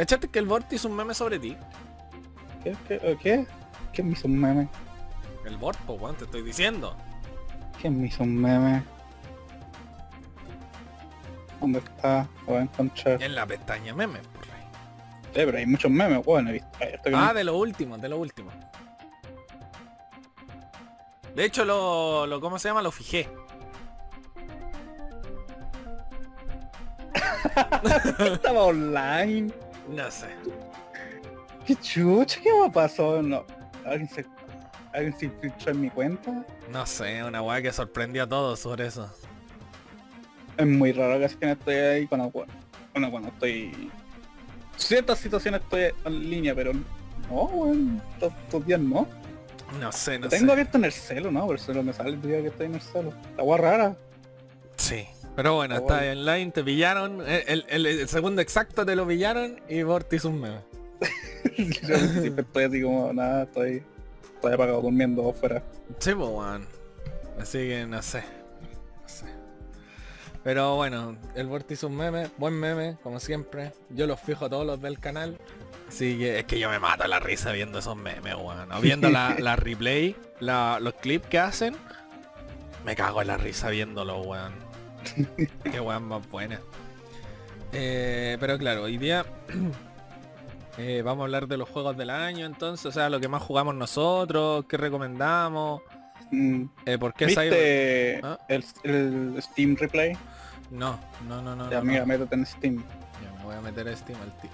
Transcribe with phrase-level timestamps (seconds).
[0.00, 1.54] ¿Cachaste que el Bort hizo un meme sobre ti?
[2.64, 2.74] ¿Qué?
[2.88, 3.18] ¿Qué?
[3.22, 3.46] ¿Qué?
[3.92, 4.66] ¿Quién me hizo un meme?
[5.44, 6.96] El Bort, pues weón, te estoy diciendo.
[7.78, 8.82] ¿Quién me hizo un meme?
[11.60, 12.26] ¿Dónde está?
[12.46, 13.22] Lo voy a encontrar.
[13.22, 14.62] En la pestaña meme, por ahí.
[15.34, 16.68] Sí, pero hay muchos memes, bueno, he visto.
[17.12, 18.50] Ah, de lo último, de lo último.
[21.34, 22.80] De hecho, lo, lo ¿cómo se llama?
[22.80, 23.28] Lo fijé.
[28.18, 29.52] estaba online.
[29.88, 30.28] No sé.
[31.66, 32.40] ¿Qué chucha?
[32.40, 33.22] ¿Qué me pasó?
[33.22, 33.44] No.
[33.84, 34.26] ¿Alguien se,
[34.92, 36.44] ¿Alguien se infiltró en mi cuenta?
[36.70, 39.12] No sé, una weá que sorprendió a todos sobre eso.
[40.56, 43.90] Es muy raro que que no estoy ahí cuando, bueno, cuando estoy...
[44.76, 49.06] Ciertas situaciones estoy en línea, pero no, weón, estos, días no.
[49.78, 50.52] No sé, no tengo sé.
[50.52, 51.46] abierto en el celo, ¿no?
[51.46, 53.12] Por eso no me sale el día que estoy en el celo.
[53.36, 53.96] La agua rara.
[54.76, 55.06] Sí.
[55.42, 56.02] Pero bueno, está bueno.
[56.02, 57.20] ahí online, te pillaron.
[57.26, 60.60] El, el- el- segundo exacto te lo pillaron y Bort hizo un meme.
[61.56, 63.82] Yo siempre estoy así como, nada, estoy,
[64.34, 65.62] estoy apagado durmiendo afuera.
[65.98, 66.66] Sí, pues weón.
[67.40, 68.22] Así que no sé.
[69.02, 69.24] No sé.
[70.44, 73.72] Pero bueno, el Bort hizo un meme, buen meme, como siempre.
[73.88, 75.38] Yo los fijo a todos los del canal.
[75.88, 78.70] Así que es que yo me mato la risa viendo esos memes, weón.
[78.72, 81.76] O viendo la, la replay, la- los clips que hacen.
[82.84, 84.52] Me cago en la risa viéndolo, weón.
[85.70, 86.60] Qué weón más buena.
[87.72, 89.24] Eh, pero claro, hoy día
[90.78, 93.42] eh, vamos a hablar de los juegos del año entonces, o sea, lo que más
[93.42, 95.82] jugamos nosotros, qué recomendamos,
[96.30, 98.38] Mm, eh, por qué ¿Viste ¿Ah?
[98.48, 100.16] el, el Steam Replay?
[100.70, 101.70] No, no, no, no.
[101.70, 102.06] ya, no, mira, no.
[102.06, 102.84] métete en Steam.
[103.22, 104.50] Ya me voy a meter a Steam al tío.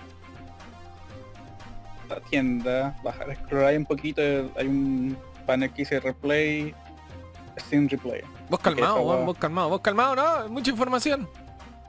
[2.09, 3.37] La tienda, bajar,
[3.67, 6.75] ahí un poquito, hay un panel que dice Replay,
[7.59, 8.23] Steam Replay.
[8.49, 9.27] Vos calmado, weón, weá.
[9.27, 11.29] vos calmado, vos calmado, no, mucha información.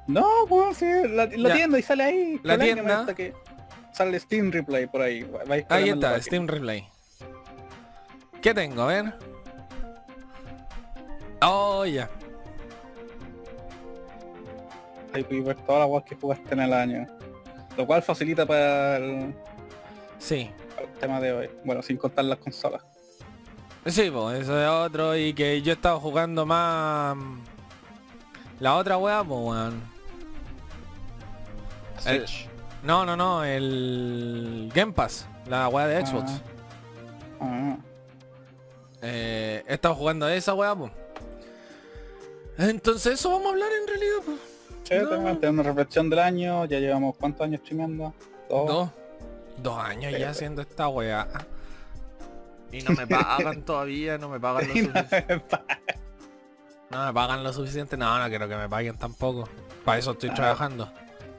[0.08, 2.40] No, pues sí, la, la tienda y sale ahí.
[2.44, 3.14] La tienda.
[3.14, 3.34] que
[3.92, 5.24] sale Steam Replay por ahí.
[5.48, 6.22] vais Ahí está.
[6.22, 6.88] Steam Replay.
[8.42, 8.84] ¿Qué tengo?
[8.84, 9.14] A ver.
[11.42, 12.10] Oh, ya.
[15.14, 17.08] Ahí puedes ver todas las que jugaste en el año.
[17.76, 19.36] Lo cual facilita para el,
[20.20, 20.50] Sí.
[20.76, 21.50] para el tema de hoy.
[21.64, 22.84] Bueno, sin contar las consolas.
[23.86, 27.16] Sí, pues eso es otro y que yo he estado jugando más...
[27.16, 27.40] mm,
[28.60, 29.82] La otra weá, pues weón.
[32.06, 32.26] El-.
[32.84, 36.32] No, no, no, el Game Pass, la weá de Xbox.
[39.02, 40.92] Eh, he estado jugando a esa weá, pues.
[42.58, 44.38] Entonces eso vamos a hablar en realidad, pues.
[44.84, 45.10] Sí, No.
[45.10, 48.14] tengo tengo una reflexión del año, ya llevamos cuántos años streameando.
[48.50, 48.68] Dos.
[48.68, 48.90] Dos.
[49.58, 50.38] Dos años Sí, ya sí.
[50.38, 51.28] haciendo esta weá.
[52.72, 55.26] Y no me pagan todavía, no me pagan lo suficiente.
[56.90, 57.98] No me pagan lo suficiente.
[57.98, 59.48] No, no quiero que me paguen tampoco.
[59.84, 60.34] Para eso estoy Ah.
[60.34, 60.92] trabajando.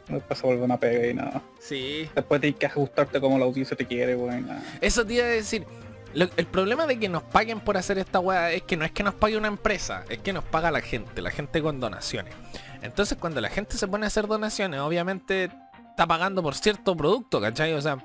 [0.08, 1.42] Después se vuelve una pega y nada.
[1.60, 2.08] Sí.
[2.14, 4.42] Después tienes que ajustarte como la audiencia te quiere, güey.
[4.80, 5.66] Eso te iba a decir.
[6.14, 8.90] lo- el problema de que nos paguen por hacer esta weá es que no es
[8.92, 12.32] que nos pague una empresa, es que nos paga la gente, la gente con donaciones.
[12.80, 15.50] Entonces cuando la gente se pone a hacer donaciones, obviamente
[15.90, 17.74] está pagando por cierto producto, ¿cachai?
[17.74, 17.98] O sea,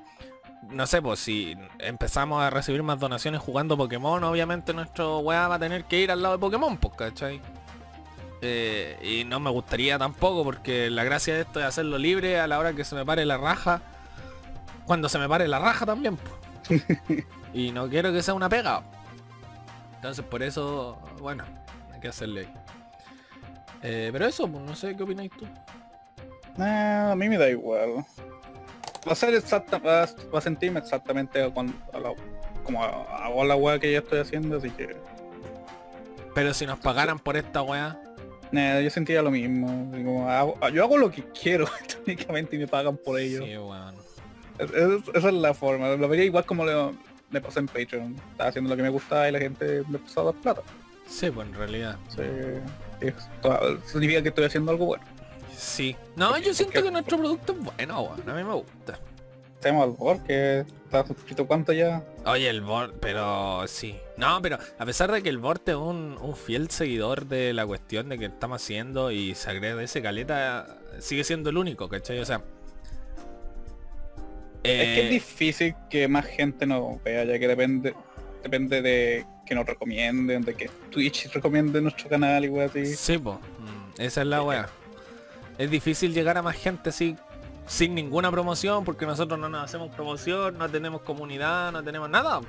[0.70, 5.56] no sé, pues si empezamos a recibir más donaciones jugando Pokémon, obviamente nuestro weá va
[5.56, 7.40] a tener que ir al lado de Pokémon, pues, ¿cachai?
[8.42, 12.46] Eh, y no me gustaría tampoco porque la gracia de esto es hacerlo libre a
[12.46, 13.80] la hora que se me pare la raja.
[14.84, 16.84] Cuando se me pare la raja también, pues.
[17.54, 18.82] y no quiero que sea una pega.
[19.96, 21.44] Entonces por eso, bueno,
[21.92, 22.52] hay que hacerle ahí.
[23.82, 25.46] Eh, pero eso, pues no sé qué opináis tú.
[26.56, 28.04] Nah, a mí me da igual.
[29.06, 32.14] Va a ser exacta, va a, va a sentirme exactamente cuando, a la-
[32.62, 34.96] como hago la weá que yo estoy haciendo, así que
[36.34, 38.00] Pero si nos pagaran por esta weá,
[38.50, 39.66] nah, yo sentiría lo mismo.
[39.92, 41.66] como, hago- yo hago lo que quiero
[42.04, 43.44] técnicamente y me pagan por ello.
[43.44, 43.52] sí.
[44.58, 45.88] Es- es- esa es la forma.
[45.96, 46.94] Lo vería igual como lo,
[47.30, 48.16] me pasó en Patreon.
[48.30, 50.62] Estaba haciendo lo que me gustaba y la gente me empezó a dar plata.
[51.06, 51.96] Sí, pues en realidad.
[52.08, 52.22] Sí,
[53.86, 55.04] significa que estoy haciendo algo bueno.
[55.56, 55.96] Sí.
[56.16, 58.28] No, yo siento que nuestro producto es bueno, weón.
[58.28, 58.98] A mí me gusta.
[59.60, 62.04] Tenemos al Bor que está suscrito cuánto ya.
[62.26, 63.96] Oye, el Bort, pero sí.
[64.18, 67.66] No, pero a pesar de que el Bort es un, un fiel seguidor de la
[67.66, 72.18] cuestión de que estamos haciendo y se agradece caleta, sigue siendo el único, ¿cachai?
[72.18, 72.42] O sea...
[74.62, 77.94] Es que es eh, difícil que más gente nos vea, ya que depende
[78.44, 82.86] depende de que nos recomienden, de que Twitch recomiende nuestro canal y wey así.
[82.94, 83.34] Sí, po.
[83.34, 84.68] Mm, Esa es la wea.
[85.58, 87.16] Es difícil llegar a más gente así
[87.66, 92.40] sin ninguna promoción porque nosotros no nos hacemos promoción, no tenemos comunidad, no tenemos nada.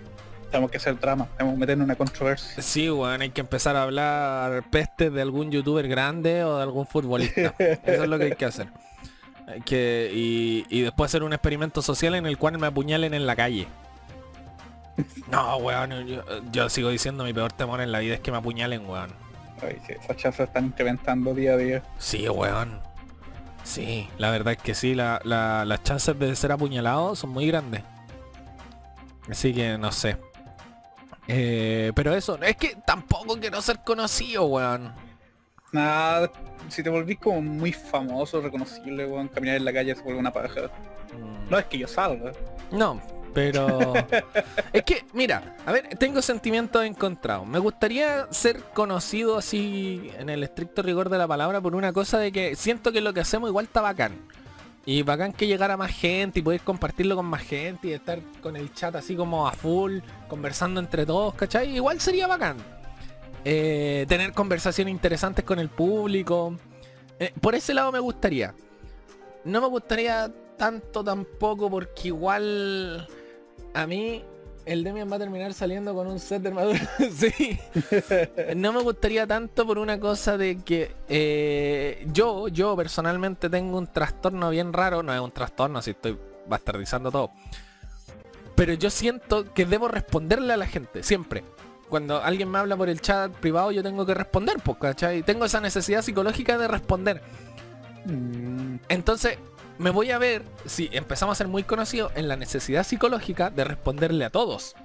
[0.49, 2.61] Tenemos que hacer drama, tenemos que meternos en una controversia.
[2.61, 6.87] Sí, weón, hay que empezar a hablar pestes de algún youtuber grande o de algún
[6.87, 7.53] futbolista.
[7.59, 8.67] Eso es lo que hay que hacer.
[9.65, 13.35] Que, y, y después hacer un experimento social en el cual me apuñalen en la
[13.35, 13.67] calle.
[15.29, 18.37] No, weón, yo, yo sigo diciendo mi peor temor en la vida es que me
[18.37, 19.11] apuñalen, weón.
[19.61, 21.83] Ay, sí, esas chances están incrementando día a día.
[21.97, 22.79] Sí, weón.
[23.65, 27.47] Sí, la verdad es que sí, la- la- las chances de ser apuñalado son muy
[27.47, 27.81] grandes.
[29.29, 30.17] Así que no sé.
[31.27, 34.93] Eh, pero eso, es que tampoco quiero ser conocido, weón.
[35.71, 36.31] Nada,
[36.69, 40.31] si te volvís como muy famoso, reconocible, weón, caminar en la calle se vuelve una
[40.31, 40.61] paja.
[41.19, 41.49] Mm.
[41.49, 42.31] No es que yo salga.
[42.71, 43.01] No,
[43.35, 43.93] pero...
[44.73, 47.45] es que, mira, a ver, tengo sentimientos encontrados.
[47.45, 52.17] Me gustaría ser conocido así, en el estricto rigor de la palabra, por una cosa
[52.17, 54.13] de que siento que lo que hacemos igual está bacán.
[54.87, 58.55] Y bacán que llegara más gente y poder compartirlo con más gente y estar con
[58.55, 61.75] el chat así como a full, conversando entre todos, ¿cachai?
[61.75, 62.57] Igual sería bacán.
[63.43, 66.55] Eh, tener conversaciones interesantes con el público.
[67.19, 68.53] Eh, por ese lado me gustaría.
[69.43, 73.07] No me gustaría tanto tampoco porque igual
[73.75, 74.23] a mí
[74.65, 76.89] el Demian va a terminar saliendo con un set de armadura.
[77.15, 77.59] sí.
[78.55, 83.87] No me gustaría tanto por una cosa de que eh, yo, yo personalmente tengo un
[83.87, 85.03] trastorno bien raro.
[85.03, 86.17] No es un trastorno, si estoy
[86.47, 87.31] bastardizando todo.
[88.55, 91.43] Pero yo siento que debo responderle a la gente, siempre.
[91.89, 95.21] Cuando alguien me habla por el chat privado yo tengo que responder, pues, ¿cachai?
[95.21, 97.21] Tengo esa necesidad psicológica de responder.
[98.05, 99.37] Mm, Entonces,
[99.77, 103.63] me voy a ver, si empezamos a ser muy conocidos, en la necesidad psicológica de
[103.63, 104.75] responderle a todos.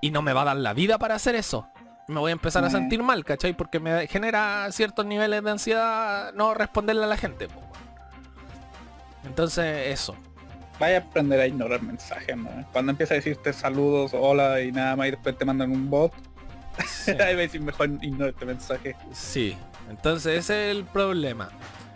[0.00, 1.68] Y no me va a dar la vida para hacer eso.
[2.08, 3.52] Me voy a empezar a sentir mal, ¿cachai?
[3.52, 7.48] Porque me genera ciertos niveles de ansiedad no responderle a la gente.
[9.24, 10.16] Entonces, eso.
[10.80, 12.50] Vaya a aprender a ignorar mensajes, ¿no?
[12.72, 16.12] Cuando empieza a decirte saludos, hola y nada más y después te mandan un bot,
[16.86, 17.10] Sí.
[17.20, 18.96] ahí va a decir mejor ignora este mensaje.
[19.12, 19.56] Sí.
[19.88, 21.50] Entonces, ese es el problema.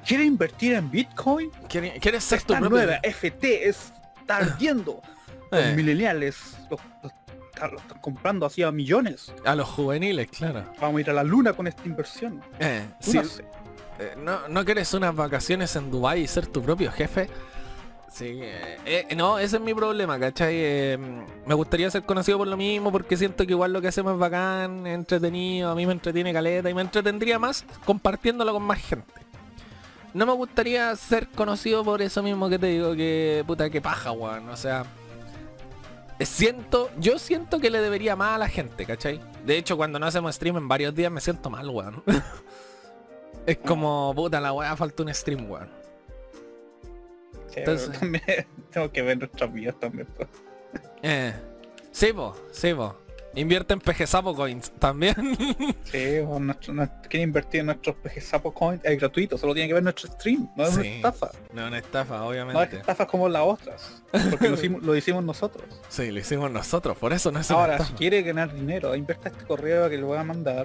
[0.06, 1.50] ¿Quiere invertir en Bitcoin?
[1.68, 5.00] ¿Quieres quieres ser tu nueva FT está ardiendo.
[5.50, 6.80] Los Eh, millennials los,
[7.54, 7.70] están
[8.00, 9.32] comprando así a millones.
[9.44, 10.64] a los juveniles, claro.
[10.80, 12.42] Vamos a ir a la luna con esta inversión.
[12.58, 13.18] Eh, sí.
[14.00, 17.28] Eh, ¿no, ¿No quieres unas vacaciones en Dubai y ser tu propio jefe?
[18.12, 18.78] Sí, eh,
[19.08, 20.54] eh, no, ese es mi problema, ¿cachai?
[20.56, 20.98] Eh,
[21.46, 24.18] me gustaría ser conocido por lo mismo porque siento que igual lo que hacemos es
[24.18, 28.78] bacán, es entretenido, a mí me entretiene caleta y me entretendría más compartiéndolo con más
[28.80, 29.12] gente.
[30.14, 34.12] No me gustaría ser conocido por eso mismo que te digo, que puta que paja,
[34.12, 34.48] weón.
[34.48, 34.84] O sea,
[36.20, 39.20] siento, yo siento que le debería más a la gente, ¿cachai?
[39.44, 42.02] De hecho, cuando no hacemos stream en varios días me siento mal, weón.
[43.46, 45.68] Es como, puta, la weá falta un stream, weón.
[47.48, 50.06] Sí, Entonces- pero también tengo que ver nuestras vidas también.
[50.16, 50.28] pues.
[51.02, 51.34] Eh.
[51.90, 52.96] Sí, po, sí, po.
[53.36, 55.14] Invierte en PG Sapo Coins también.
[55.84, 58.80] Sí, nuestro, nuestro- quiere invertir en nuestros PG Sapo Coins.
[58.84, 60.48] Es gratuito, solo tiene que ver nuestro stream.
[60.56, 61.30] No es una estafa.
[61.52, 62.76] no, una estafa, No es obviamente.
[62.78, 64.02] estafa como las otras.
[64.30, 65.64] Porque lo hicimos, lo hicimos nosotros.
[65.88, 69.28] Sí, lo hicimos nosotros, por eso no es una Ahora, si quiere ganar dinero, invierta
[69.28, 70.64] este correo que le voy a mandar.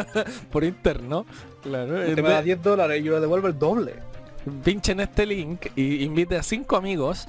[0.50, 1.26] Por interno,
[1.62, 1.94] claro.
[2.04, 3.94] Te me da vez- 10 dólares y yo le devuelvo el doble.
[4.62, 7.26] Pinche en este link y invite a 5 amigos.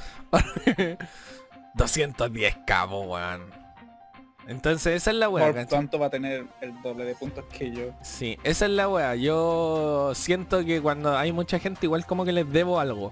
[1.76, 3.65] 210 cabos, weón.
[4.48, 7.72] Entonces esa es la weá, Por tanto va a tener el doble de puntos que
[7.72, 7.92] yo.
[8.02, 9.16] Sí, esa es la weá.
[9.16, 13.12] Yo siento que cuando hay mucha gente igual como que les debo algo.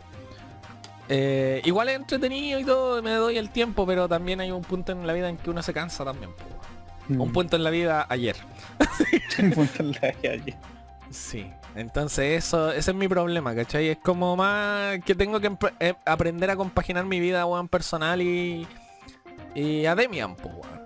[1.10, 4.92] Eh, igual es entretenido y todo, me doy el tiempo, pero también hay un punto
[4.92, 6.32] en la vida en que uno se cansa también.
[6.40, 6.54] weón.
[7.22, 8.38] Un punto en la vida ayer.
[9.40, 10.56] Un punto en la calle.
[11.10, 11.52] Sí.
[11.76, 13.90] Entonces eso, ese es mi problema, ¿cachai?
[13.90, 18.68] Es como más que tengo que eh, aprender a compaginar mi vida, weón, personal y...
[19.56, 20.83] Y a Demian, pues, weón.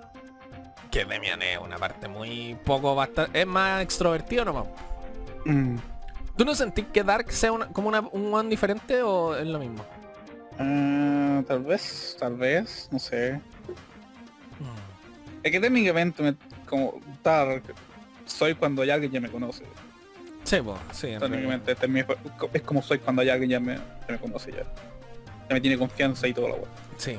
[0.92, 3.42] Que Demian es una parte muy poco bastante...
[3.42, 4.66] Es más extrovertido nomás.
[5.46, 5.76] Mm.
[6.38, 9.60] ¿Tú no sentís que Dark sea una- como una- un one diferente o es lo
[9.60, 9.84] mismo?
[10.60, 13.40] Ah, tal vez, tal vez, no sé.
[15.44, 16.36] Es que técnicamente me,
[16.68, 17.64] como Dark
[18.26, 19.64] soy cuando ya alguien ya me conoce.
[20.44, 21.08] Sí, pues, sí.
[21.20, 22.04] Técnicamente este es, mi-
[22.54, 24.64] es como soy cuando ya alguien ya me, ya me conoce ya.
[25.50, 26.70] Ya me tiene confianza y todo lo weón.
[26.98, 27.18] Sí.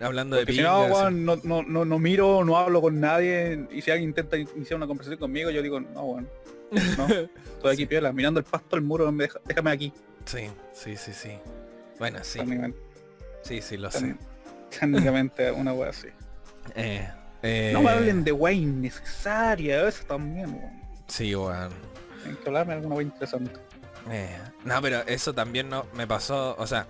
[0.00, 3.66] Hablando de Porque si no, weón, no, no, no, no miro, no hablo con nadie
[3.70, 6.28] y si alguien intenta iniciar una conversación conmigo, yo digo, no, weón.
[6.98, 7.06] No,
[7.54, 7.86] estoy aquí Sí.
[7.86, 9.92] piola, mirando el pasto, el muro, me deja- déjame aquí.
[10.26, 11.38] Sí, sí, sí, sí.
[11.98, 12.38] Bueno, sí.
[12.40, 12.78] Técnicamente,
[13.42, 14.14] Sí, sí, lo sé.
[14.78, 16.08] técnicamente una wea así.
[16.74, 17.08] Eh,
[17.42, 20.82] eh, No me hablen de wea innecesaria, eso también, weón.
[21.08, 21.70] Sí, weón.
[22.22, 23.52] Tienen que hablarme de alguna wea interesante.
[24.10, 26.86] Eh, no, pero eso también no me pasó, o sea,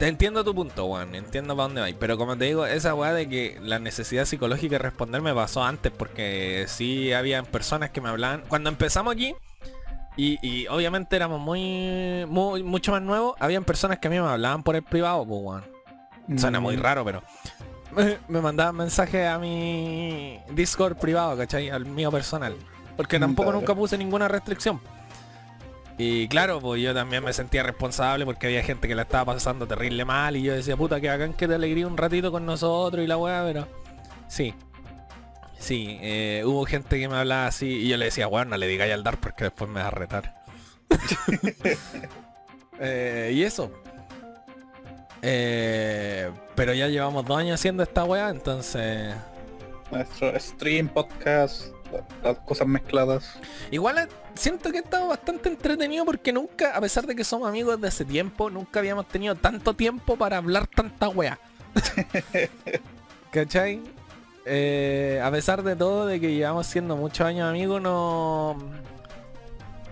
[0.00, 3.12] te entiendo tu punto, weón, entiendo para dónde vais, pero como te digo, esa weá
[3.12, 8.00] de que la necesidad psicológica de responder me pasó antes, porque sí había personas que
[8.00, 9.34] me hablaban, cuando empezamos aquí,
[10.16, 13.36] Y, y obviamente éramos muy, muy mucho más nuevos.
[13.38, 15.64] Habían personas que a mí me hablaban por el privado, pues weón.
[16.38, 16.80] Suena muy Mm.
[16.80, 17.22] raro, pero
[18.28, 21.70] me, mandaban mensajes a mi Discord privado, ¿cachai?
[21.70, 22.54] Al mío personal.
[22.96, 23.58] Porque Mm, tampoco claro.
[23.60, 24.80] nunca puse ninguna restricción.
[26.02, 29.66] Y claro, pues yo también me sentía responsable porque había gente que la estaba pasando
[29.66, 33.04] terrible mal y yo decía, puta, que hagan que te alegría un ratito con nosotros
[33.04, 33.68] y la weá, pero...
[34.26, 34.54] Sí.
[35.58, 38.66] Sí, eh, hubo gente que me hablaba así y yo le decía, weón, no le
[38.66, 40.34] digáis al dar porque después me va a retar.
[42.82, 43.70] Eh, y eso.
[45.20, 49.14] Eh, pero ya llevamos dos años haciendo esta weá, entonces...
[49.90, 53.38] Nuestro stream, podcast, la- las cosas mezcladas.
[53.70, 54.08] Igual
[54.40, 57.88] siento que ha estado bastante entretenido porque nunca, a pesar de que somos amigos de
[57.88, 61.38] hace tiempo, nunca habíamos tenido tanto tiempo para hablar tanta weá.
[63.30, 63.80] ¿Cachai?
[64.44, 68.56] Eh, a pesar de todo, de que llevamos siendo muchos años amigos, no...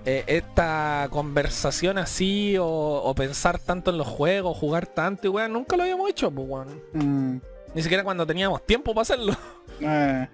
[0.05, 5.49] eh, esta conversación así o, o pensar tanto en los juegos, jugar tanto y weá,
[5.49, 6.83] nunca lo habíamos hecho, pues weón.
[6.93, 7.37] Mm,
[7.75, 9.37] Ni siquiera cuando teníamos tiempo para hacerlo.
[9.81, 10.29] eh,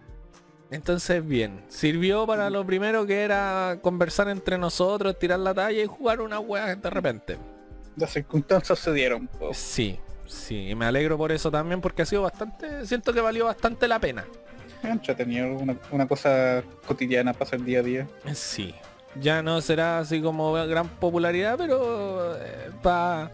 [0.71, 5.87] Entonces bien, sirvió para lo primero que era conversar entre nosotros, tirar la talla y
[5.87, 7.39] jugar una weá de repente.
[7.97, 9.27] las circunstancias se dieron.
[9.29, 9.53] po.
[9.55, 13.45] Sí, sí, y me alegro por eso también porque ha sido bastante, siento que valió
[13.45, 14.25] bastante la pena.
[14.83, 18.09] Entretenido, una, una cosa cotidiana para hacer día a día.
[18.35, 18.75] Sí,
[19.21, 22.37] ya no será así como gran popularidad, pero
[22.83, 23.31] para,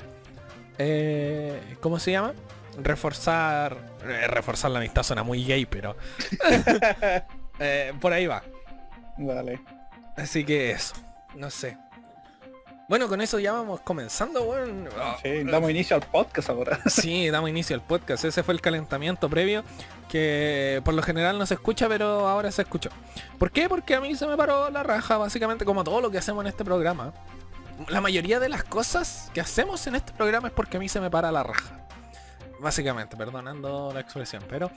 [1.81, 2.35] ¿cómo se llama?
[2.83, 3.90] Reforzar, eh,
[4.28, 5.97] reforzar la amistad suena muy gay, pero
[7.59, 8.42] eh, por ahí va.
[9.19, 9.61] Vale.
[10.16, 10.95] Así que eso,
[11.35, 11.76] no sé.
[12.90, 14.88] Bueno, con eso ya vamos comenzando, weón.
[14.99, 16.80] Ah, Sí, damos inicio al podcast ahora.
[16.88, 18.25] Sí, damos inicio al podcast.
[18.25, 19.62] Ese fue el calentamiento previo
[20.09, 22.90] que por lo general no se escucha, pero ahora se escuchó.
[23.38, 23.69] ¿Por qué?
[23.69, 26.49] Porque a mí se me paró la raja, básicamente como todo lo que hacemos en
[26.49, 27.12] este programa.
[27.88, 31.00] La mayoría de las cosas que hacemos en este programa es porque a mí se
[31.00, 31.87] me para la raja.
[32.61, 34.43] Básicamente, perdonando la expresión.
[34.49, 34.71] Pero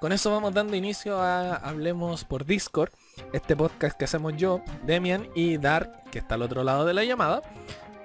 [0.00, 2.90] con eso vamos dando inicio a Hablemos por Discord.
[3.32, 7.04] Este podcast que hacemos yo, Demian y Dark, que está al otro lado de la
[7.04, 7.42] llamada.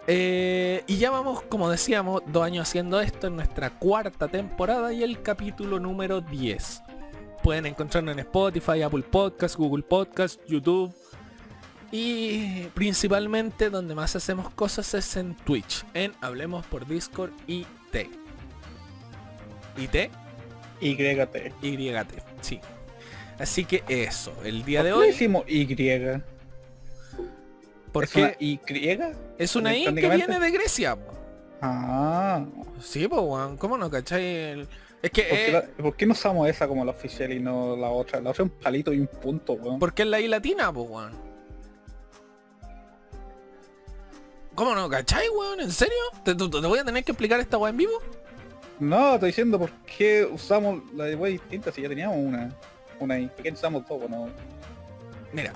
[0.06, 5.02] Eh, y ya vamos, como decíamos, dos años haciendo esto en nuestra cuarta temporada y
[5.02, 6.84] el capítulo número 10.
[7.42, 10.94] Pueden encontrarnos en Spotify, Apple Podcast, Google Podcast, YouTube.
[11.92, 17.32] Y principalmente donde más hacemos cosas es en Twitch, en Hablemos por Discord
[19.78, 20.12] IT.
[20.82, 21.52] IT, YT.
[21.62, 22.60] YT, sí.
[23.40, 25.66] Así que eso, el día de ¿Por qué hoy, decimos Y?
[27.92, 28.60] porque ¿Es una Y?
[29.38, 30.98] es una I que viene de Grecia.
[31.62, 32.46] Ah.
[32.82, 34.24] Sí, pues, weón, ¿cómo no cachai?
[34.26, 34.68] el-
[35.02, 37.40] Es que ¿Por qué, eh, la- por qué no usamos esa como la oficial y
[37.40, 38.20] no la otra?
[38.22, 39.80] La otra es un palito y un punto, weón.
[39.80, 41.14] porque es la I latina, pues, weón.
[44.56, 45.60] ¿Cómo no cachai, weón?
[45.62, 45.96] ¿En serio?
[46.24, 47.94] ¿Te, te- te voy a tener que explicar esta weá en vivo?
[48.80, 52.50] No, estoy diciendo por qué usamos la de wey distinta si ya teníamos una.
[53.00, 53.28] Una I.
[53.28, 54.10] ¿Por qué usamos dos?
[54.10, 54.30] No,
[55.32, 55.52] Mira,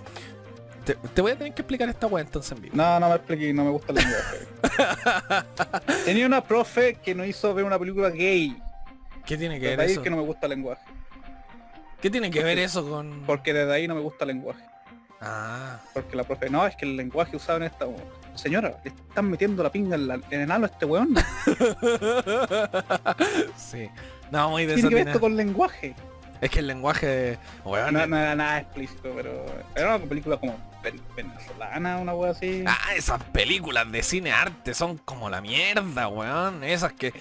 [0.85, 2.75] te, te voy a tener que explicar esta weá entonces en vivo.
[2.75, 5.43] no, no me expliqué, no me gusta el lenguaje.
[6.05, 8.57] Tenía una profe que nos hizo ver una película gay.
[9.25, 10.01] ¿Qué tiene que Desde ver ahí eso?
[10.01, 10.81] que no me gusta el lenguaje.
[12.01, 13.23] ¿Qué tiene que ver eso con...?
[13.25, 14.63] Porque desde ahí no me gusta el lenguaje.
[15.19, 17.85] Ah, Porque la profe, no, es que el lenguaje usado en esta...
[18.37, 21.15] Señora, le están metiendo la pinga en, la- en el a este weón.
[23.57, 23.89] sí.
[24.31, 25.95] No, muy Tiene que ver esto con lenguaje.
[26.41, 27.39] Es que el lenguaje...
[27.65, 32.31] Weón, No, no era nada explícito, pero era una película como ven- venezolana, una wea
[32.31, 32.63] así.
[32.67, 36.63] Ah, esas películas de cine arte son como la mierda, weón.
[36.63, 37.11] Esas que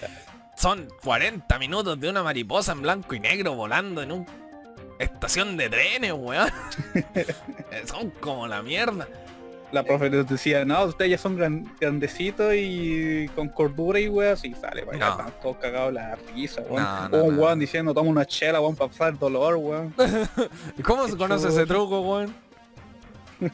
[0.55, 4.25] son 40 minutos de una mariposa en blanco y negro volando en una
[4.99, 6.49] estación de trenes, weón.
[7.69, 9.05] Eh, son como la mierda.
[9.71, 14.33] La profe nos decía, no, ustedes ya son gran- grandecitos y con cordura y wea
[14.33, 14.99] así sale, weón.
[14.99, 15.09] No.
[15.11, 17.11] Están todos cagados la risa, weón.
[17.11, 19.93] No, un weón diciendo, toma una chela, weón, para pasar el dolor, weón.
[20.77, 22.33] ¿Y ¿Cómo se conoce ese truco, weón?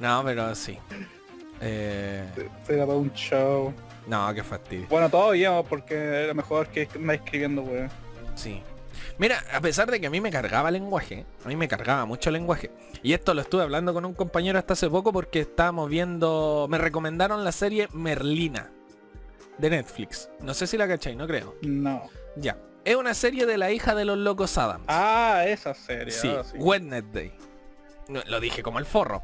[0.00, 0.78] No, pero sí.
[1.60, 2.24] Eh,
[2.68, 3.72] Era todo un show.
[4.06, 4.86] no, qué fastidio.
[4.88, 5.94] Bueno, todavía, porque
[6.24, 7.90] era mejor que andar escribiendo, weón.
[8.34, 8.62] Sí.
[9.20, 12.06] Mira, a pesar de que a mí me cargaba el lenguaje, a mí me cargaba
[12.06, 12.70] mucho el lenguaje.
[13.02, 16.66] Y esto lo estuve hablando con un compañero hasta hace poco porque estábamos viendo...
[16.70, 18.70] Me recomendaron la serie Merlina
[19.58, 20.30] de Netflix.
[20.40, 21.54] No sé si la cacháis, no creo.
[21.60, 22.08] No.
[22.36, 22.56] Ya.
[22.82, 24.86] Es una serie de la hija de los locos Adams.
[24.88, 26.12] Ah, esa serie.
[26.12, 26.56] sí, sí.
[26.56, 27.30] Wednesday.
[28.08, 29.22] No, lo dije como el forro.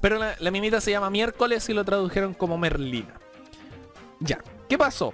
[0.00, 3.14] Pero la, la minita se llama miércoles y lo tradujeron como Merlina.
[4.20, 4.38] Ya.
[4.68, 5.12] ¿Qué pasó?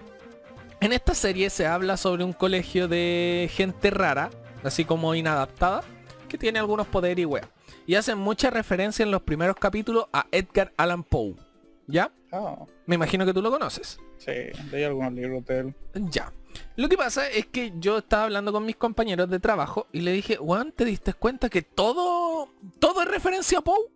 [0.83, 4.31] En esta serie se habla sobre un colegio de gente rara,
[4.65, 5.85] así como inadaptada,
[6.29, 7.47] que tiene algunos poderes y weas.
[7.87, 11.37] y hacen mucha referencia en los primeros capítulos a Edgar Allan Poe.
[11.87, 12.11] ¿Ya?
[12.33, 14.01] Ah, Me imagino que tú lo conoces.
[14.19, 14.33] sí,
[14.73, 15.75] leí algunos libros de él.
[15.95, 16.33] Ya.
[16.75, 20.11] Lo que pasa es que yo estaba hablando con mis compañeros de trabajo y le
[20.13, 22.49] dije, Juan, ¿te diste cuenta que todo,
[22.81, 23.89] todo es referencia a Poe?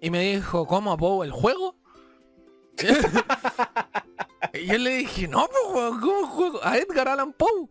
[0.00, 1.76] Y me dijo, ¿cómo a Poe el juego?
[4.54, 6.60] y yo le dije, no, pues, ¿cómo juego?
[6.62, 7.68] A Edgar Allan Poe.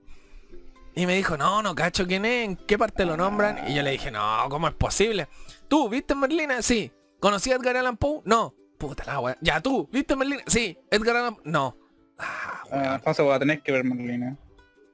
[0.95, 3.69] Y me dijo, no, no cacho quién es, en qué parte lo nombran.
[3.69, 5.27] Y yo le dije, no, ¿cómo es posible?
[5.67, 6.61] ¿Tú viste Merlina?
[6.61, 6.91] Sí.
[7.19, 8.21] ¿Conocí a Edgar Allan Poe?
[8.23, 8.53] No.
[8.77, 9.37] Puta la wea.
[9.41, 10.43] Ya tú, ¿viste Merlina?
[10.47, 10.77] Sí.
[10.89, 11.77] Edgar Allan No.
[12.17, 14.37] Ah, Ah, entonces voy a tener que ver Merlina.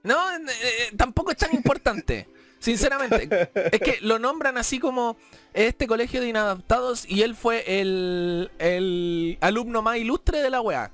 [0.03, 2.27] No, eh, eh, tampoco es tan importante.
[2.59, 3.49] Sinceramente.
[3.71, 5.17] Es que lo nombran así como
[5.53, 10.91] este colegio de inadaptados y él fue el, el alumno más ilustre de la weá.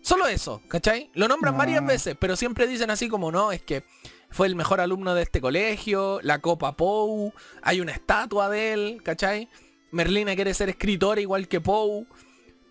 [0.00, 1.10] Solo eso, ¿cachai?
[1.14, 1.58] Lo nombran Ah.
[1.58, 3.84] varias veces, pero siempre dicen así como no, es que
[4.30, 9.00] fue el mejor alumno de este colegio, la Copa Pou, hay una estatua de él,
[9.02, 9.48] ¿cachai?
[9.90, 12.06] Merlina quiere ser escritora igual que Pou,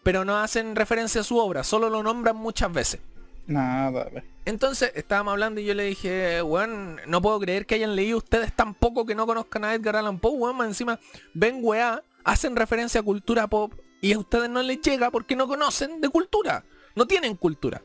[0.03, 3.01] pero no hacen referencia a su obra, solo lo nombran muchas veces.
[3.45, 4.09] Nada.
[4.45, 8.53] Entonces estábamos hablando y yo le dije, weón, no puedo creer que hayan leído ustedes
[8.53, 10.99] tan poco que no conozcan a Edgar Allan Poe, weón, encima
[11.33, 15.47] ven weá, hacen referencia a cultura pop y a ustedes no les llega porque no
[15.47, 16.63] conocen de cultura,
[16.97, 17.81] no tienen cultura.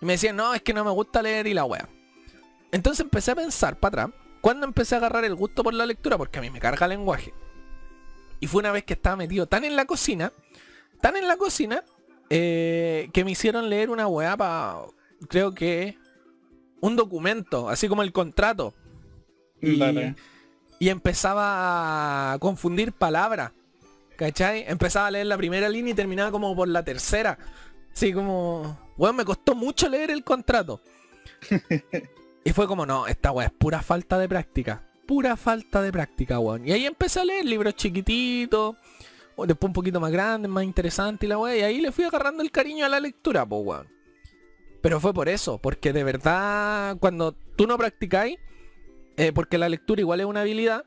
[0.00, 1.88] Y me decían, no, es que no me gusta leer y la weá.
[2.70, 6.16] Entonces empecé a pensar para atrás, cuando empecé a agarrar el gusto por la lectura,
[6.16, 7.34] porque a mí me carga el lenguaje.
[8.40, 10.32] Y fue una vez que estaba metido tan en la cocina,
[11.00, 11.82] tan en la cocina,
[12.30, 14.76] eh, que me hicieron leer una weá para,
[15.28, 15.98] creo que,
[16.80, 18.74] un documento, así como el contrato.
[19.60, 19.82] Y,
[20.78, 23.52] y empezaba a confundir palabras.
[24.16, 24.64] ¿Cachai?
[24.66, 27.38] Empezaba a leer la primera línea y terminaba como por la tercera.
[27.98, 28.78] Así como...
[28.96, 30.80] Weón, me costó mucho leer el contrato.
[32.44, 34.88] y fue como, no, esta weá es pura falta de práctica.
[35.04, 36.64] Pura falta de práctica, weón.
[36.64, 38.76] Y ahí empecé a leer libros chiquititos.
[39.34, 41.56] o Después un poquito más grandes, más interesantes y la weá.
[41.56, 43.88] Y ahí le fui agarrando el cariño a la lectura, po, weón.
[44.80, 48.38] Pero fue por eso, porque de verdad, cuando tú no practicáis,
[49.16, 50.84] eh, porque la lectura igual es una habilidad,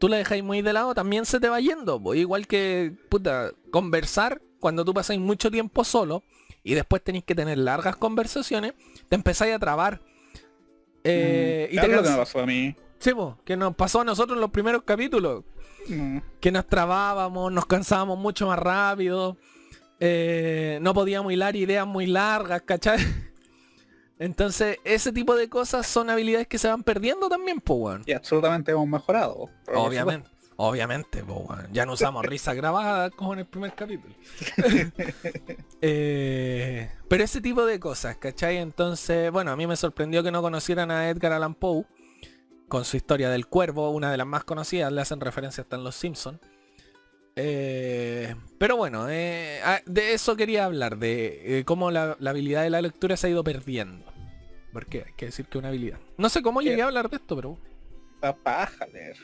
[0.00, 2.02] tú la dejáis muy de lado, también se te va yendo.
[2.02, 2.16] po.
[2.16, 6.24] Igual que, puta, conversar, cuando tú pasáis mucho tiempo solo
[6.62, 8.74] y después tenéis que tener largas conversaciones,
[9.08, 10.00] te empezáis a trabar.
[11.04, 12.74] Eh, Mm, y te lo que me pasó a mí.
[12.98, 15.44] Sí, po, que nos pasó a nosotros en los primeros capítulos
[15.88, 16.18] Mm.
[16.40, 19.38] que nos trabábamos, nos cansábamos mucho más rápido,
[19.98, 22.98] eh, no podíamos hilar ideas muy largas, ¿cachai?
[24.18, 28.02] Entonces, ese tipo de cosas son habilidades que se van perdiendo también, po, weón.
[28.04, 29.48] Y absolutamente hemos mejorado.
[29.74, 30.28] Obviamente,
[30.60, 31.48] obviamente, po.
[31.72, 34.14] Ya no usamos risas grabadas como en el primer capítulo.
[35.82, 38.58] Eh, pero ese tipo de cosas, ¿cachai?
[38.58, 41.86] Entonces, bueno, a mí me sorprendió que no conocieran a Edgar Allan Poe
[42.68, 45.84] con su historia del cuervo, una de las más conocidas, le hacen referencia hasta en
[45.84, 46.38] Los Simpsons.
[47.34, 52.68] pero bueno, eh, ah, de eso quería hablar, de eh, cómo la, la habilidad de
[52.68, 54.04] la lectura se ha ido perdiendo.
[54.74, 55.98] Porque hay que decir que es una habilidad.
[56.18, 57.58] No sé cómo llegué a hablar de esto, pero...
[58.20, 59.16] La paja leer.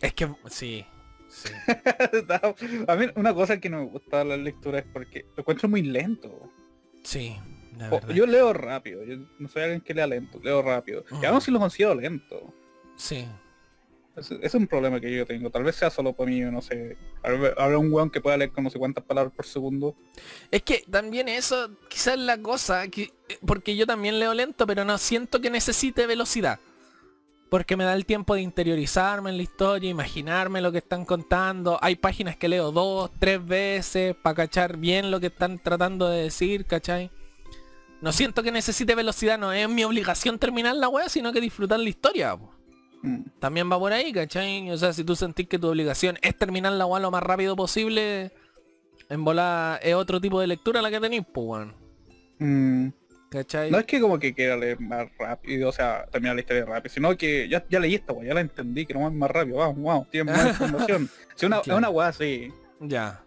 [0.00, 0.84] Es que sí,
[1.28, 1.48] sí.
[2.88, 5.68] a mí una cosa que no me gusta de la lectura es porque lo encuentro
[5.68, 6.50] muy lento.
[7.02, 7.36] Sí,
[7.78, 8.14] la O- verdad.
[8.14, 11.04] yo leo rápido, yo no soy alguien que lea lento, leo rápido.
[11.22, 12.52] Y aún así lo considero lento.
[12.96, 13.26] Sí.
[14.16, 15.50] Es, es un problema que yo tengo.
[15.50, 16.96] Tal vez sea solo para mí, no sé.
[17.22, 19.94] Habrá un weón que pueda leer como no sé cuántas palabras por segundo.
[20.50, 23.12] Es que también eso quizás es la cosa, que,
[23.46, 26.58] porque yo también leo lento, pero no siento que necesite velocidad.
[27.50, 31.78] Porque me da el tiempo de interiorizarme en la historia, imaginarme lo que están contando.
[31.82, 36.22] Hay páginas que leo dos, tres veces para cachar bien lo que están tratando de
[36.22, 37.10] decir, ¿cachai?
[38.00, 41.80] No siento que necesite velocidad, no es mi obligación terminar la wea, sino que disfrutar
[41.80, 42.36] la historia.
[42.36, 42.54] po.
[43.02, 43.22] Mm.
[43.40, 44.70] También va por ahí, ¿cachai?
[44.70, 47.56] O sea, si tú sentís que tu obligación es terminar la wea lo más rápido
[47.56, 48.32] posible,
[49.08, 51.74] en bola es otro tipo de lectura la que tenéis, pues, weón.
[52.38, 52.99] Mm.
[53.30, 53.70] ¿Cachai?
[53.70, 56.92] No es que como que quiera leer más rápido, o sea, terminar la historia rápido,
[56.92, 59.58] sino que ya, ya leí esta weá, ya la entendí, que no es más rápido,
[59.58, 61.08] vamos, vamos, tiene más información.
[61.36, 61.78] Si una, Claro.
[61.78, 63.24] una weá así, Ya.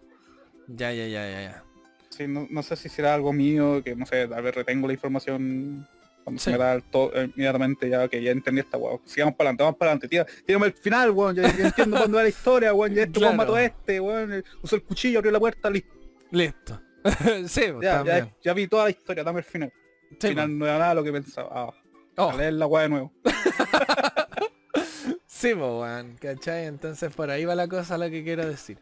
[0.68, 1.64] Ya, ya, ya, ya, ya.
[2.10, 4.92] sí, no, no sé si será algo mío, que no sé, tal vez retengo la
[4.94, 5.86] información
[6.22, 6.44] cuando Sí.
[6.44, 8.98] se me da el to- eh, inmediatamente ya que ya entendí esta weá.
[9.06, 12.16] Sigamos para adelante, vamos para adelante, tira, tírame el final, weón, ya, ya entiendo cuándo
[12.18, 13.34] va la historia, weón, ya weón Claro.
[13.36, 15.94] mató a este, weón, eh, usó el cuchillo, abrió la puerta, listo.
[16.30, 16.80] Listo.
[17.46, 19.72] sí, pues, ya, ya vi toda la historia, dame el final.
[20.20, 21.48] Sí, Al final no era nada lo que pensaba.
[21.52, 21.70] Ah,
[22.16, 23.12] Oh, a leer la weá de nuevo.
[25.26, 26.16] sí, pues, weón.
[26.20, 26.66] ¿Cachai?
[26.66, 28.78] Entonces por ahí va la cosa lo que quiero decir.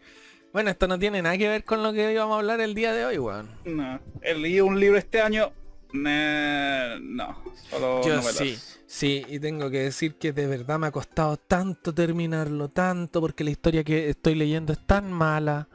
[0.53, 2.93] Bueno, esto no tiene nada que ver con lo que íbamos a hablar el día
[2.93, 3.49] de hoy, weón.
[3.65, 5.53] No, he leído un libro este año
[5.95, 7.37] Nah, no,
[7.69, 8.37] solo Yo novelas.
[8.37, 13.21] sí, sí, y tengo que decir que de verdad me ha costado tanto terminarlo, tanto,
[13.21, 15.69] porque la historia que estoy leyendo es tan mala.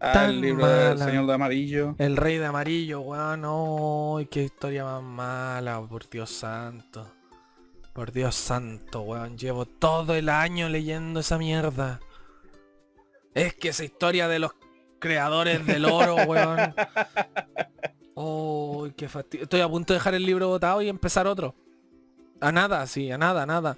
[0.00, 0.98] Tan el libro del.
[0.98, 1.94] Señor de Amarillo.
[1.98, 7.06] El rey de amarillo, weón, ¡ay, qué historia más mala, por Dios santo.
[7.92, 12.00] Por Dios santo, weón, llevo todo el año leyendo esa mierda.
[13.34, 14.52] Es que esa historia de los
[14.98, 16.74] creadores del oro, weón.
[18.16, 19.44] ¡Ay, qué fastidio!
[19.44, 21.54] Estoy a punto de dejar el libro botado y empezar otro.
[22.40, 23.76] A nada, sí, a nada, a nada.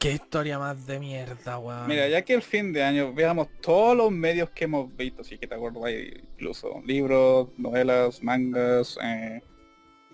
[0.00, 1.86] Qué historia más de mierda, weón.
[1.86, 5.36] Mira, ya que el fin de año veamos todos los medios que hemos visto, si
[5.36, 9.42] que te acuerdas incluso libros, novelas, mangas, eh,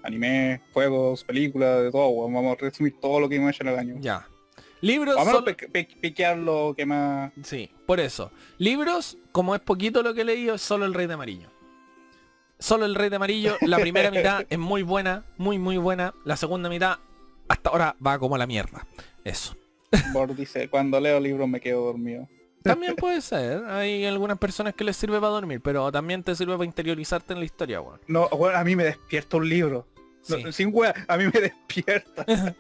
[0.03, 2.35] anime, juegos, películas, de todo, weón.
[2.35, 3.95] vamos a resumir todo lo que hemos hecho en el año.
[4.01, 4.27] Ya.
[4.81, 7.33] Libros Vamos a solo- pe- piquear lo que más...
[7.45, 8.31] Sí, por eso.
[8.59, 11.49] Libros, como es poquito lo que he leído, es solo el Rey de Amarillo.
[12.59, 16.13] Solo el Rey de Amarillo, la primera mitad es muy buena, muy muy buena.
[16.25, 16.99] La segunda mitad,
[17.49, 18.85] hasta ahora, va como la mierda.
[19.25, 19.57] Eso.
[20.13, 22.29] Bor dice, cuando leo libros me quedo dormido.
[22.63, 26.55] También puede ser, hay algunas personas que les sirve para dormir, pero también te sirve
[26.55, 28.01] para interiorizarte en la historia, weón.
[28.09, 29.87] No, weón, a mí me despierta un libro.
[30.29, 30.53] No, Sí.
[30.53, 32.25] sin wea, a mí me despierta.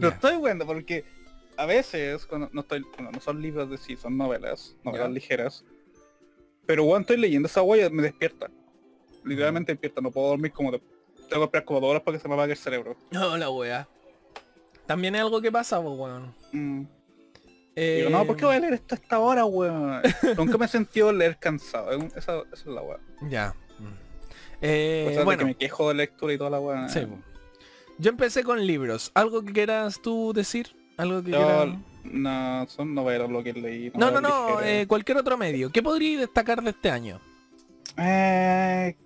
[0.00, 1.04] no estoy bueno porque
[1.56, 5.64] a veces cuando no estoy, bueno, no son libros de sí, son novelas, novelas ligeras.
[6.64, 8.48] Pero cuando estoy leyendo esa huella me despierta.
[9.24, 10.80] Literalmente despierta, no puedo dormir como de,
[11.28, 12.96] tengo que esperar como dos horas para que se me apague el cerebro.
[13.10, 13.88] No, la wea.
[14.86, 16.34] También es algo que pasa, pues, weón.
[16.52, 16.82] Mm.
[17.74, 20.00] Eh, Digo, no, ¿por qué voy a leer esto a esta hora, weón?
[20.36, 21.90] Nunca me he sentido leer cansado.
[22.16, 22.98] Esa, esa es la weá.
[23.28, 23.54] Ya.
[23.78, 23.84] Mm.
[24.62, 26.88] Eh, de bueno, que me quejo de lectura y toda la weá.
[26.88, 27.18] Sí, po.
[27.98, 29.10] Yo empecé con libros.
[29.14, 30.74] ¿Algo que quieras tú decir?
[30.96, 31.68] ¿Algo que Yo, quieras...
[32.04, 33.90] no, son novelas lo que leí.
[33.94, 35.70] No, no, no, eh, cualquier otro medio.
[35.70, 37.20] ¿Qué podrías destacar de este año?
[37.98, 38.96] Eh,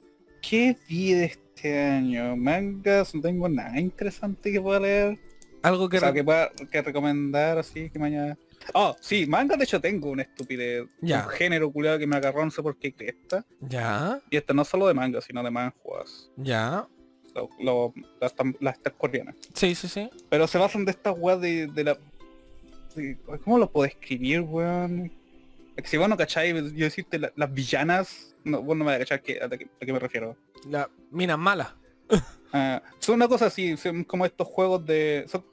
[0.43, 2.37] ¿Qué vi de este año?
[2.37, 5.19] Mangas, no tengo nada interesante que pueda leer.
[5.63, 5.99] Algo que...
[5.99, 8.37] o sea, que pueda que recomendar así que mañana.
[8.75, 10.87] Oh, sí, manga de hecho tengo una estupidez.
[11.01, 11.25] Ya.
[11.27, 13.45] Un género culiado que me agarró no sé por qué cresta.
[13.61, 16.31] Ya, Y esta no solo de manga, sino de manjuas.
[16.37, 16.87] ya.
[17.35, 19.37] Lo- lo- las, las estas coreanas.
[19.55, 20.11] Sí, sí, sí.
[20.29, 21.97] Pero se basan de estas weas de, de la.
[22.97, 25.13] de- ¿Cómo lo puedo escribir, weón?
[25.77, 28.91] Es que si vos no cacháis, yo decirte la- las villanas, no, vos no me
[28.91, 30.37] vas a cachar que- a, qué, a qué me refiero.
[30.69, 31.77] La mina mala.
[32.53, 35.25] Ah, son una cosa así, son como estos juegos de...
[35.29, 35.45] Son,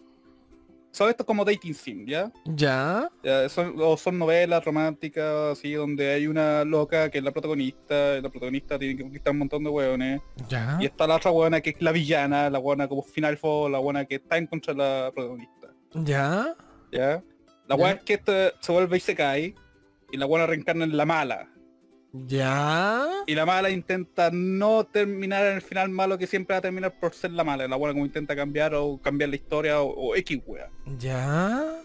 [0.98, 2.32] son estos como dating sim, ¿ya?
[2.46, 7.32] Ya, Ya, son, o son novelas románticas, así, donde hay una loca que es la
[7.32, 10.78] protagonista, y la protagonista tiene que conquistar un montón de hueones, ya.
[10.82, 13.80] y está la otra hueona que es la villana, la hueona como final four, la
[13.80, 16.56] hueona que está en contra de la protagonista, Ya.
[16.92, 17.24] ¿ya?
[17.68, 19.54] La hueona es que esta se vuelve y se cae,
[20.12, 21.48] y la hueona reencarna en la mala,
[22.26, 23.08] Ya.
[23.28, 27.00] y la mala intenta no terminar en el final malo que siempre va a terminar
[27.00, 30.16] por ser la mala, la buena como intenta cambiar o cambiar la historia o, o
[30.16, 30.70] X wea.
[30.98, 31.82] Ya.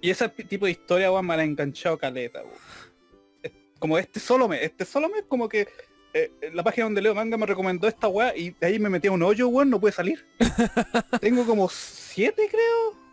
[0.00, 3.54] Y ese tipo de historia, weón, me la ha enganchado caleta, weón.
[3.78, 5.68] Como este solo mes, este solo mes como que
[6.14, 9.08] eh, la página donde leo manga me recomendó esta weá y de ahí me metí
[9.08, 10.26] a un hoyo, weón, no puede salir.
[11.20, 13.04] Tengo como siete, creo.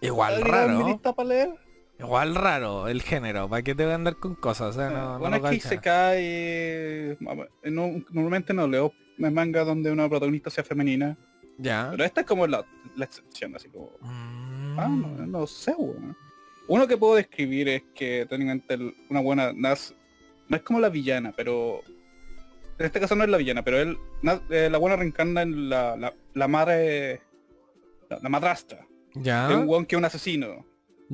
[0.00, 0.86] Igual mi raro.
[0.86, 1.63] lista para leer.
[1.98, 3.48] Igual raro el género.
[3.48, 4.76] ¿Para qué te voy a andar con cosas?
[4.76, 7.16] O sea, no, no bueno, lo es que se cae...
[7.64, 11.16] no- normalmente no leo manga donde una protagonista sea femenina.
[11.58, 11.88] Ya.
[11.92, 12.64] Pero esta es como la,
[12.96, 13.92] la excepción, así como...
[14.00, 14.78] Mm.
[14.78, 16.16] Ah, no, no sé, weón.
[16.66, 18.76] Uno que puedo describir es que técnicamente
[19.08, 19.94] una buena nas-
[20.48, 21.80] no es como la villana, pero
[22.78, 23.96] en este caso no es la villana, pero él
[24.50, 27.20] eh, la buena reencarna en la, la, la madre
[28.10, 29.46] la, la madrastra Ya.
[29.48, 30.66] de un weón que es un asesino.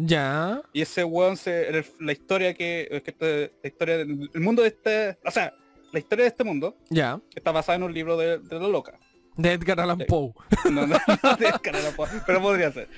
[0.02, 0.62] Ya.
[0.72, 4.68] Y ese weón se la historia que, que este- la historia del el mundo de
[4.68, 5.52] este o sea,
[5.92, 7.20] la historia de este mundo Ya.
[7.34, 8.98] está basada en un libro de, de la loca.
[9.36, 9.98] De Edgar Allan.
[10.08, 10.32] Poe.
[10.70, 12.88] No, no, no te descarga la po- pero podría ser.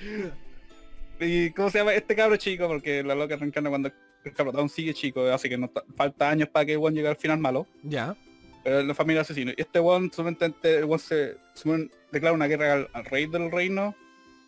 [1.19, 1.93] ¿Y cómo se llama?
[1.93, 3.91] Este cabro chico, porque la loca reencarna cuando
[4.25, 6.95] el cabro aún sigue chico, así que no ta- falta años para que el weón
[6.95, 7.67] llegue al final malo.
[7.83, 8.15] Ya.
[8.63, 9.51] Pero la familia asesino.
[9.55, 10.45] Y este weón solamente
[10.77, 13.95] el weón se, se declara una guerra al, al rey del reino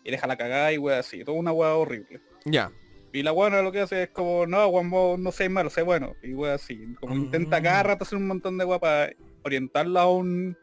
[0.04, 1.24] y deja la cagada y weón así.
[1.24, 2.20] Toda una weá horrible.
[2.46, 2.72] Ya.
[3.12, 5.82] Y la weona lo que hace es como, no, weón, vos no seas malo, sé
[5.82, 6.14] bueno.
[6.22, 6.78] Y weón así.
[7.00, 7.62] Como intenta Mm.
[7.62, 10.56] cada rato hacer un montón de weá para orientarla a un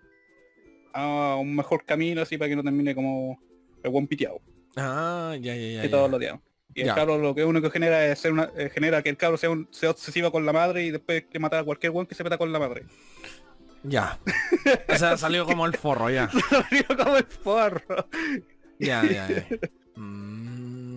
[0.95, 3.39] a un mejor camino así para que no termine como
[3.81, 4.39] el buen piteado
[4.75, 5.81] Ah, ya, ya, ya.
[5.81, 5.91] que ya.
[5.91, 6.39] todos lo odian.
[6.75, 6.95] Y el Ya.
[6.95, 9.49] cabro lo que único que genera es ser una, eh, genera que el cabro sea,
[9.49, 12.23] un, sea obsesiva con la madre y después que matar a cualquier weón que se
[12.23, 12.83] meta con la madre.
[13.83, 14.19] Ya.
[14.87, 16.29] O sea, salió como el forro, ya.
[16.49, 18.07] Salió como el forro.
[18.79, 19.47] Ya, ya, ya.
[19.95, 20.32] Mm.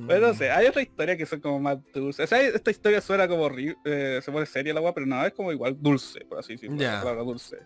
[0.07, 2.25] Pero no sé, hay otra historia que son como más dulces.
[2.25, 5.25] O sea, esta historia suena como horrible, eh, se pone seria la weá, pero no,
[5.25, 6.77] es como igual dulce, por así decirlo.
[6.77, 7.59] La palabra dulce.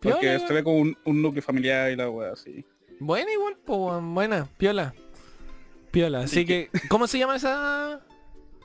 [0.00, 2.64] Porque Piola, se ve como un, un núcleo familiar y la wea así.
[3.00, 4.94] Buena igual, pues weón, buena, piola.
[5.90, 8.00] Piola, así Sí que, ¿cómo se llama esa?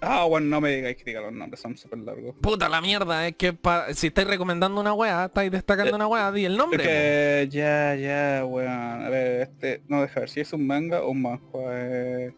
[0.04, 2.36] Ah, bueno, no me digáis que diga los nombres, son súper largos.
[2.42, 6.08] Puta la mierda, es que pa- si estáis recomendando una weá, estáis destacando Eh, una
[6.08, 6.82] weá, di el nombre.
[6.84, 8.68] Es que ya, ya, weón.
[9.06, 11.62] A ver, este, no deja ver si es un manga o un manhua.
[11.74, 12.34] eh.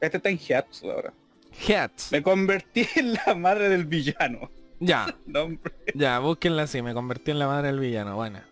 [0.00, 1.10] Este está en Hyatsu ahora.
[1.10, 1.72] po.
[1.72, 2.12] Hats.
[2.12, 4.50] Me convertí en la madre del villano.
[4.78, 5.72] Ya, Nombre.
[5.94, 8.46] ya, búsquenla así, me convertí en la madre del villano, buena.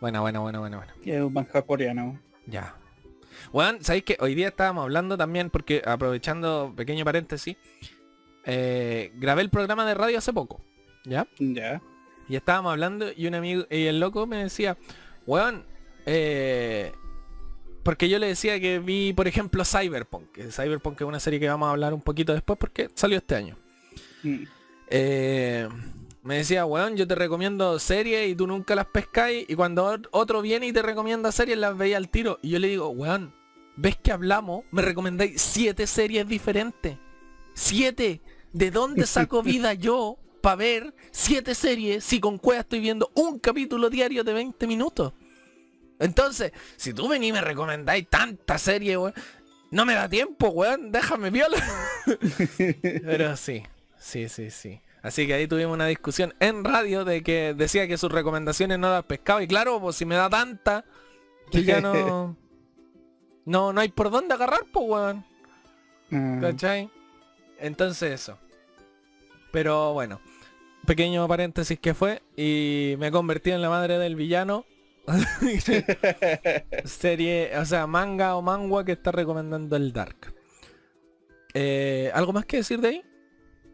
[0.00, 0.94] Buena, buena, buena, buena, buena.
[1.04, 2.20] Y es un manga coreano.
[2.46, 2.74] Ya.
[3.52, 7.56] Weón, ¿sabéis que hoy día estábamos hablando también, porque aprovechando, pequeño paréntesis,
[8.44, 10.60] eh, grabé el programa de radio hace poco,
[11.04, 11.26] ¿ya?
[11.38, 11.80] Ya.
[12.28, 14.76] Y estábamos hablando y un amigo, y el loco me decía,
[15.26, 15.64] weón,
[16.06, 16.92] eh,
[17.86, 21.68] porque yo le decía que vi, por ejemplo, Cyberpunk, Cyberpunk es una serie que vamos
[21.68, 23.56] a hablar un poquito después porque salió este año.
[24.24, 24.42] Mm.
[24.88, 25.68] Eh,
[26.22, 30.08] me decía, weón, yo te recomiendo series y tú nunca las pescáis y cuando ot-
[30.10, 32.38] otro viene y te recomienda series las veía al tiro.
[32.42, 33.32] Y yo le digo, weón,
[33.76, 34.64] ¿ves que hablamos?
[34.72, 36.98] Me recomendáis siete series diferentes.
[37.54, 38.20] Siete.
[38.52, 43.38] ¿De dónde saco vida yo para ver siete series si con Cueva estoy viendo un
[43.38, 45.12] capítulo diario de 20 minutos?
[45.98, 49.14] Entonces, si tú venís y me recomendáis tantas series, weón,
[49.70, 51.62] no me da tiempo, weón, déjame viola.
[52.82, 53.62] Pero sí,
[53.98, 54.80] sí, sí, sí.
[55.02, 58.90] Así que ahí tuvimos una discusión en radio de que decía que sus recomendaciones no
[58.90, 59.42] las pescaba.
[59.42, 60.84] Y claro, pues si me da tanta,
[61.50, 62.36] que ya no...
[63.46, 65.24] No, no hay por dónde agarrar, pues weón.
[66.10, 66.40] Mm.
[66.40, 66.90] ¿Cachai?
[67.60, 68.38] Entonces eso.
[69.52, 70.20] Pero bueno.
[70.84, 72.22] Pequeño paréntesis que fue.
[72.36, 74.66] Y me convertí en la madre del villano.
[76.84, 80.34] Serie, o sea, manga o mangua que está recomendando el Dark.
[81.54, 83.02] Eh, ¿Algo más que decir de ahí?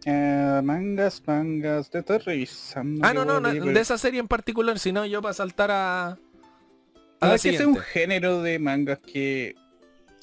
[0.05, 3.07] Eh, mangas, mangas, te estoy revisando.
[3.07, 6.07] Ah, no, no, no, de esa serie en particular, sino yo para saltar a...
[6.09, 6.19] a
[7.21, 9.55] Ah, la es que es un género de mangas que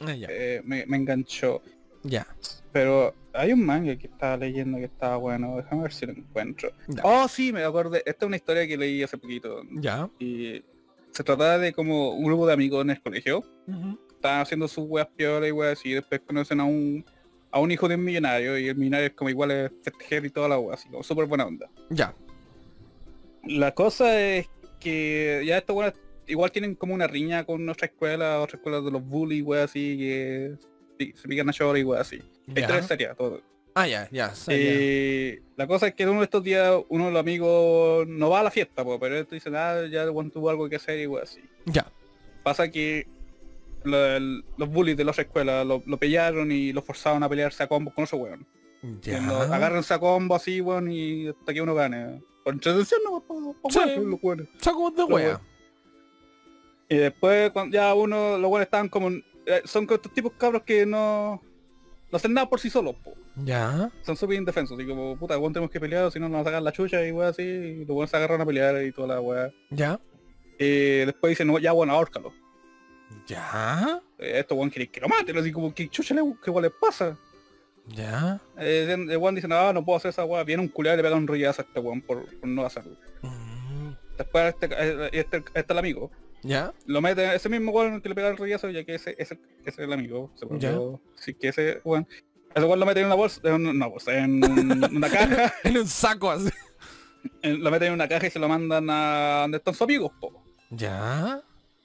[0.01, 1.61] Ah, eh, me, me enganchó.
[2.03, 2.27] ya.
[2.71, 6.71] Pero hay un manga que estaba leyendo que estaba bueno, déjame ver si lo encuentro.
[6.87, 7.01] Ya.
[7.03, 8.03] Oh, sí, me acordé.
[8.05, 9.63] Esta es una historia que leí hace poquito.
[9.71, 10.07] Ya.
[10.19, 10.63] Y
[11.11, 13.43] se trataba de como un grupo de amigos en el colegio.
[14.11, 17.05] Estaban haciendo sus weas piola y weas y después conocen a un
[17.51, 20.29] a un hijo de un millonario y el millonario es como igual es festejero y
[20.29, 21.69] toda la wea, así como súper buena onda.
[21.89, 22.13] Ya.
[23.43, 24.47] La cosa es
[24.79, 28.91] que ya estos weones igual tienen como una riña con nuestra escuela, otra escuela de
[28.91, 30.55] los bullies, weas así, que
[31.15, 32.21] se pican a llorar y weas así.
[32.55, 33.41] Hay tres series, todo.
[33.75, 34.33] Ah, ya, ya.
[34.47, 38.41] Eh, la cosa es que uno de estos días uno de los amigos no va
[38.41, 41.31] a la fiesta, po, pero estos dicen, ah, ya tuvo algo que hacer y weas
[41.31, 41.41] así.
[41.65, 41.85] Ya.
[42.43, 43.07] Pasa que
[43.83, 44.19] lo-
[44.57, 47.67] los bullies de la otra escuela lo, lo pillaron y lo forzaron a pelearse a
[47.67, 48.45] combo con otro weón.
[49.01, 49.17] Ya.
[49.53, 52.21] Agárrense a combo así, weón, y hasta que uno gane.
[52.43, 53.79] Por entretención no, pa, pa, Sí.
[53.79, 54.47] weón, los weones.
[54.57, 55.39] Saco de weón.
[56.89, 60.85] Y después cuando ya uno, los weones estaban como, eh, son estos tipos cabros que
[60.85, 61.41] no,
[62.11, 63.13] no hacen nada por sí solos, po.
[63.35, 63.91] Ya.
[64.03, 66.63] Son súper indefensos, y como, puta, weón, tenemos que pelear, o si no nos sacan
[66.63, 69.21] la chucha y weón así, y los weones se agarran a pelear y toda la
[69.21, 69.51] weá.
[69.69, 69.99] Ya.
[70.57, 72.33] Y después dicen, no, ya bueno, ahórcalo.
[73.27, 74.01] Ya.
[74.17, 76.73] Eh, estos weón quieren que lo maten, así como, ¿qué chucha le, qué weón les
[76.79, 77.17] pasa?
[77.87, 78.39] Ya.
[78.57, 80.43] Eh, el weón dice, no, no puedo hacer esa weá.
[80.43, 82.95] Viene un culiado y le pega un rollazo a este weón por, por no hacerlo.
[83.21, 86.11] Mm, Después este, eh, este, este es el amigo.
[86.43, 86.73] Ya.
[86.85, 89.69] Lo mete, ese mismo weón que le pega el rollazo, ya que ese, ese, ese
[89.69, 90.31] es el amigo.
[90.35, 92.07] Se volvió- Sí, que ese weón.
[92.55, 94.43] Ese weón lo mete en una bolsa, en una bolsa, en
[94.95, 95.53] una caja.
[95.63, 96.49] En un saco así.
[97.43, 100.43] lo mete en una caja y se lo mandan a donde están sus amigos, po.
[100.69, 101.41] Ya.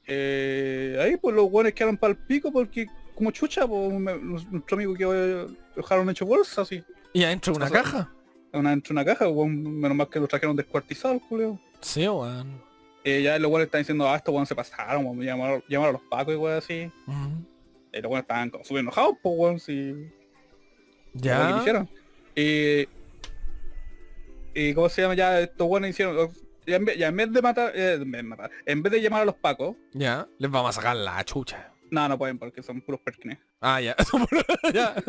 [0.07, 4.95] Eh, ahí pues los weones quedaron para el pico porque como chucha, pues nuestro amigo
[4.95, 6.83] que dejaron hecho bolsa así.
[7.13, 8.11] Y adentro de una caja.
[8.53, 11.59] Una, dentro de una caja, weón, menos mal que lo trajeron descuartizado, culeo.
[11.81, 12.61] Sí, weón.
[13.05, 15.99] Eh, ya los weones están diciendo, ah, estos weones se pasaron, weón, llamaron, llamaron a
[15.99, 16.91] los pacos y weón así.
[17.07, 17.39] Mm,
[17.93, 20.11] Y los weones estaban como súper enojados, pues weón, si lo que
[21.15, 21.57] Ya.
[21.61, 21.89] hicieron.
[22.35, 22.89] Y,
[24.55, 26.31] y cómo se llama ya, estos weones hicieron,
[26.67, 28.93] ya en vez, ya en vez de matar, eh, en vez de matar, en vez
[28.93, 30.27] de llamar a los pacos, Ya.
[30.39, 31.71] Les vamos a sacar la chucha.
[31.91, 33.39] no, no pueden porque son puros perkines.
[33.67, 33.97] Ah, ya.
[34.75, 34.95] ya.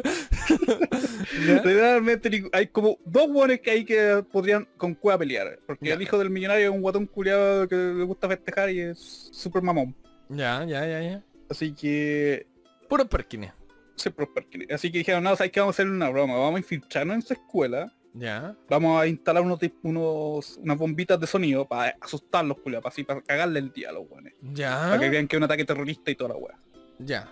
[1.46, 1.62] Ya.
[1.62, 5.60] Realmente hay como dos weones que hay que podrían con cueva pelear.
[5.66, 5.96] Porque Ya.
[5.96, 9.62] el hijo del millonario es un guatón culiado que le gusta festejar y es súper
[9.62, 9.94] mamón.
[10.30, 11.24] Ya, ya, ya, ya.
[11.50, 12.48] Así que
[12.88, 13.52] Puro perkines.
[13.96, 16.56] Sí, pero porque- Así que dijeron, no, sabes que vamos a hacer una broma, vamos
[16.56, 18.56] a infiltrarnos en su escuela, Ya.
[18.70, 23.22] vamos a instalar unos, unos unas bombitas de sonido para asustarlos, culiao, para así, para
[23.22, 24.34] cagarle el día a los weones.
[24.42, 24.72] Ya.
[24.90, 26.58] Para que vean que es un ataque terrorista y toda la wea.
[27.00, 27.30] Ya.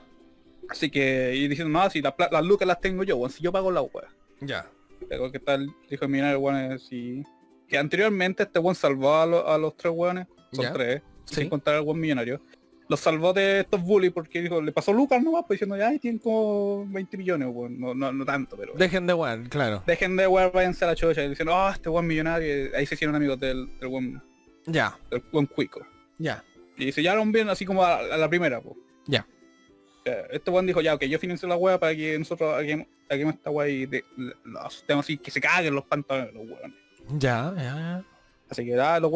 [0.69, 3.43] Así que, y diciendo, no, si la pla- las lucas las tengo yo, weón, si
[3.43, 4.07] yo pago la wea.
[4.41, 4.67] Ya.
[5.09, 7.23] Pero que tal, dijo el millonario, weón, si...
[7.67, 10.73] Que anteriormente este weón salvó a, lo- a los tres weones son Ya.
[10.73, 11.35] tres, Sí.
[11.35, 12.41] sin contar al buen millonario.
[12.89, 16.19] Los salvó de estos bullies porque dijo, le pasó Lucas nomás, pues diciendo, ya tienen
[16.19, 17.79] como 20 millones, weón.
[17.79, 18.73] no, no, no tanto, pero...
[18.75, 19.83] Dejen de jugar, claro.
[19.87, 22.95] Dejen de weón, váyanse a la chocha, y diciendo, oh, este buen millonario, ahí se
[22.95, 24.21] hicieron amigos del, del buen,
[24.65, 25.85] Ya, del buen cuico.
[26.17, 26.43] ya.
[26.77, 28.75] Y se llevaron bien así como a, a la primera, pues.
[29.05, 29.25] Ya.
[30.05, 33.49] Ya, Este weón dijo, ya, ok, yo financio la wea para que nosotros hagamos, esta
[33.49, 34.03] wea y de,
[34.43, 36.77] lo asustemos así, que se caguen los pantalones los weones.
[37.19, 38.03] Ya, ya.
[38.49, 39.11] Así que ah, los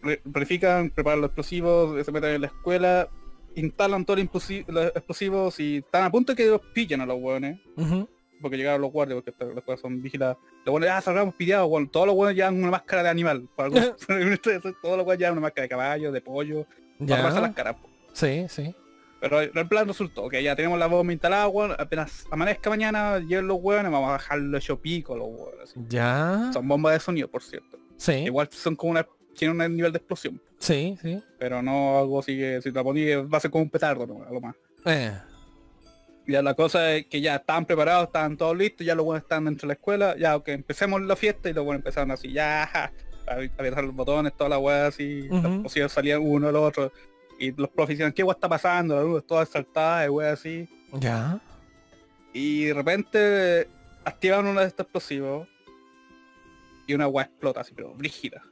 [0.00, 3.08] pre- planifican, preparan los explosivos, se meten en la escuela,
[3.54, 7.58] instalan todos los, explosivos y están a punto de que los pillen a los hueones.
[7.76, 8.08] Ujú.
[8.42, 10.36] Porque llegaron los guardias, porque las cosas son vigiladas.
[10.66, 13.48] Los buenos, ah, salgamos pillados, bueno, todos los buenos llevan una máscara de animal.
[13.56, 13.80] Algún-
[14.82, 16.66] todos los buenos llevan una máscara de caballo, de pollo,
[16.98, 17.54] para taparse las Ya.
[17.54, 17.76] caras.
[17.76, 17.88] po.
[18.12, 18.74] Sí, sí.
[19.20, 23.46] Pero el plan resultó, que ya tenemos la bomba instalada, weón, apenas amanezca mañana, lleguen
[23.48, 25.70] los hueones, vamos a bajarlo hecho pico los hueones.
[25.70, 25.80] así.
[25.88, 26.50] Ya.
[26.52, 27.78] Son bombas de sonido, por cierto.
[27.96, 30.40] Sí, Igual son como una, tienen un nivel de explosión.
[30.58, 31.22] sí, sí.
[31.38, 34.06] pero no algo así que si te la ponías va a ser como un petardo
[34.06, 34.54] no, algo más.
[34.84, 35.12] Eh.
[36.26, 39.44] Ya la cosa es que ya estaban preparados, estaban todos listos, ya los buenos estaban
[39.44, 42.64] dentro de la escuela, ya que empecemos la fiesta y los buenos empezaron así, ya
[42.74, 42.90] a
[43.54, 45.40] apretar los botones, toda la weá así, Ujú.
[45.42, 46.92] los posibles salían uno al otro,
[47.38, 48.96] y los profes decían, ¿qué weá está pasando?
[48.96, 50.68] La luz toda exaltada y weá así.
[50.92, 51.38] Ya.
[52.32, 53.68] Y de repente
[54.04, 55.48] activaron uno de estos explosivos
[56.86, 58.42] y una weá explota así, pero brígida.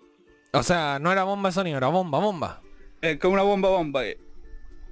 [0.53, 2.63] O sea, no era bomba de sonido, era bomba, bomba.
[3.03, 4.07] Eh, como una bomba bomba.
[4.07, 4.19] eh.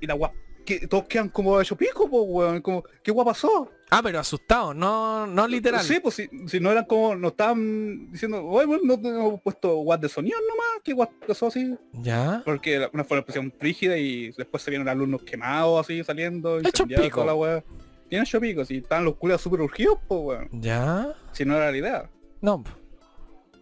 [0.00, 0.32] Y la weá,
[0.66, 3.70] que todos quedan como hecho pico, pues weón, como, ¿qué weá pasó?
[3.94, 5.82] Ah, pero asustado, no, no literal.
[5.82, 9.74] Sí, pues si, si no eran como, no estaban diciendo, oye, bueno, no tenemos puesto
[9.76, 11.74] guas de sonido nomás, que guas pasó así.
[11.92, 12.40] Ya.
[12.44, 17.04] Porque la- una fue expresión rígida y después se vieron alumnos quemados así saliendo, incendiados,
[17.06, 17.16] pico.
[17.16, 17.64] toda la weá.
[18.08, 20.48] Tienen hecho pico, si estaban los culiados súper urgidos, pues weón.
[20.52, 21.12] Ya.
[21.32, 22.10] Si no era la idea.
[22.40, 22.64] No.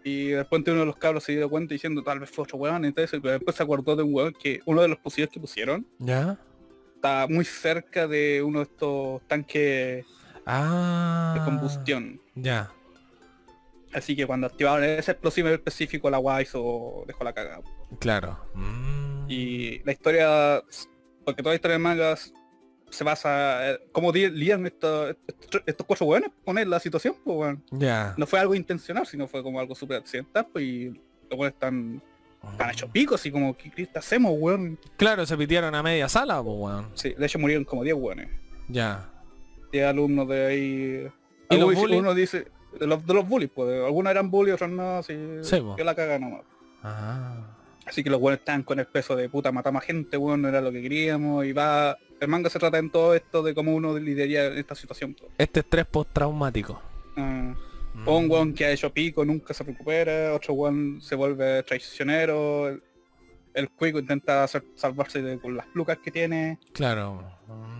[0.04, 2.84] Y después uno de los cabros se dio cuenta diciendo tal vez fue otro weón,
[2.84, 5.84] entonces pero después se acordó de un weón que uno de los posibles que pusieron
[5.98, 6.38] Ya.
[6.94, 10.06] está muy cerca de uno de estos tanques
[10.46, 11.34] Ah.
[11.38, 12.20] de combustión.
[12.34, 12.70] Ya.
[13.92, 17.60] Así que cuando activaron ese explosivo específico, la guay hizo, dejó la cagada.
[17.98, 18.38] Claro.
[18.54, 19.26] Mm.
[19.28, 20.62] Y la historia,
[21.24, 22.32] porque toda la historia de mangas
[22.88, 25.16] se basa en cómo di- lidian estos,
[25.66, 27.64] estos, cuatro hueones con él, la situación, pues weón.
[27.72, 28.14] Ya.
[28.16, 32.02] No fue algo intencional, sino fue como algo súper accidental, pues y los hueones están,
[32.52, 34.78] están hechos picos, así como, ¿qué crista hacemos, weón?
[34.96, 36.90] Claro, se pitieron a media sala, pues weón.
[36.94, 38.28] Sí, de hecho murieron como 10 hueones.
[38.68, 39.08] Ya.
[39.72, 41.08] 10 alumnos de ahí.
[41.50, 41.98] ¿Y los bullies?
[42.00, 42.46] Uno dice,
[42.78, 45.94] de los, de los bullies, pues, algunos eran bullies, otros no, así, Sí, que la
[45.94, 46.42] caga nomás.
[46.82, 47.56] Ah.
[47.86, 50.48] Así que los buenos estaban con el peso de puta, matamos a gente, bueno, no
[50.48, 51.44] era lo que queríamos.
[51.44, 51.96] Y va.
[52.20, 55.16] El manga se trata en todo esto de cómo uno lidería en esta situación.
[55.38, 56.80] Este estrés postraumático.
[57.16, 57.54] Ah,
[57.94, 58.08] Mm.
[58.08, 62.82] un weón que ha hecho pico, nunca se recupera, otro weón se vuelve traicionero, el,
[63.54, 66.58] el cuico intenta hacer- salvarse de- con las lucas que tiene.
[66.72, 67.24] Claro.
[67.48, 67.79] Mm.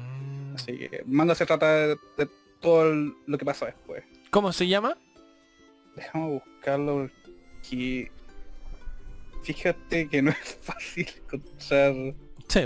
[0.63, 2.29] Así que manga se trata de, de
[2.61, 2.93] todo
[3.27, 4.05] lo que pasa después.
[4.31, 4.97] ¿Cómo se llama?
[5.97, 7.11] Déjame buscarlo
[7.63, 8.11] porque
[9.43, 12.15] fíjate que no es fácil encontrar.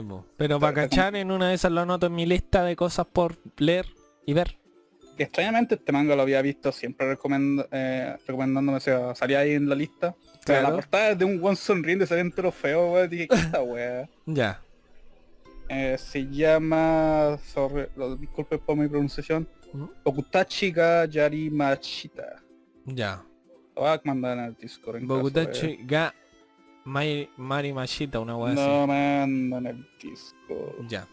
[0.08, 0.24] Po.
[0.38, 3.36] pero para cachar en una de esas lo anoto en mi lista de cosas por
[3.58, 3.86] leer
[4.24, 4.56] y ver.
[5.18, 9.68] Extrañamente este manga lo había visto siempre recomend- eh, recomendándome, o sea, salía ahí en
[9.68, 10.16] la lista.
[10.44, 13.08] Pero la portada es de un buen sonriendo y sale entero feo, weón.
[13.10, 14.08] Dije, ¿qué esta weá?
[14.26, 14.60] Ya.
[15.68, 17.86] Eh, se llama, sorry,
[18.18, 19.84] disculpe por mi pronunciación, ¿Mm?
[20.04, 22.42] Okutachi ga Yarimashita.
[22.86, 23.24] Ya.
[23.74, 24.96] Lo voy a mandar en el Discord.
[24.96, 26.14] en caso de- Bogutachi ga
[26.84, 28.54] Mai- Mari Mashita, una así.
[28.60, 30.86] No manda en el Discord.
[30.86, 31.08] Ya.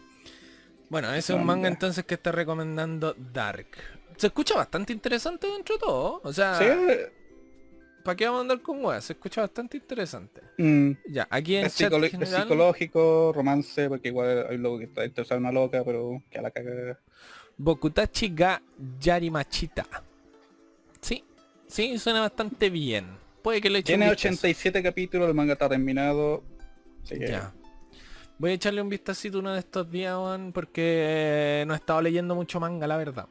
[0.90, 1.68] Bueno, ese es un manga Manga.
[1.68, 3.68] entonces que está recomendando Dark.
[4.18, 6.20] Se escucha bastante interesante dentro de todo.
[6.22, 6.64] O sea, Sí,
[8.02, 9.00] ¿para qué vamos a andar con weá?
[9.00, 10.40] Se escucha bastante interesante.
[10.58, 15.04] mm, Ya, aquí en es, chat es psicológico, romance, porque igual hay loco que está
[15.04, 16.98] interesado en una loca, pero que a la caga.
[17.56, 18.62] Bokutachi ga
[19.00, 19.86] Yarimachita.
[21.00, 21.24] Sí,
[21.66, 23.06] sí, suena bastante bien.
[23.42, 24.28] Puede que le eche Tiene un vistazo.
[24.28, 26.42] 87 capítulos, el manga está terminado.
[27.02, 27.52] Así que Ya.
[28.38, 30.16] Voy a echarle un vistacito uno de estos días,
[30.52, 33.26] porque eh, no he estado leyendo mucho manga, la verdad.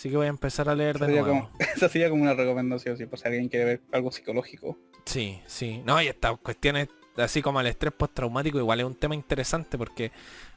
[0.00, 1.50] Así que voy a empezar a leer de sería, nuevo.
[1.50, 4.78] como, esa sería como una recomendación, si si alguien quiere ver algo psicológico.
[5.04, 5.82] Sí, sí.
[5.84, 6.88] No, y estas cuestiones
[7.18, 10.10] así como el estrés postraumático igual es un tema interesante porque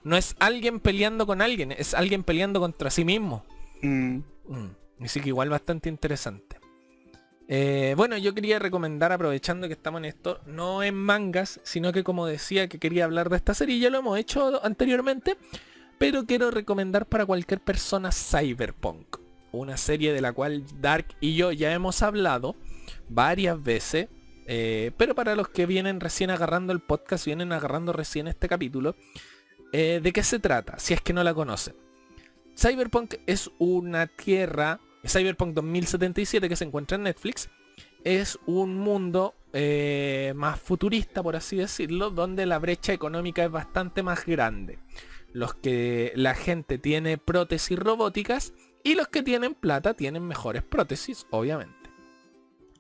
[0.05, 3.43] no es alguien peleando con alguien, es alguien peleando contra sí mismo.
[3.81, 6.57] Mm, Mm, Así que igual bastante interesante.
[7.49, 12.05] Eh, bueno, yo quería recomendar, aprovechando que estamos en esto, no en mangas, sino que
[12.05, 15.35] como decía que quería hablar de esta serie, ya lo hemos hecho anteriormente,
[15.97, 19.17] pero quiero recomendar para cualquier persona Cyberpunk,
[19.53, 22.55] una serie de la cual Dark y yo ya hemos hablado
[23.09, 24.09] varias veces,
[24.45, 28.97] Eh, pero para los que vienen recién agarrando el podcast, vienen agarrando recién este capítulo,
[29.71, 30.77] eh, ¿de qué se trata?
[30.79, 31.75] Si es que no la conocen.
[32.57, 37.49] Cyberpunk es una tierra, Cyberpunk 2077 que se encuentra en Netflix,
[38.03, 44.03] es un mundo eh, más futurista, por así decirlo, donde la brecha económica es bastante
[44.03, 44.77] más grande.
[45.31, 48.53] Los que la gente tiene prótesis robóticas
[48.83, 51.83] y los que tienen plata tienen mejores prótesis, obviamente.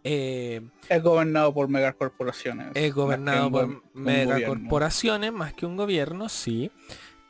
[0.03, 2.71] Eh, es gobernado por megacorporaciones.
[2.75, 6.71] Es gobernado por megacorporaciones más que un gobierno, sí.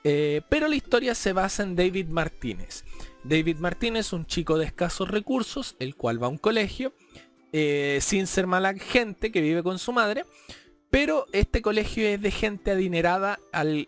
[0.03, 2.83] Eh, pero la historia se basa en David Martínez.
[3.23, 6.93] David Martínez, un chico de escasos recursos, el cual va a un colegio,
[7.53, 10.25] eh, sin ser mala gente, que vive con su madre,
[10.89, 13.39] pero este colegio es de gente adinerada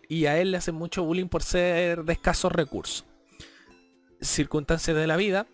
[0.08, 3.04] y a él le hacen mucho bullying por ser de escasos recursos.
[4.28, 5.46] Circunstancias de la vida,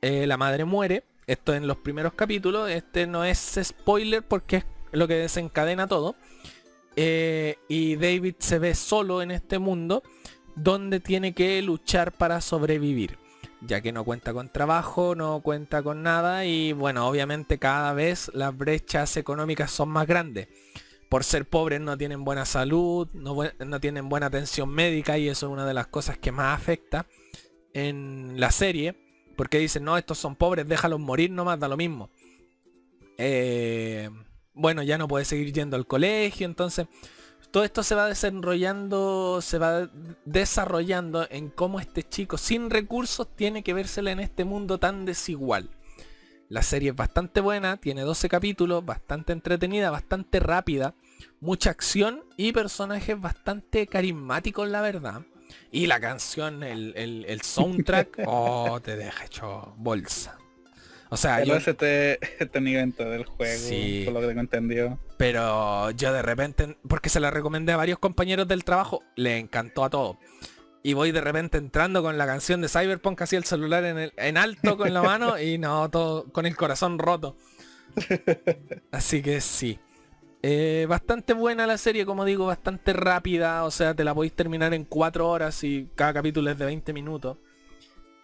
[0.00, 5.08] la madre muere, esto en los primeros capítulos, este no es spoiler porque es lo
[5.08, 6.16] que desencadena todo.
[6.96, 10.02] Eh, y David se ve solo en este mundo
[10.54, 13.18] donde tiene que luchar para sobrevivir.
[13.62, 18.30] Ya que no cuenta con trabajo, no cuenta con nada y bueno, obviamente cada vez
[18.34, 20.48] las brechas económicas son más grandes.
[21.08, 25.46] Por ser pobres no tienen buena salud, no, no tienen buena atención médica y eso
[25.46, 27.06] es una de las cosas que más afecta
[27.74, 28.96] en la serie.
[29.36, 32.10] Porque dicen, no, estos son pobres, déjalos morir nomás, da lo mismo.
[33.18, 34.10] Eh,
[34.54, 36.86] bueno, ya no puede seguir yendo al colegio, entonces
[37.50, 39.90] todo esto se va desarrollando, se va
[40.24, 45.70] desarrollando en cómo este chico sin recursos tiene que vérsela en este mundo tan desigual.
[46.48, 50.94] La serie es bastante buena, tiene 12 capítulos, bastante entretenida, bastante rápida,
[51.40, 55.22] mucha acción y personajes bastante carismáticos, la verdad.
[55.70, 60.38] Y la canción, el, el, soundtrack, oh, te deja hecho bolsa.
[61.08, 61.56] O sea, yo...
[61.56, 64.98] este, este nivel del juego, sí, por lo que tengo entendido.
[65.18, 69.84] Pero yo de repente, porque se la recomendé a varios compañeros del trabajo, le encantó
[69.84, 70.16] a todos.
[70.82, 74.12] Y voy de repente entrando con la canción de Cyberpunk así el celular en, el,
[74.16, 77.36] en alto con la mano y no, todo con el corazón roto.
[78.90, 79.78] Así que sí.
[80.44, 83.64] Eh, bastante buena la serie, como digo, bastante rápida.
[83.64, 86.92] O sea, te la podéis terminar en 4 horas y cada capítulo es de 20
[86.92, 87.38] minutos.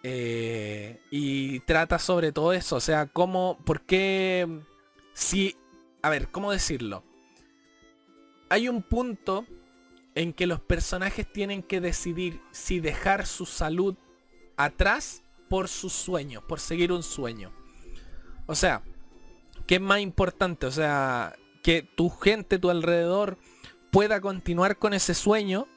[0.03, 2.75] Eh, y trata sobre todo eso.
[2.75, 4.47] O sea, cómo, por qué,
[5.13, 5.55] si,
[6.01, 7.03] a ver, ¿cómo decirlo?
[8.49, 9.45] Hay un punto
[10.15, 13.95] en que los personajes tienen que decidir si dejar su salud
[14.57, 17.51] atrás por sus sueños, por seguir un sueño.
[18.45, 18.81] O sea,
[19.67, 20.65] ¿qué es más importante?
[20.65, 23.37] O sea, que tu gente, tu alrededor,
[23.91, 25.67] pueda continuar con ese sueño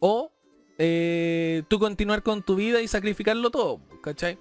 [0.00, 0.32] o
[0.78, 4.38] eh, tú continuar con tu vida y sacrificarlo todo, ¿cachai?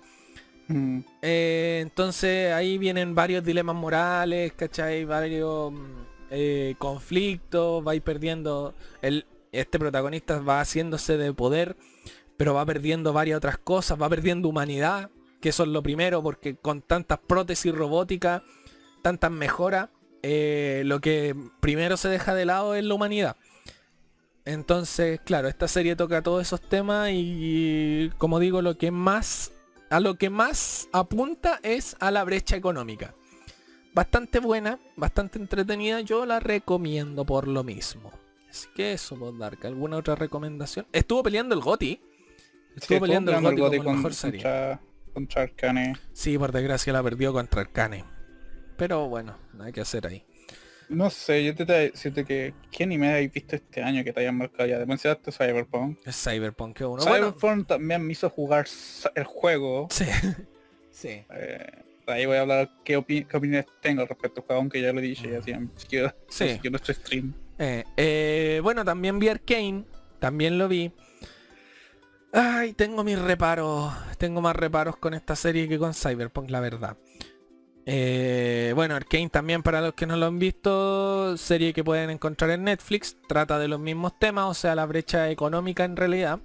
[0.67, 0.99] Mm.
[1.21, 5.05] Eh, entonces ahí vienen varios dilemas morales, ¿cachai?
[5.05, 5.73] Varios
[6.31, 11.77] eh, conflictos, vais perdiendo, el, este protagonista va haciéndose de poder,
[12.37, 15.09] pero va perdiendo varias otras cosas, va perdiendo humanidad,
[15.39, 18.41] que eso es lo primero, porque con tantas prótesis robóticas,
[19.01, 19.89] tantas mejoras,
[20.27, 23.35] eh, lo que primero se deja de lado es la humanidad.
[24.43, 29.51] Entonces, claro, esta serie toca todos esos temas y, como digo, lo que más
[29.91, 33.13] a lo que más apunta es a la brecha económica.
[33.93, 38.11] Bastante buena, bastante entretenida, yo la recomiendo por lo mismo.
[38.49, 40.87] Así que eso, Dark, ¿alguna otra recomendación?
[40.91, 42.01] Estuvo peleando el Goti.
[42.75, 44.41] Estuvo peleando el Goti, como mejor serie.
[45.13, 45.95] Contra, Arcane.
[46.13, 48.14] Sí, por desgracia la perdió contra Arcane.
[48.77, 50.23] Pero bueno, nada que hacer ahí.
[50.89, 54.37] No sé, yo te decirte que ¿qué anime habéis visto este año que te hayan
[54.37, 54.85] marcado ya?
[54.85, 55.99] Mencionaste Cyberpunk.
[56.05, 57.01] Es Cyberpunk que uno.
[57.01, 58.67] Cyberpunk también me hizo jugar
[59.15, 59.87] el juego.
[59.89, 60.05] Sí.
[60.91, 61.25] sí.
[61.29, 65.39] Eh, ahí voy a hablar qué, opiniones tengo respecto al juego, aunque ya lo dije,
[65.45, 65.71] ya mm.
[65.89, 66.59] quiero, sí.
[66.69, 67.33] nuestro stream.
[67.57, 69.85] Eh, eh, bueno, también vi Arcane,
[70.19, 70.91] también lo vi.
[72.31, 73.93] Ay, tengo mis reparos.
[74.17, 76.97] Tengo más reparos con esta serie que con Cyberpunk, la verdad.
[77.87, 82.49] Eh, bueno, Arkane también para los que no lo han visto, serie que pueden encontrar
[82.49, 86.39] en Netflix, trata de los mismos temas, o sea, la brecha económica en realidad.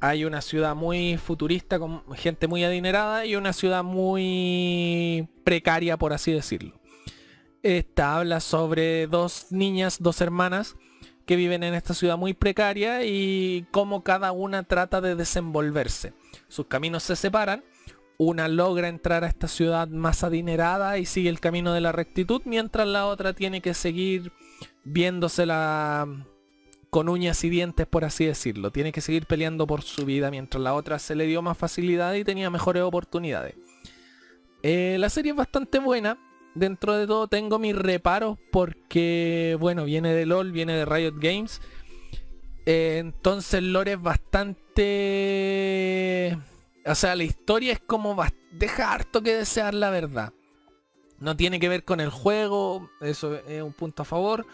[0.00, 6.12] Hay una ciudad muy futurista con gente muy adinerada y una ciudad muy precaria, por
[6.12, 6.78] así decirlo.
[7.62, 10.76] Esta habla sobre dos niñas, dos hermanas
[11.24, 16.12] que viven en esta ciudad muy precaria y cómo cada una trata de desenvolverse.
[16.48, 17.64] Sus caminos se separan
[18.18, 22.42] una logra entrar a esta ciudad más adinerada y sigue el camino de la rectitud,
[22.44, 24.32] mientras la otra tiene que seguir
[24.84, 26.06] viéndosela
[26.90, 28.70] con uñas y dientes, por así decirlo.
[28.70, 32.14] Tiene que seguir peleando por su vida, mientras la otra se le dio más facilidad
[32.14, 33.56] y tenía mejores oportunidades.
[34.62, 36.18] Eh, la serie es bastante buena.
[36.54, 41.60] dentro de todo tengo mis reparos porque, bueno, viene de LOL, viene de Riot Games.
[42.66, 44.78] Eh, entonces lore es bastante...
[46.86, 48.16] O sea, la historia es como...
[48.52, 50.32] Deja harto que desear la verdad.
[51.18, 54.46] No tiene que ver con el juego, eso es un punto a favor.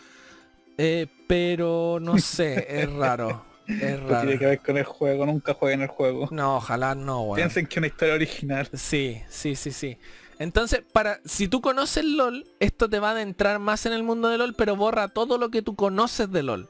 [0.78, 3.44] Eh, pero no sé, es raro.
[3.66, 4.14] Es raro.
[4.14, 6.28] No tiene que ver con el juego, nunca jueguen el juego.
[6.30, 7.36] No, ojalá no, weón.
[7.36, 8.68] Piensen que una historia original.
[8.72, 9.98] Sí, sí, sí, sí.
[10.38, 14.28] Entonces, para si tú conoces LOL, esto te va a adentrar más en el mundo
[14.28, 16.68] de LOL, pero borra todo lo que tú conoces de LOL.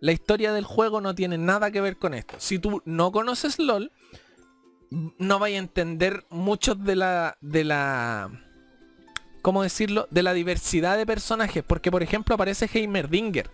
[0.00, 2.34] La historia del juego no tiene nada que ver con esto.
[2.38, 3.92] Si tú no conoces LOL,
[4.90, 8.30] no vais a entender mucho de la de la
[9.42, 10.08] ¿cómo decirlo?
[10.10, 13.50] de la diversidad de personajes, porque por ejemplo aparece Heimerdinger.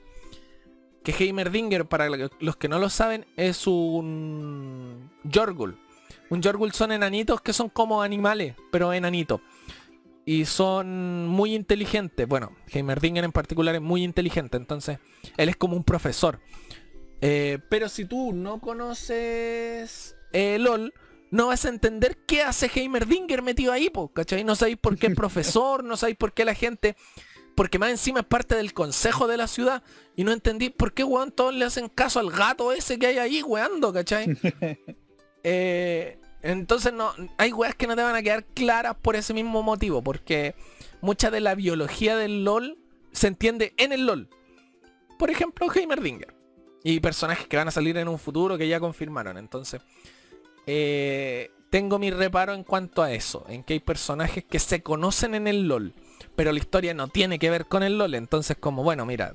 [1.03, 5.78] Que Heimerdinger, para los que no lo saben, es un Jorgul.
[6.30, 9.41] Un Jorgul son enanitos que son como animales, pero enanitos.
[10.24, 12.26] Y son muy inteligentes.
[12.26, 14.99] Bueno, Heimerdinger en particular es muy inteligente, entonces
[15.37, 16.41] él es como un profesor.
[17.20, 20.95] Eh, pero si tú no conoces eh, LOL,
[21.35, 24.45] no vas a entender qué hace Heimerdinger metido ahí, po, ¿cachai?
[24.45, 26.95] No sabéis por qué el profesor, no sabéis por qué la gente...
[27.57, 29.82] Porque más encima es parte del consejo de la ciudad.
[30.14, 33.18] Y no entendí por qué, weón, todos le hacen caso al gato ese que hay
[33.18, 34.26] ahí, weando, ¿cachai?
[35.47, 39.62] Eh, entonces no, hay weas que no te van a quedar claras por ese mismo
[39.62, 40.55] motivo, porque
[41.03, 42.78] mucha de la biología del LOL
[43.12, 44.30] se entiende en el LOL.
[45.18, 46.35] Por ejemplo, Heimerdinger.
[46.82, 49.37] Y personajes que van a salir en un futuro que ya confirmaron.
[49.37, 49.82] Entonces,
[50.67, 53.45] eh, tengo mi reparo en cuanto a eso.
[53.49, 55.95] En que hay personajes que se conocen en el LOL.
[56.37, 58.15] Pero la historia no tiene que ver con el LOL.
[58.15, 59.35] Entonces como, bueno, mira,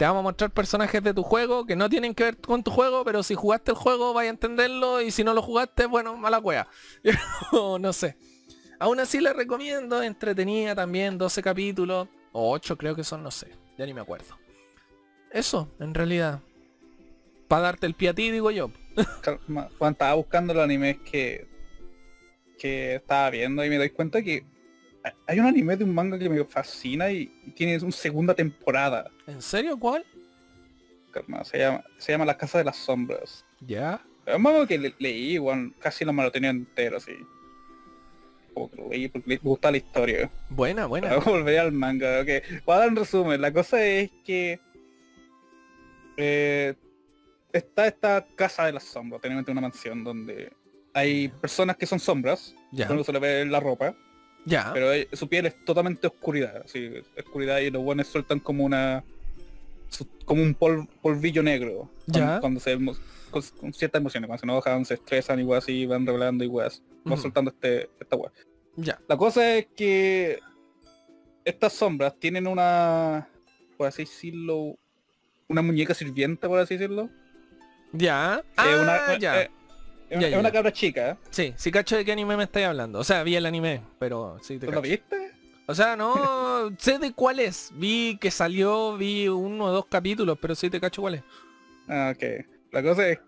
[0.00, 2.70] te vamos a mostrar personajes de tu juego que no tienen que ver con tu
[2.70, 6.16] juego, pero si jugaste el juego vaya a entenderlo y si no lo jugaste, bueno,
[6.16, 6.68] mala wea.
[7.52, 8.16] no sé.
[8.78, 13.52] Aún así le recomiendo, entretenida también, 12 capítulos, o 8 creo que son, no sé,
[13.76, 14.38] ya ni me acuerdo.
[15.30, 16.40] Eso, en realidad.
[17.46, 18.70] Para darte el pie a ti, digo yo.
[19.54, 21.46] Cuando estaba buscando los animes que,
[22.58, 24.44] que estaba viendo y me doy cuenta que
[25.26, 29.10] hay un anime de un manga que me fascina y, tiene una segunda temporada.
[29.26, 29.78] ¿En serio?
[29.78, 30.04] ¿Cuál?
[31.42, 33.44] se llama, se llama La Casa de las Sombras.
[33.60, 34.00] ¿Ya?
[34.26, 37.12] Es un manga que leí, igual, casi lo lo tenía entero, así.
[38.90, 40.30] Leí porque me gusta la historia.
[40.48, 41.16] Buena, buena.
[41.16, 42.62] Volveré al manga, ok.
[42.64, 43.40] Voy a dar un resumen.
[43.40, 44.60] La cosa es que...
[46.16, 46.74] Eh,
[47.52, 50.52] está esta Casa de las Sombras, tenemos una mansión donde
[50.92, 52.88] hay personas que son sombras, ya.
[52.88, 53.94] no se le ve la ropa,
[54.44, 54.70] ya.
[54.72, 59.04] Pero su piel es totalmente oscuridad, así, oscuridad y los buenos sueltan como una
[60.24, 62.38] como un polvillo negro ya.
[62.40, 62.78] cuando, se
[63.30, 63.42] con,
[63.72, 67.50] ciertas emociones, cuando se enojan, se estresan y así, van revelando y weas, van soltando
[67.50, 68.30] este, esta wea.
[68.76, 69.00] Ya.
[69.08, 70.38] La cosa es que
[71.44, 73.28] estas sombras tienen una,
[73.76, 74.76] por así decirlo,
[75.48, 77.10] una muñeca sirviente, por así decirlo.
[77.92, 78.42] Ya.
[78.56, 79.42] Ah, ya.
[79.42, 79.50] Eh,
[80.10, 81.16] es, una cabra chica.
[81.30, 82.98] Sí, sí cacho de qué anime me estáis hablando.
[82.98, 85.32] O sea, vi el anime, pero sí te ¿Lo viste?
[85.66, 87.70] O sea, no sé de cuál es.
[87.74, 91.22] Vi que salió, vi uno o dos capítulos, pero sí te cacho cuál es.
[91.88, 92.44] Ah, ok.
[92.72, 93.18] La cosa es...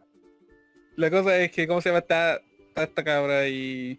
[0.96, 2.00] La cosa es que, ¿cómo se llama?
[2.00, 2.42] Está,
[2.74, 3.98] esta cabra y...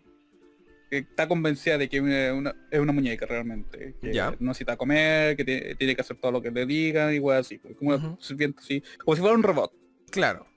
[0.91, 3.95] está convencida de que es una, muñeca realmente.
[4.01, 4.31] Que ya.
[4.31, 7.59] no necesita comer, que tiene, que hacer todo lo que le digan, igual así.
[7.59, 8.83] Como así.
[9.03, 9.73] Como si fuera un robot.
[10.11, 10.52] Claro.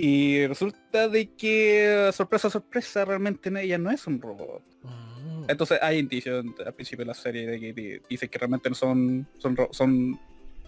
[0.00, 4.62] Y resulta de que, sorpresa, sorpresa, realmente ella no es un robot.
[4.84, 5.50] Mm.
[5.50, 9.26] Entonces hay indicios al principio de la serie de que dice que realmente no son
[9.38, 10.20] son son,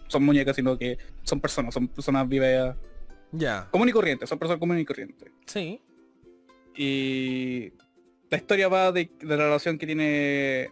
[0.08, 2.76] son muñecas, sino que son personas, son personas vivas.
[3.30, 3.68] Ya.
[3.70, 5.30] Común y corriente, son personas comunes y corrientes.
[5.46, 5.80] Sí.
[6.76, 7.72] Y
[8.30, 10.70] la historia va de, de la relación que tiene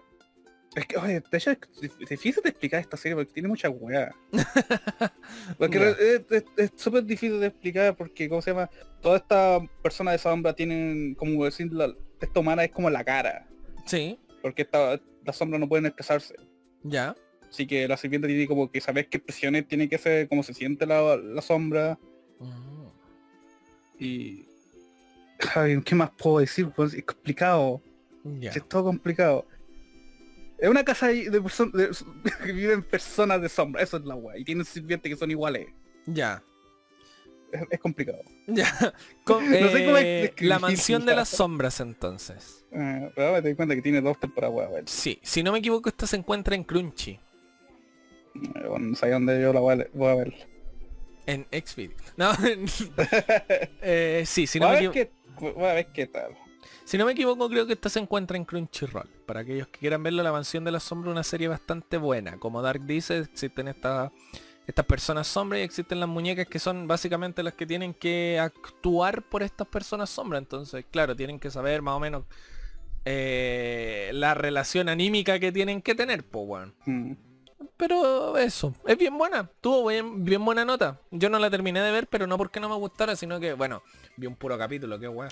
[0.79, 1.59] es que, oye, de hecho es
[2.09, 4.14] difícil de explicar esta serie porque tiene mucha weá.
[5.59, 6.22] porque
[6.57, 8.70] es súper difícil de explicar porque, ¿cómo se llama?
[9.03, 13.49] Toda esta persona de sombra tienen, como decir, la, esta humana es como la cara.
[13.87, 14.18] Sí.
[14.41, 16.37] Porque esta, las sombras no pueden expresarse.
[16.85, 17.16] Ya.
[17.49, 20.55] Así que la sirvienta tiene como que saber qué expresiones tiene que hacer, cómo se
[20.55, 21.99] siente la, sombra.
[22.39, 22.87] Mm.
[23.99, 24.45] Y...
[25.85, 26.70] ¿qué más puedo decir?
[26.74, 27.81] Pues es complicado.
[28.43, 29.47] Es todo complicado.
[30.59, 32.05] Es una casa de personas
[32.45, 34.37] que viven personas de sombra, eso es la weá.
[34.37, 35.69] Y tienen sirvientes que son iguales.
[36.07, 36.43] Ya.
[37.71, 38.19] Es, complicado.
[38.47, 38.93] Ya.
[39.27, 39.41] no
[39.71, 42.67] sé cómo eh, la mansión de las sombras entonces.
[42.73, 44.83] Eh, pero me doy cuenta que tiene dos temporadas, weá.
[44.87, 47.13] Sí, si no me equivoco, esta se encuentra en Crunchy.
[48.35, 50.35] Eh, no sé dónde yo la voy a, ver.
[51.27, 51.91] En Xvid.
[52.17, 52.33] No,
[54.25, 54.99] sí, si no me equivoco.
[55.41, 56.37] Voy a ver qué tal.
[56.89, 59.11] Si no me equivoco, creo que esta se encuentra en Crunchyroll.
[59.26, 62.39] Para aquellos que quieran verlo, La Mansión de la Sombra, una serie bastante buena.
[62.39, 64.11] Como Dark dice, existen estas
[64.66, 69.20] estas personas sombra y existen las muñecas que son básicamente las que tienen que actuar
[69.20, 70.39] por estas personas sombra.
[70.39, 72.24] Entonces, claro, tienen que saber más o menos
[73.05, 76.72] eh, la relación anímica que tienen que tener, pues, bueno.
[76.86, 77.12] Mm.
[77.76, 81.03] Pero eso, es bien buena, tuvo bien, bien buena nota.
[81.11, 83.82] Yo no la terminé de ver, pero no porque no me gustara, sino que, bueno,
[84.16, 85.30] vi un puro capítulo, qué weón.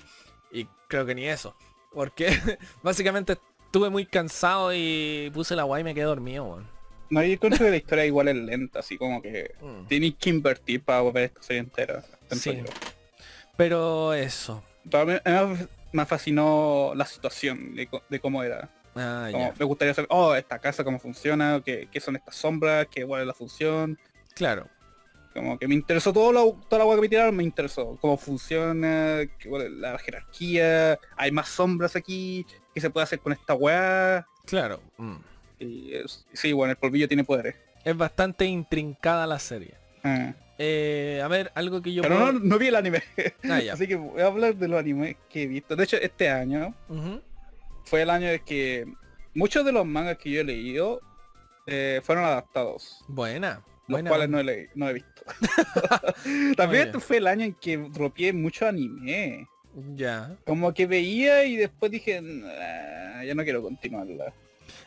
[0.51, 1.55] Y creo que ni eso.
[1.93, 2.29] Porque
[2.83, 6.77] básicamente estuve muy cansado y puse la guay y me quedé dormido, weón.
[7.09, 9.87] No, yo encuentro que la historia igual es lenta, así como que Mm.
[9.87, 12.03] tienes que invertir para ver esta serie entera.
[12.33, 12.63] Sí.
[13.57, 14.63] Pero eso.
[14.85, 15.13] Mí
[15.93, 18.69] me fascinó la situación de, cómo era.
[18.95, 22.87] Ah, Como me gustaría saber, oh, esta casa cómo funciona, qué, qué son estas sombras,
[22.91, 23.99] qué cuál es la función.
[24.35, 24.69] Claro.
[25.37, 27.97] Como que me interesó todo la, toda la agua que me tiraron, me interesó.
[28.01, 34.27] Cómo funciona, la jerarquía, hay más sombras aquí, qué se puede hacer con esta weá.
[34.47, 34.81] Claro.
[34.99, 35.17] mm.
[35.59, 37.55] Y es- sí, bueno, el polvillo tiene poderes.
[37.85, 39.75] Es bastante intrincada la serie.
[40.05, 40.35] Ah.
[40.59, 43.03] Eh, a ver, algo que yo Pero puedo- no, no vi el anime.
[43.45, 43.61] Ah.
[43.73, 45.77] Así que voy a hablar de los animes que he visto.
[45.77, 46.75] De hecho, este año
[47.85, 48.87] fue el año de que
[49.35, 51.01] muchos de los mangas que yo he leído
[51.67, 53.05] eh, fueron adaptados.
[53.09, 53.63] Buena.
[53.89, 54.11] Los buena.
[54.11, 55.23] cuales no he, leído- no he visto.
[56.57, 59.49] También este fue el año en que dropié mucho anime.
[59.95, 60.37] Ya.
[60.47, 64.33] Como que veía y después dije, "Nah, ya no quiero continuarla.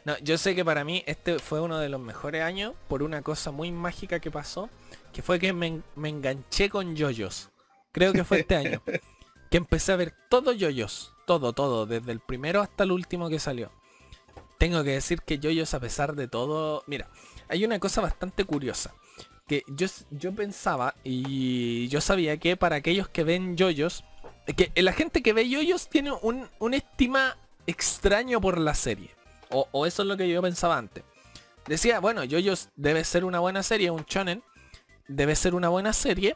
[0.05, 3.21] No, yo sé que para mí este fue uno de los mejores años por una
[3.21, 4.69] cosa muy mágica que pasó,
[5.13, 7.49] que fue que me, me enganché con yoyos.
[7.91, 8.81] Creo que fue este año.
[9.51, 11.11] Que empecé a ver todo yoyos.
[11.25, 13.71] Todo, todo, desde el primero hasta el último que salió.
[14.59, 16.83] Tengo que decir que yoyos a pesar de todo...
[16.85, 17.09] Mira,
[17.49, 18.93] hay una cosa bastante curiosa.
[19.47, 24.05] Que yo, yo pensaba y yo sabía que para aquellos que ven yoyos,
[24.55, 27.35] que la gente que ve yoyos tiene un, un estima
[27.65, 29.09] extraño por la serie.
[29.49, 31.03] O, o eso es lo que yo pensaba antes.
[31.67, 34.43] Decía, bueno, yoyos debe ser una buena serie, un shonen.
[35.07, 36.35] Debe ser una buena serie.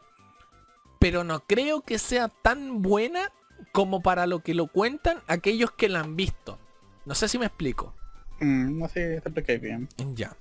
[1.00, 3.32] Pero no creo que sea tan buena
[3.72, 6.60] como para lo que lo cuentan aquellos que la han visto.
[7.06, 7.94] No sé si me explico.
[8.40, 9.88] Mm, no sé, te expliqué bien.
[10.14, 10.36] Ya.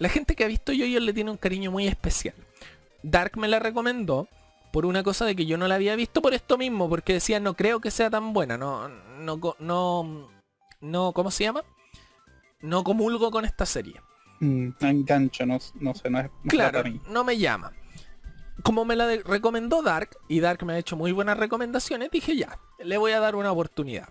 [0.00, 2.34] La gente que ha visto Yoyos le tiene un cariño muy especial.
[3.02, 4.28] Dark me la recomendó
[4.72, 7.38] por una cosa de que yo no la había visto por esto mismo, porque decía
[7.38, 10.28] no creo que sea tan buena, no, no, no,
[10.80, 11.62] no, ¿cómo se llama?
[12.62, 14.00] No comulgo con esta serie.
[14.40, 17.00] Mm, no engancho, no, no sé, no es no Claro, para mí.
[17.08, 17.72] no me llama.
[18.62, 22.58] Como me la recomendó Dark, y Dark me ha hecho muy buenas recomendaciones, dije ya,
[22.78, 24.08] le voy a dar una oportunidad.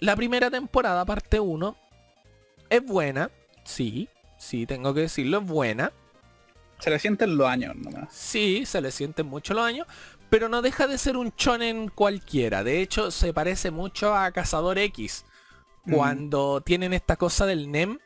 [0.00, 1.76] La primera temporada, parte 1,
[2.70, 3.30] es buena,
[3.64, 4.08] sí,
[4.42, 5.92] sí, tengo que decirlo, es buena.
[6.78, 8.08] Se le sienten los años nomás.
[8.12, 9.86] Sí, se le sienten mucho los años,
[10.30, 12.64] pero no deja de ser un shonen cualquiera.
[12.64, 15.24] De hecho, se parece mucho a Cazador X,
[15.84, 15.94] Mm.
[15.94, 17.98] cuando tienen esta cosa del NEM,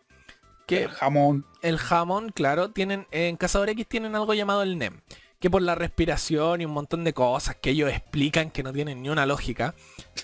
[0.66, 1.44] que El jamón.
[1.62, 5.00] el jamón, claro, tienen en Cazador X tienen algo llamado el NEM,
[5.40, 9.02] que por la respiración y un montón de cosas que ellos explican que no tienen
[9.02, 9.74] ni una lógica,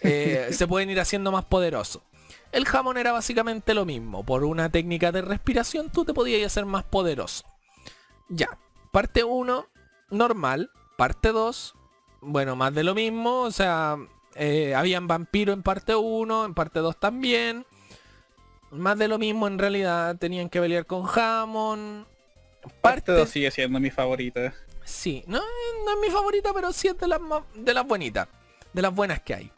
[0.03, 2.03] eh, se pueden ir haciendo más poderosos.
[2.53, 6.67] El jamón era básicamente lo mismo, por una técnica de respiración tú te podías hacer
[6.67, 7.45] más poderoso.
[8.29, 8.59] Ya,
[8.91, 9.67] parte 1,
[10.11, 11.75] normal, parte 2,
[12.21, 13.97] bueno, más de lo mismo, o sea,
[14.35, 17.65] eh, habían vampiro en parte 1, en parte 2 también.
[18.71, 22.07] Más de lo mismo en realidad, tenían que pelear con Hammond.
[22.81, 24.55] Parte 2 sigue siendo mi favorita.
[24.85, 25.39] Sí, no,
[25.85, 28.29] no es mi favorita, pero sí es de las, más- de las bonitas.
[28.73, 29.53] De las buenas que hay.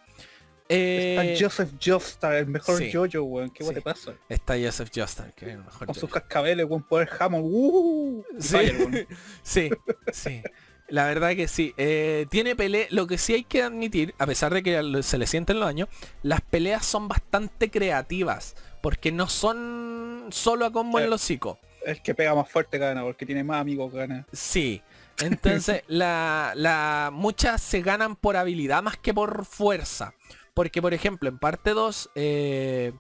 [0.69, 2.91] Eh, Está Joseph Joestar, el mejor sí.
[2.93, 3.51] Jojo, weón.
[3.51, 3.75] ¿Qué Sí.
[3.75, 4.15] te pasa?
[4.29, 5.79] está Joseph Joestar, que es el mejor.
[5.87, 6.01] Con Jojo.
[6.01, 7.45] sus cascabeles, weón, poder Hammond.
[7.47, 8.49] Uh, Sí.
[8.57, 9.09] Fire.
[9.43, 9.71] Sí,
[10.13, 10.43] sí.
[10.89, 11.75] La verdad que sí.
[11.77, 12.87] Eh, tiene pelea.
[12.91, 15.89] Lo que sí hay que admitir, a pesar de que se le sienten los años,
[16.23, 18.55] las peleas son bastante creativas.
[18.83, 21.09] Porque no son solo a combo en Eh.
[21.09, 21.59] los hocico.
[21.87, 24.27] El que pega más fuerte gana, porque tiene más amigos gana.
[24.33, 24.83] Sí.
[25.23, 30.15] Entonces, la, la, muchas se ganan por habilidad más que por fuerza.
[30.55, 32.93] Porque, por ejemplo, en parte 2, eh,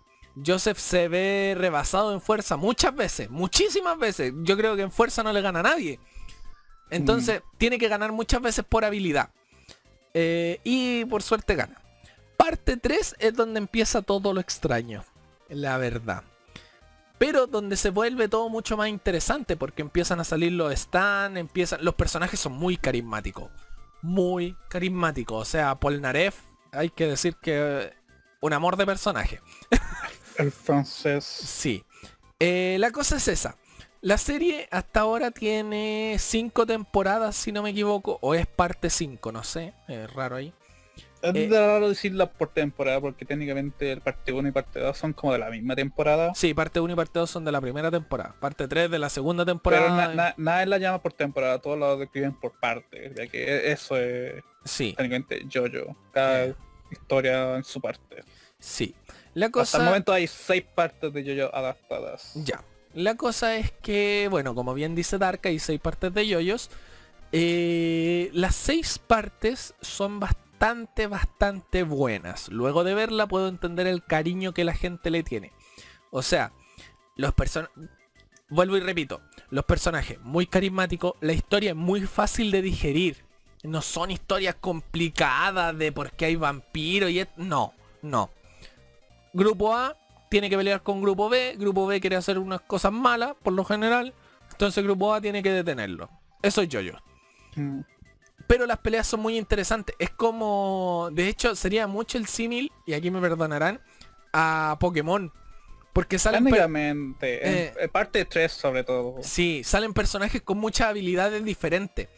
[0.44, 4.32] Joseph se ve rebasado en fuerza muchas veces, muchísimas veces.
[4.42, 6.00] Yo creo que en fuerza no le gana a nadie.
[6.90, 9.30] Entonces, tiene que ganar muchas veces por habilidad.
[10.12, 11.80] Eh, y por suerte gana.
[12.36, 15.04] Parte 3 es donde empieza todo lo extraño.
[15.48, 16.24] La verdad.
[17.18, 21.84] Pero donde se vuelve todo mucho más interesante porque empiezan a salir los stands, empiezan.
[21.84, 23.50] Los personajes son muy carismáticos.
[24.02, 25.40] Muy carismáticos.
[25.40, 26.36] O sea, Polnareff,
[26.74, 27.92] hay que decir que eh,
[28.40, 29.40] un amor de personaje.
[30.38, 31.24] El francés.
[31.24, 31.84] Sí.
[32.40, 33.56] Eh, la cosa es esa.
[34.00, 39.32] La serie hasta ahora tiene cinco temporadas, si no me equivoco, o es parte 5,
[39.32, 40.52] no sé, es raro ahí.
[41.24, 45.12] Es Eh, raro decirla por temporada porque técnicamente el parte 1 y parte 2 son
[45.14, 46.32] como de la misma temporada.
[46.34, 48.34] Sí, parte 1 y parte 2 son de la primera temporada.
[48.40, 49.88] Parte 3 de la segunda Pero temporada.
[50.08, 53.72] na- na- nadie la llama por temporada, todos lo describen por parte, ya que e-
[53.72, 55.96] eso es Sí, técnicamente yo-yo.
[56.12, 56.54] Cada Eh.
[56.90, 58.22] historia en su parte.
[58.58, 58.94] sí.
[59.34, 62.32] La Hasta el momento hay seis partes de yo-yo adaptadas.
[62.36, 62.62] Ya.
[62.92, 66.70] La cosa es que, bueno, como bien dice Dark, hay seis partes de yoyos.
[67.32, 72.48] Eh, las seis partes son bastante, bastante buenas.
[72.48, 75.52] Luego de verla puedo entender el cariño que la gente le tiene.
[76.10, 76.52] O sea,
[77.16, 77.74] los personajes...
[78.50, 83.24] Vuelvo y repito, los personajes muy carismáticos, la historia es muy fácil de digerir.
[83.62, 87.24] No son historias complicadas de por qué hay vampiros y...
[87.36, 88.30] No, no.
[89.32, 89.96] Grupo A
[90.30, 93.64] tiene que pelear con Grupo B, Grupo B quiere hacer unas cosas malas, por lo
[93.64, 94.14] general,
[94.50, 96.10] entonces Grupo A tiene que detenerlo.
[96.42, 96.94] Eso es yo-yo.
[97.56, 97.80] Mm.
[98.46, 99.94] Pero las peleas son muy interesantes.
[99.98, 101.08] Es como...
[101.12, 103.80] De hecho, sería mucho el símil, y aquí me perdonarán,
[104.32, 105.32] a Pokémon.
[105.92, 106.46] Porque salen...
[107.20, 107.72] Eh.
[107.76, 109.16] en parte 3 sobre todo.
[109.22, 112.08] Sí, salen personajes con muchas habilidades diferentes.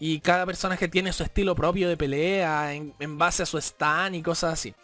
[0.00, 4.14] Y cada personaje tiene su estilo propio de pelea en, en base a su stand
[4.14, 4.74] y cosas así.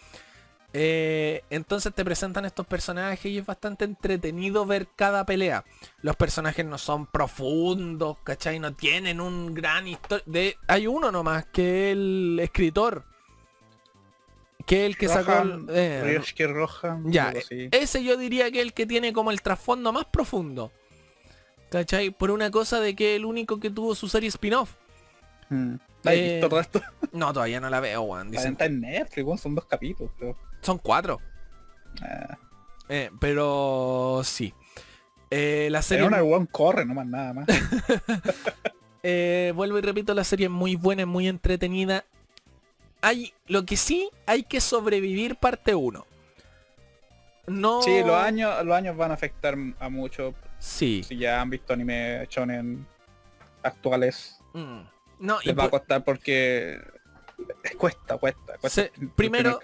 [0.76, 5.64] Eh, entonces te presentan estos personajes y es bastante entretenido ver cada pelea.
[6.02, 8.58] Los personajes no son profundos, ¿cachai?
[8.58, 10.24] No tienen un gran historia.
[10.26, 10.56] De...
[10.66, 13.04] Hay uno nomás, que es el escritor.
[14.66, 15.30] Que es el que sacó...
[15.30, 17.32] Rohan, eh, Rohan, ya,
[17.70, 20.72] ese yo diría que es el que tiene como el trasfondo más profundo.
[21.70, 22.10] ¿Cachai?
[22.10, 24.72] Por una cosa de que el único que tuvo su serie spin-off.
[25.50, 25.74] Mm.
[26.04, 26.82] ¿Has eh, visto todo esto?
[27.12, 28.32] No, todavía no la veo, weón.
[28.32, 30.36] Dicen Está en Netflix, weón, son dos capítulos, creo.
[30.64, 31.20] Son cuatro.
[32.02, 32.38] Ah,
[32.88, 34.52] Eh, pero sí.
[35.30, 36.06] Eh, la serie...
[36.06, 37.46] una weón corre, no más nada más.
[39.02, 42.04] eh, vuelvo y repito, la serie es muy buena, es muy entretenida.
[43.00, 46.06] Hay, lo que sí, hay que sobrevivir parte 1.
[47.46, 47.82] No...
[47.82, 50.34] Sí, los años, los años van a afectar a mucho.
[50.58, 51.02] Sí.
[51.06, 52.86] Si ya han visto anime shonen
[53.62, 54.82] actuales, Mm.
[55.18, 56.78] No, y les va a costar porque
[57.76, 58.68] cuesta, cuesta, cuesta.
[58.70, 59.58] Se- primero-.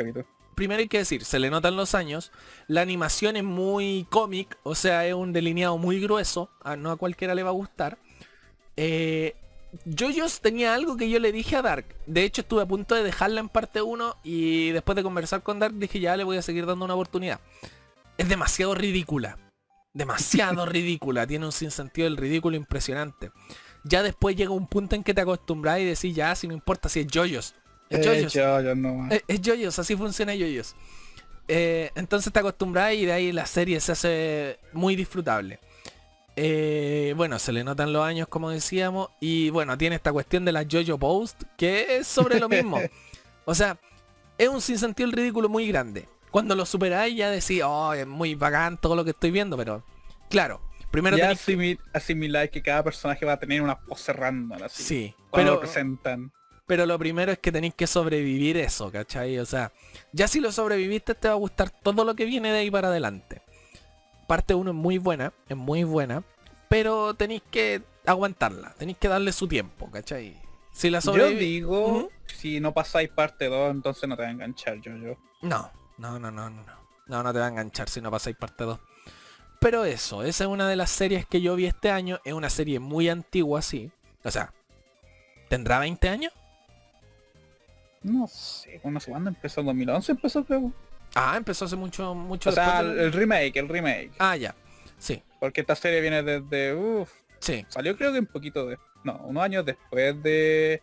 [0.60, 2.32] Primero hay que decir, se le notan los años,
[2.66, 6.98] la animación es muy cómic, o sea, es un delineado muy grueso, a, no a
[6.98, 7.96] cualquiera le va a gustar.
[8.76, 9.36] Eh,
[9.86, 13.02] Yoyos tenía algo que yo le dije a Dark, de hecho estuve a punto de
[13.02, 16.42] dejarla en parte 1 y después de conversar con Dark dije ya le voy a
[16.42, 17.40] seguir dando una oportunidad.
[18.18, 19.38] Es demasiado ridícula,
[19.94, 23.30] demasiado ridícula, tiene un sinsentido del ridículo impresionante.
[23.82, 26.90] Ya después llega un punto en que te acostumbras y decís ya, si no importa
[26.90, 27.54] si es Yoyos.
[27.90, 28.32] Es Eh, Yoyos.
[28.32, 29.12] yo, yo no más.
[29.12, 30.74] Es, es yoyos, así funciona yoyos.
[31.48, 35.58] Eh, entonces te acostumbras y de ahí la serie se hace muy disfrutable.
[36.36, 40.52] Eh, bueno, se le notan los años como decíamos y bueno, tiene esta cuestión de
[40.52, 42.80] la Jojo Post que es sobre lo mismo.
[43.46, 43.78] O sea,
[44.38, 46.06] es un sinsentido el ridículo muy grande.
[46.30, 49.82] Cuando lo superáis ya decís, oh, es muy bacán todo lo que estoy viendo, pero
[50.28, 50.60] claro,
[50.92, 54.62] primero ya tenéis que- asimi- asimilar que cada personaje va a tener una pose random
[54.62, 54.82] así.
[54.84, 56.30] Sí, Cuando pero, lo presentan.
[56.70, 59.40] Pero lo primero es que tenéis que sobrevivir eso, ¿cachai?
[59.40, 59.72] O sea,
[60.12, 62.86] ya si lo sobreviviste te va a gustar todo lo que viene de ahí para
[62.86, 63.42] adelante.
[64.28, 66.22] Parte 1 es muy buena, es muy buena,
[66.68, 70.40] pero tenéis que aguantarla, tenéis que darle su tiempo, ¿cachai?
[70.70, 74.80] Si la Yo digo, si no pasáis parte 2, entonces no te va a enganchar
[74.80, 75.16] yo, yo.
[75.42, 76.62] No, no, no, no, no.
[77.08, 78.78] No, no te va a enganchar si no pasáis parte 2.
[79.58, 82.20] Pero eso, esa es una de las series que yo vi este año.
[82.24, 83.90] Es una serie muy antigua, sí.
[84.22, 84.52] O sea,
[85.48, 86.32] ¿tendrá 20 años?
[88.02, 90.72] No sé, no sé cuándo empezó, 2011 empezó creo.
[91.14, 94.12] Ah, empezó hace mucho, mucho O sea, el, de- el remake, el remake.
[94.18, 94.54] Ah, ya.
[94.98, 97.64] Sí, Porque esta serie viene desde, uff, sí.
[97.68, 100.82] salió creo que un poquito de, no, unos años después de,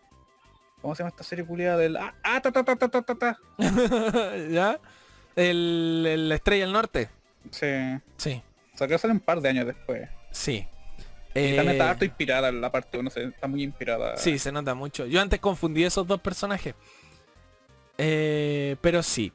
[0.82, 3.40] ¿cómo se llama esta serie culiada del, ah, ah, ta, ta, ta, ta, ta, ta.
[4.52, 4.80] ¿Ya?
[5.36, 7.10] El, el Estrella del Norte.
[7.52, 7.68] Sí,
[8.18, 8.42] Sí,
[8.76, 10.10] salió sale un par de años después.
[10.32, 10.68] sí.
[11.36, 14.18] Y también Eh, está harto inspirada la parte, no sé, está muy inspirada.
[14.18, 15.06] Sí, se nota mucho.
[15.06, 16.74] Yo antes confundí esos dos personajes.
[17.98, 19.32] Eh, pero sí.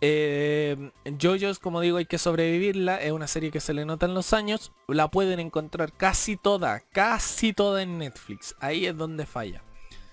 [0.00, 0.90] Eh,
[1.20, 3.00] Jojo's, como digo, hay que sobrevivirla.
[3.00, 4.72] Es una serie que se le notan los años.
[4.88, 8.54] La pueden encontrar casi toda, casi toda en Netflix.
[8.60, 9.62] Ahí es donde falla.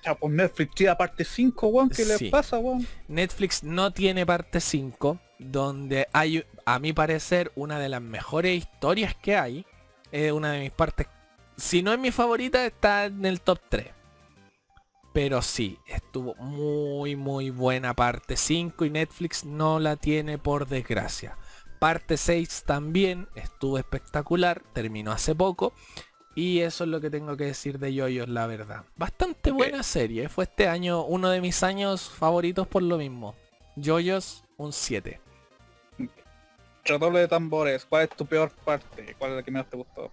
[0.05, 2.23] Ya, pues Netflix tira parte 5, weón, ¿qué Sí.
[2.23, 2.87] les pasa, weón?
[3.07, 9.13] Netflix no tiene parte 5, donde hay, a mi parecer, una de las mejores historias
[9.15, 9.65] que hay.
[10.11, 11.07] Es una de mis partes,
[11.57, 13.87] si no es mi favorita, está en el top 3.
[15.13, 21.37] Pero sí, estuvo muy muy buena parte 5 y Netflix no la tiene por desgracia.
[21.79, 25.73] Parte 6 también estuvo espectacular, terminó hace poco.
[26.35, 28.85] Y eso es lo que tengo que decir de Yoyos, la verdad.
[28.95, 30.29] Bastante buena serie.
[30.29, 33.35] Fue este año uno de mis años favoritos por lo mismo.
[33.75, 35.19] Yoyos, un 7.
[36.85, 39.15] Redoble de tambores, ¿cuál es tu peor parte?
[39.17, 40.11] ¿Cuál es la que menos te gustó?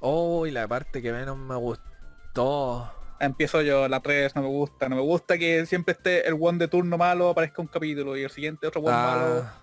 [0.00, 2.90] Oh, y la parte que menos me gustó.
[3.26, 6.58] Empiezo yo, la 3 no me gusta, no me gusta que siempre esté el one
[6.58, 9.46] de turno malo, aparezca un capítulo y el siguiente otro one malo.
[9.46, 9.58] Ah,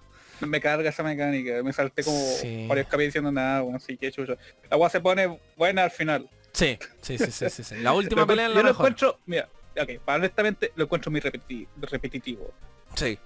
[0.45, 2.65] Me carga esa mecánica, me salté como Sí.
[2.69, 4.37] varios capítulos diciendo nada, bueno, así que chucho.
[4.69, 6.29] La agua se pone buena al final.
[6.53, 7.75] sí, sí, sí, sí, sí, sí.
[7.81, 7.91] La
[8.23, 11.67] última pelea encuentro- la yo lo encuentro, mira, ok, para honestamente lo encuentro muy repeti-
[11.81, 12.53] repetitivo.
[12.95, 13.19] Sí.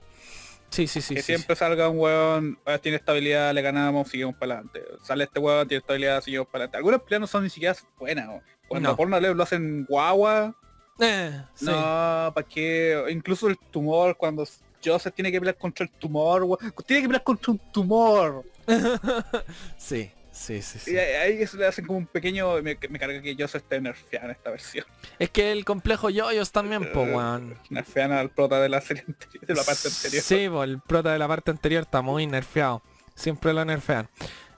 [0.73, 1.13] Sí, sí, sí.
[1.13, 4.81] que sí, siempre salga un hueón, ah, tiene estabilidad, le ganamos, seguimos para adelante.
[5.03, 6.77] Sale este hueón, tiene estabilidad, seguimos para adelante.
[6.77, 8.25] Algunas peleas no son ni siquiera buenas.
[8.25, 8.41] ¿no?
[8.67, 8.95] Cuando No.
[8.95, 10.55] por una ley lo hacen guagua.
[10.99, 11.65] Eh, sí.
[11.65, 13.03] no, ¿para qué?
[13.09, 14.47] Incluso el tumor, cuando
[14.83, 16.57] Joseph tiene que pelear contra el tumor,
[16.87, 18.43] tiene que pelear contra un tumor.
[19.77, 20.91] sí, sí, sí, sí.
[20.93, 24.25] Y ahí eso le hacen como un pequeño, me, me carga que Joseph esté nerfeado
[24.25, 24.85] en esta versión.
[25.19, 27.57] Es que el complejo Yoyos también, po, Eh, weón.
[27.69, 30.23] Nerfean al prota de la serie anterior, de la parte anterior.
[30.23, 32.81] Sí, po, el prota de la parte anterior está muy nerfeado.
[33.15, 34.09] Siempre lo nerfean.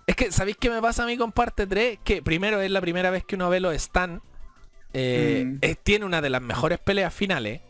[0.07, 1.99] Es que, ¿sabéis qué me pasa a mí con parte 3?
[2.03, 4.21] Que primero es la primera vez que uno ve los Stan.
[4.93, 5.57] Eh, Mm.
[5.61, 7.61] eh, tiene una de las mejores peleas finales.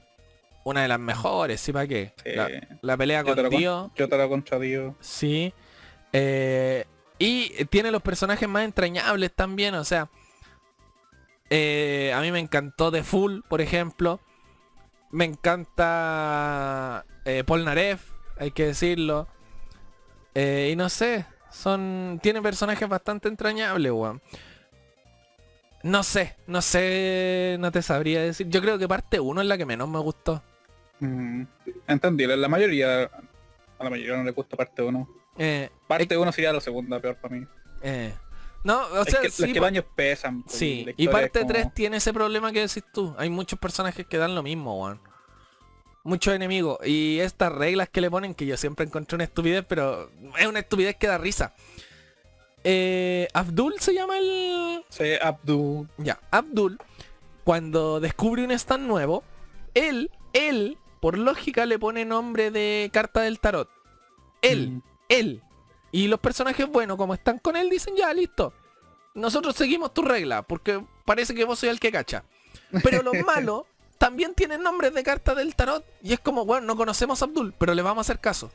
[0.64, 2.14] Una de las mejores, ¿sí para qué?
[2.24, 2.32] Sí.
[2.36, 2.50] La,
[2.82, 3.92] la pelea Yo con lo con- Dio.
[3.96, 4.96] Yo te lo contra Dios.
[5.00, 5.54] Sí.
[6.12, 6.86] Eh,
[7.20, 10.10] y tiene los personajes más entrañables también, o sea.
[11.50, 14.22] eh, a mí me encantó The Full, por ejemplo.
[15.12, 18.00] Me encanta eh, Paul Narev,
[18.38, 19.30] hay que decirlo.
[20.36, 22.20] Eh, y no sé, son.
[22.22, 24.22] Tiene personajes bastante entrañables, weón.
[25.84, 28.50] No sé, no sé, no te sabría decir.
[28.50, 30.44] Yo creo que parte 1 es la que menos me gustó.
[31.00, 31.44] Mm,
[31.88, 33.04] entendible, la mayoría,
[33.78, 35.08] a la mayoría no le gusta parte 1.
[35.38, 37.46] Eh, Parte 1 sería la segunda peor para mí.
[37.82, 38.14] eh.
[38.64, 40.42] No, o es sea, que sí, los que baños pesan.
[40.42, 43.14] pues, Sí, y parte como- 3 tiene ese problema que decís tú.
[43.20, 45.00] Hay muchos personajes que dan lo mismo, weón.
[46.04, 46.80] Muchos enemigos.
[46.84, 50.10] Y estas reglas que le ponen, que yo siempre encontré una estupidez, pero
[50.40, 51.54] es una estupidez que da risa.
[52.64, 54.84] Eh, Abdul se llama el...
[54.90, 55.88] Sí, Abdu.
[55.98, 56.80] Ya, Abdul,
[57.44, 59.24] cuando descubre un stand nuevo,
[59.76, 63.70] él, él, por lógica le pone nombre de carta del tarot.
[64.42, 64.82] Él, Mm.
[65.10, 65.42] Él.
[65.92, 68.54] Y los personajes buenos, como están con él, dicen ya, listo.
[69.14, 72.24] Nosotros seguimos tu regla, porque parece que vos soy el que cacha.
[72.84, 73.64] Pero los malos
[73.98, 75.86] también tienen nombres de carta del tarot.
[76.02, 78.52] Y es como, bueno, no conocemos a Abdul, pero le vamos a hacer caso.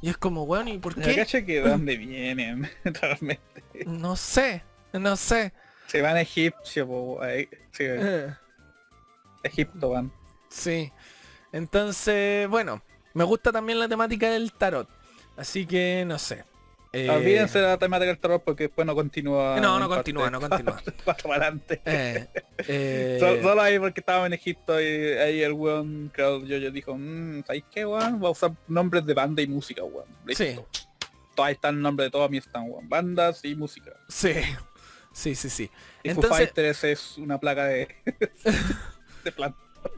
[0.00, 1.16] Y es como, bueno, ¿y por qué?
[1.16, 3.62] cacha que de dónde vienen, realmente.
[3.86, 5.52] No sé, no sé.
[5.86, 7.18] Se van a Egipcio.
[7.72, 8.34] Sí, Eh.
[9.42, 10.12] Egipto van.
[10.48, 10.92] Sí.
[11.52, 12.82] Entonces, bueno,
[13.14, 14.88] me gusta también la temática del tarot.
[15.38, 16.44] Así que no sé.
[16.92, 19.60] Eh, Olvídense de la temática del terror porque después no continúa.
[19.60, 20.80] No, no continúa, no continúa.
[21.04, 21.80] para adelante.
[21.84, 22.26] eh,
[22.66, 26.70] eh, Solo, solo ahí porque estábamos en Egipto y ahí el weón, creo yo, yo
[26.70, 28.22] dijo, mmm, ¿sabéis qué, weón?
[28.22, 30.08] Va a usar nombres de banda y música, weón.
[30.30, 30.58] Sí.
[31.36, 32.88] Ahí está el nombre de todas mis están, weón.
[32.88, 33.92] Bandas y música.
[34.08, 34.32] sí.
[35.12, 35.64] Sí, sí, sí.
[36.04, 37.88] Y Foo Entonces, Fighters es una placa de...
[39.24, 39.52] de plan.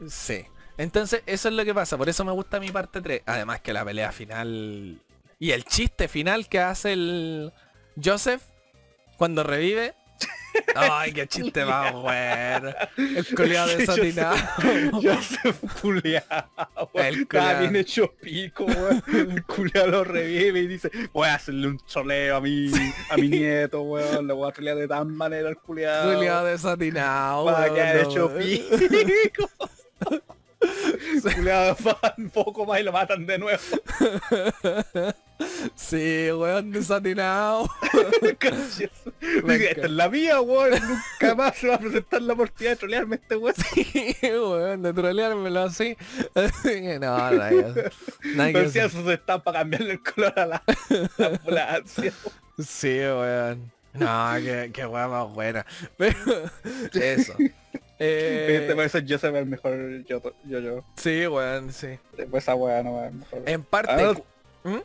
[0.07, 0.45] sí.
[0.77, 1.95] Entonces, eso es lo que pasa.
[1.95, 3.21] Por eso me gusta mi parte 3.
[3.27, 4.99] Además que la pelea final...
[5.41, 7.51] Y el chiste final que hace el
[8.01, 8.43] Joseph
[9.17, 9.95] cuando revive.
[10.75, 12.69] Ay, qué chiste más bueno.
[12.95, 14.37] El culiado desatinado.
[15.81, 17.07] Culiao, weón.
[17.07, 17.59] El culiao.
[17.59, 19.03] bien hecho pico, weón.
[19.11, 22.71] El culiao lo revive y dice, voy a hacerle un choleo a mi,
[23.09, 24.27] a mi nieto, weón.
[24.27, 26.13] Le voy a trolear de tan manera al culiao.
[26.13, 27.45] Culiado desatinado.
[27.45, 29.49] Para que haya no, hecho pico.
[31.35, 33.61] Culiao va un poco más y lo matan de nuevo.
[35.75, 37.67] Sí, weón, desatinado.
[38.21, 40.79] Esta es la mía, weón.
[40.87, 43.55] Nunca más se va a presentar la oportunidad de trolearme este weón.
[43.55, 45.97] Sí, weón, de troleármelo así.
[46.35, 47.49] No, no
[48.35, 50.63] no Pero si eso se está para cambiarle el color a la,
[51.17, 52.13] la ambulancia.
[52.59, 53.71] Sí, weón.
[53.93, 55.65] No, qué, qué weón más buena.
[55.97, 56.19] Pero,
[56.93, 57.33] eso.
[58.03, 60.83] Eh, Este parece yo se ve el mejor yo, yo, yo.
[60.95, 61.99] sí, weón, sí.
[62.17, 63.43] Después esa weá no va a ser mejor.
[63.45, 63.93] En parte...
[63.93, 64.13] Ah,
[64.63, 64.77] ¿Mm?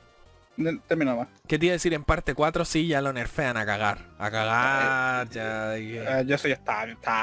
[0.89, 1.29] Termina más.
[1.47, 1.93] ¿Qué te iba a decir?
[1.93, 3.99] En parte 4 sí ya lo nerfean a cagar.
[4.19, 5.69] A cagar, ya.
[5.71, 6.57] de que- Ah, yo soy ya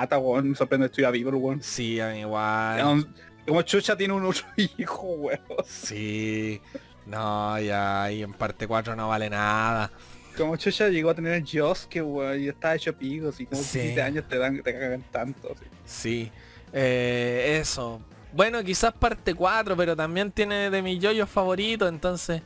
[0.04, 0.50] está, weón.
[0.52, 1.62] Me sorprende estoy a vivo, weón.
[1.64, 3.08] Sí, a mí igual.
[3.48, 4.46] Como Chucha tiene un otro
[4.78, 5.39] hijo, weón.
[5.66, 6.62] Sí.
[7.08, 9.91] No, ya, y en parte 4 no vale nada.
[10.38, 13.80] Como Chucha llegó a tener el Josuke, weón, y está hecho pico, así como Sí.
[13.80, 15.52] 17 años te dan, te cagan tanto.
[15.54, 15.66] así.
[15.86, 16.32] Sí.
[16.72, 18.02] Eh, eso.
[18.34, 22.42] Bueno, quizás parte 4, pero también tiene de mis yoyos favoritos, entonces...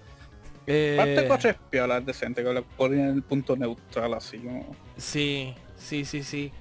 [0.69, 4.37] Eh, Parte 4 es piola, es decente, que lo ponen en el punto neutral así
[4.39, 4.75] como...
[4.97, 6.51] Sí, sí, sí, sí.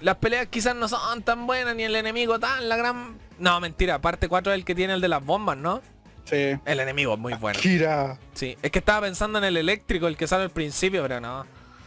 [0.00, 3.18] Las peleas quizás no son tan buenas, ni el enemigo tan la gran...
[3.38, 5.82] No, mentira, parte 4 es el que tiene el de las bombas, ¿no?
[6.24, 6.56] Sí.
[6.64, 7.58] El enemigo es muy bueno.
[7.60, 8.18] Kira.
[8.34, 11.44] Sí, es que estaba pensando en el eléctrico, el que sale al principio, pero no.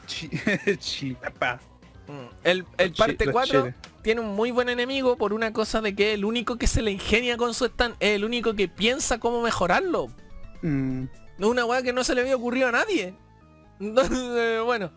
[1.21, 1.59] Papá.
[2.07, 2.35] Mm.
[2.43, 3.75] El, el parte chi- los 4 chiles.
[4.03, 6.91] tiene un muy buen enemigo por una cosa de que el único que se le
[6.91, 10.07] ingenia con su stand es el único que piensa cómo mejorarlo.
[10.61, 11.05] Mm.
[11.39, 13.15] Una weá que no se le había ocurrido a nadie.
[13.79, 14.91] Entonces, bueno.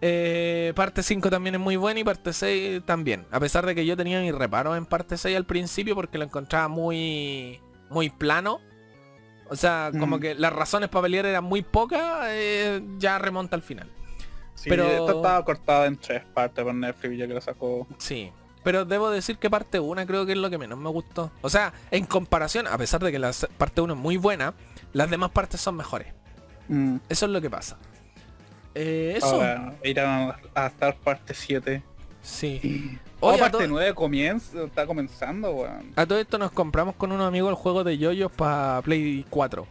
[0.00, 3.26] Eh, parte 5 también es muy buena y parte 6 también.
[3.32, 6.24] A pesar de que yo tenía mis reparos en parte 6 al principio porque lo
[6.24, 7.60] encontraba muy
[7.90, 8.60] muy plano.
[9.50, 10.20] O sea, como Mm.
[10.20, 13.90] que las razones para pelear eran muy pocas, eh, ya remonta al final.
[14.54, 17.86] Sí, Pero- esto estaba cortado en tres partes por Netflix ya que lo sacó.
[17.98, 18.30] Sí.
[18.64, 21.30] Pero debo decir que parte 1 creo que es lo que menos me gustó.
[21.40, 24.52] O sea, en comparación, a pesar de que la parte 1 es muy buena,
[24.92, 26.12] las demás partes son mejores.
[26.68, 26.96] Mm.
[27.08, 27.78] Eso es lo que pasa.
[28.74, 29.26] Eh, eso.
[29.36, 31.82] Ahora irán a estar parte 7.
[32.22, 32.98] Sí.
[33.20, 35.92] Oh, Oye, a, parte to- 9 comienza, está comenzando, weón.
[35.96, 39.66] a todo esto nos compramos con unos amigos el juego de yoyos para Play 4.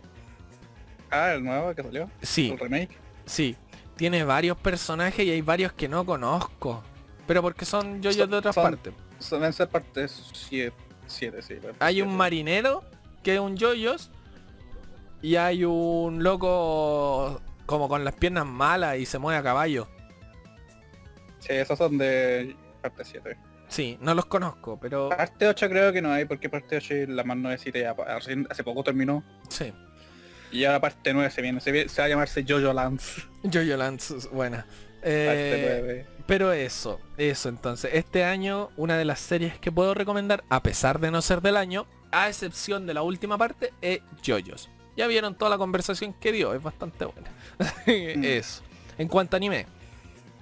[1.12, 2.10] Ah, el nuevo que salió.
[2.22, 2.98] Sí, El remake.
[3.26, 3.56] sí.
[3.95, 6.84] Tiene varios personajes y hay varios que no conozco.
[7.26, 8.93] Pero porque son yoyos Son- de otras son- partes.
[9.20, 10.74] Son- Deben ser parte 7,
[11.08, 11.56] 7 sí.
[11.80, 12.08] Hay siete.
[12.10, 12.84] un marinero
[13.24, 14.12] que es un yoyos.
[15.22, 19.88] Y hay un loco como con las piernas malas y se mueve a caballo.
[21.39, 23.38] Sí, esos son de parte 7.
[23.69, 27.09] Sí, no los conozco, pero Parte 8 creo que no hay, porque parte 8 es
[27.09, 27.95] la más nuevecita ya
[28.49, 29.23] hace poco terminó.
[29.49, 29.73] sí.
[30.49, 33.21] Y ahora parte 9 se viene, se, viene- se va a llamarse Jojo Lance.
[33.43, 34.59] Jojo Lance buena.
[34.59, 36.05] Parte Eh, 9.
[36.25, 37.91] Pero eso, eso entonces.
[37.93, 41.57] Este año, una de las series que puedo recomendar, a pesar de no ser del
[41.57, 44.69] año, a excepción de la última parte, es JoJo's.
[44.95, 47.29] Ya vieron toda la conversación que dio, es bastante buena.
[47.85, 48.63] eso.
[48.97, 49.65] En cuanto a anime.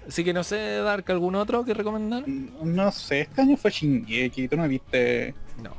[0.07, 2.27] Así que no sé, Dark, ¿algún otro que recomendar?
[2.27, 5.33] No sé, este año fue Shingeki, tú no viste
[5.63, 5.71] No.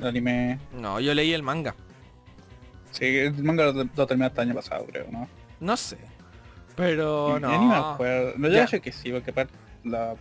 [0.00, 0.58] el anime.
[0.72, 1.74] No, yo leí el manga.
[2.90, 5.28] Sí, el manga lo, lo terminó este año pasado, creo, ¿no?
[5.60, 5.96] No sé.
[6.74, 7.92] Pero Ya ni me no.
[7.92, 8.32] acuerdo.
[8.36, 9.32] No, yo creo que sí, porque
[9.84, 10.14] la,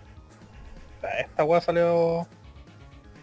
[1.02, 2.28] la- esta weá salió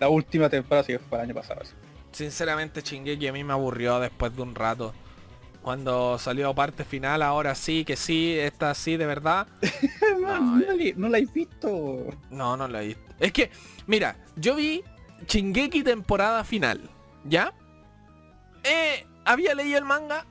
[0.01, 1.61] la última temporada, sí, fue el año pasado.
[1.65, 1.73] sí.
[2.11, 4.93] Sinceramente Shingeki a mí me aburrió después de un rato.
[5.63, 9.47] Cuando salió parte final, ahora sí, que sí, esta sí, de verdad.
[10.21, 12.07] No, No, no, la, no la he visto.
[12.31, 13.03] No, no lo he visto.
[13.19, 13.51] Es que,
[13.87, 14.83] mira, yo vi
[15.27, 16.91] Shingeki temporada final,
[17.25, 17.55] ¿ya?
[18.63, 20.27] Eh, había leído el manga,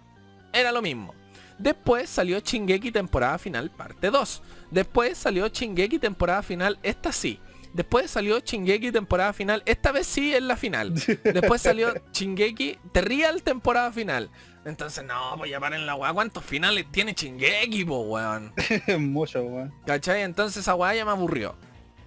[0.54, 1.16] era lo mismo.
[1.58, 4.44] Después salió Shingeki temporada final parte 2.
[4.72, 7.40] Después salió Shingeki temporada final, esta sí.
[7.74, 10.94] Después salió Shingeki temporada final, esta vez sí es la final.
[11.24, 14.30] Después salió Shingeki The Real temporada final.
[14.68, 16.12] Entonces, no, pues ya paren la weá.
[16.12, 18.52] ¿Cuántos finales tiene Shingeki, po, weón?
[19.00, 19.74] Mucho, weón.
[19.86, 20.24] ¿Cachai?
[20.24, 21.56] Entonces esa weá ya me aburrió.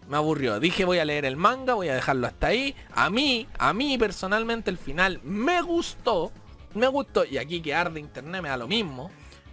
[0.07, 0.61] Me aburrió.
[0.61, 2.77] Dije voy a leer el manga, voy a dejarlo hasta ahí.
[2.93, 6.33] A mí, a mí personalmente el final me gustó.
[6.75, 7.25] Me gustó.
[7.25, 9.11] Y aquí que arde internet me da lo mismo.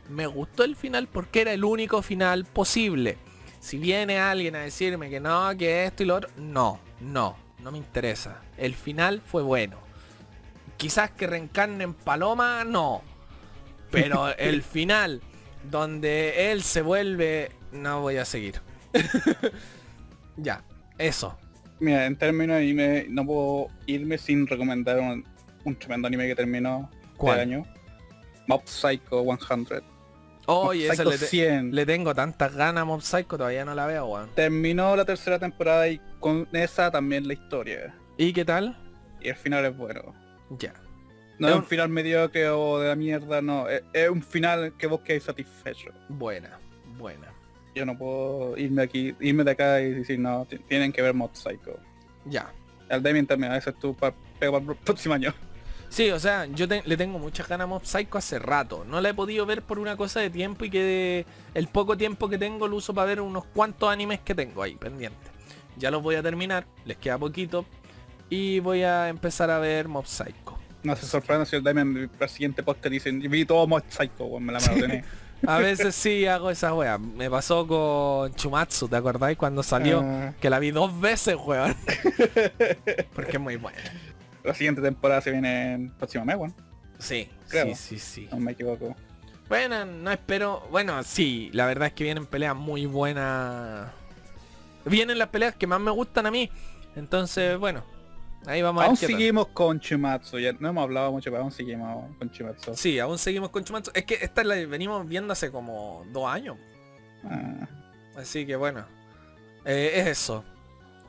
[0.09, 3.17] Me gustó el final porque era el único final posible.
[3.61, 7.71] Si viene alguien a decirme que no, que esto y lo otro, no, no, no
[7.71, 8.41] me interesa.
[8.57, 9.86] El final fue bueno.
[10.77, 13.01] Quizás que reencarnen Paloma, no.
[13.91, 15.21] Pero el final,
[15.69, 17.51] donde él se vuelve...
[17.71, 18.61] No voy a seguir.
[20.37, 20.63] ya,
[20.97, 21.37] eso.
[21.79, 25.25] Mira, en términos de anime, no puedo irme sin recomendar un,
[25.63, 27.39] un tremendo anime que terminó ¿Cuál?
[27.39, 27.65] este año.
[28.47, 29.83] Mob Psycho 100.
[30.45, 31.75] Oye, Psycho le, te- 100.
[31.75, 34.29] le tengo tantas ganas a Mob Psycho, todavía no la veo, weón.
[34.33, 37.93] Terminó la tercera temporada y con esa también la historia.
[38.17, 38.77] ¿Y qué tal?
[39.19, 40.15] Y el final es bueno.
[40.49, 40.73] Ya.
[41.39, 43.69] No Es es un un- final mediocre o de la mierda, no.
[43.69, 45.91] Es, es un final que vos quedáis satisfecho.
[46.09, 46.57] Buena,
[46.97, 47.27] buena.
[47.75, 51.13] Yo no puedo irme aquí, irme de acá y decir, no, ti- tienen que ver
[51.13, 51.79] Mob Psycho.
[52.25, 52.51] Ya.
[52.89, 55.33] El Damien también, a veces tú para el próximo año.
[55.89, 58.83] Sí, o sea, yo te- le tengo muchas ganas a Mob Psycho hace rato.
[58.83, 61.95] No la he podido ver por una cosa de tiempo y que de- el poco
[61.95, 65.31] tiempo que tengo lo uso para ver unos cuantos animes que tengo ahí pendientes.
[65.77, 67.63] Ya los voy a terminar, les queda poquito.
[68.29, 70.57] Y voy a empezar a ver Mob Psycho.
[70.83, 74.39] No se sorprenda si el Damien para el siguiente podcast dicen, vi todo Mob Psycho,
[74.39, 75.03] me la maratoné.
[75.45, 76.97] A veces sí hago esa wea.
[76.97, 79.37] Me pasó con Chumatsu, ¿te acordáis?
[79.37, 80.01] Cuando salió.
[80.03, 81.75] Ah, Que la vi dos veces, weón.
[83.13, 83.77] Porque es muy buena.
[84.43, 86.55] la siguiente temporada se viene el próximo mes, weón.
[86.97, 87.67] Sí, Creo.
[87.67, 88.27] sí, sí, sí.
[88.31, 88.95] No me equivoco.
[89.47, 90.67] Bueno, no espero.
[90.71, 93.91] Bueno, sí, la verdad es que vienen peleas muy buenas.
[94.85, 96.49] Vienen las peleas que más me gustan a mí.
[96.95, 97.83] Entonces, bueno,
[98.45, 101.51] Ahí vamos a ver Aún seguimos con Chumatsu, ya no hemos hablado mucho, pero aún
[101.51, 102.75] seguimos con Chumatsu.
[102.75, 103.91] Sí, aún seguimos con Chumatsu.
[103.93, 106.57] Es que esta la venimos viendo hace como dos años.
[107.25, 107.67] Ah,
[108.15, 108.85] Así que bueno.
[109.65, 110.43] eh, es eso.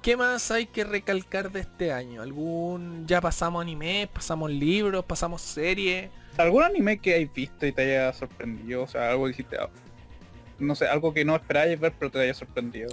[0.03, 2.23] ¿Qué más hay que recalcar de este año?
[2.23, 3.05] ¿Algún...
[3.07, 6.09] Ya pasamos anime, pasamos libros, pasamos series?
[6.37, 8.85] ¿Algún anime que hayas visto y te haya sorprendido?
[8.85, 9.57] O sea, algo que hiciste...
[10.59, 12.91] No sé, algo que no esperabas ver pero te haya sorprendido.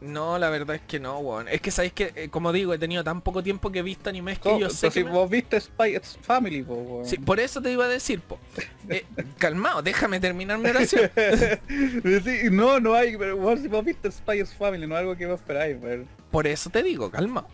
[0.00, 1.48] No, la verdad es que no, weón.
[1.48, 4.08] Es que sabéis que, eh, como digo, he tenido tan poco tiempo que he visto
[4.08, 7.04] animes que yo sé pero que si me- vos viste Spy X Family, po, weón.
[7.06, 8.38] Sí, por eso te iba a decir, po.
[8.90, 9.04] Eh,
[9.36, 11.10] calmado, déjame terminar mi oración.
[11.68, 15.16] Sí, no, no hay, pero vos, si vos viste Spy X Family, no es algo
[15.16, 16.04] que vos esperáis ver.
[16.30, 17.44] Por eso te digo, calma.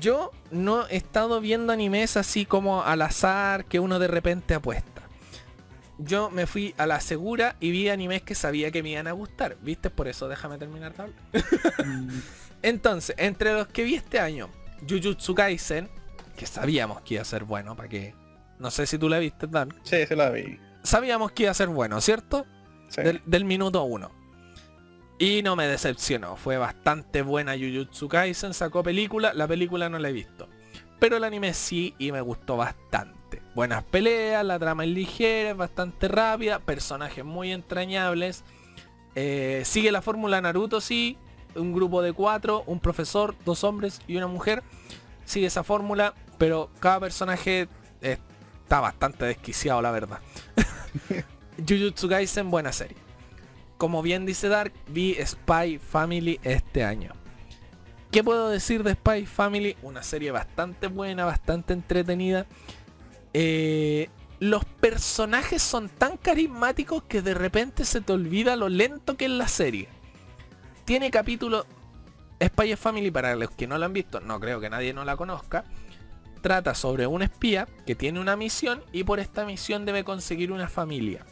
[0.00, 4.93] Yo no he estado viendo animes así como al azar que uno de repente apuesta.
[5.98, 9.12] Yo me fui a la segura y vi animes que sabía que me iban a
[9.12, 9.56] gustar.
[9.62, 9.90] ¿Viste?
[9.90, 11.18] Por eso déjame terminar de hablar.
[12.62, 14.50] Entonces, entre los que vi este año,
[14.88, 15.88] Jujutsu Kaisen,
[16.36, 18.14] que sabíamos que iba a ser bueno, para que...
[18.58, 19.74] No sé si tú la viste, Dan.
[19.82, 20.58] Sí, sí la vi.
[20.82, 22.46] Sabíamos que iba a ser bueno, ¿cierto?
[22.88, 23.02] Sí.
[23.02, 24.10] del, del minuto 1.
[25.18, 30.08] Y no me decepcionó, fue bastante buena Jujutsu Kaisen, sacó película, la película no la
[30.08, 30.48] he visto.
[30.98, 33.23] Pero el anime sí y me gustó bastante.
[33.54, 38.44] Buenas peleas, la trama es ligera, es bastante rápida, personajes muy entrañables.
[39.14, 41.18] Eh, sigue la fórmula Naruto, sí.
[41.54, 44.62] Un grupo de cuatro, un profesor, dos hombres y una mujer.
[45.24, 47.68] Sigue esa fórmula, pero cada personaje
[48.00, 50.18] está bastante desquiciado, la verdad.
[51.68, 52.96] Jujutsu Kaisen, buena serie.
[53.76, 57.12] Como bien dice Dark, vi Spy Family este año.
[58.10, 59.76] ¿Qué puedo decir de Spy Family?
[59.82, 62.46] Una serie bastante buena, bastante entretenida.
[63.34, 64.08] Eh,
[64.40, 69.30] los personajes son tan carismáticos que de repente se te olvida lo lento que es
[69.30, 69.88] la serie.
[70.84, 71.66] Tiene capítulos...
[72.42, 75.16] Spy Family, para los que no la han visto, no creo que nadie no la
[75.16, 75.64] conozca,
[76.42, 80.68] trata sobre un espía que tiene una misión y por esta misión debe conseguir una
[80.68, 81.24] familia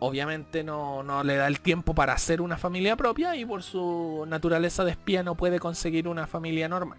[0.00, 4.24] obviamente no, no le da el tiempo para hacer una familia propia y por su
[4.26, 6.98] naturaleza de espía no puede conseguir una familia normal.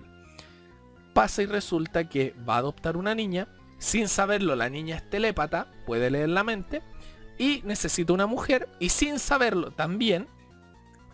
[1.14, 3.48] Pasa y resulta que va a adoptar una niña,
[3.82, 6.82] sin saberlo la niña es telépata, puede leer la mente,
[7.38, 10.28] y necesita una mujer, y sin saberlo también,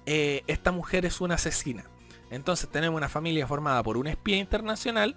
[0.06, 1.86] eh, esta mujer es una asesina.
[2.30, 5.16] Entonces tenemos una familia formada por un espía internacional,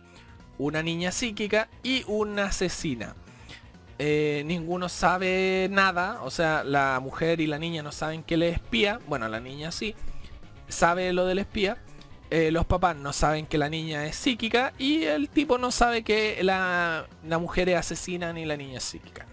[0.57, 3.15] una niña psíquica y una asesina
[4.03, 8.49] eh, ninguno sabe nada, o sea, la mujer y la niña no saben que le
[8.49, 9.95] espía, bueno, la niña sí,
[10.69, 11.77] sabe lo del espía,
[12.31, 16.03] eh, los papás no saben que la niña es psíquica y el tipo no sabe
[16.03, 19.27] que la, la mujer es asesina ni la niña es psíquica.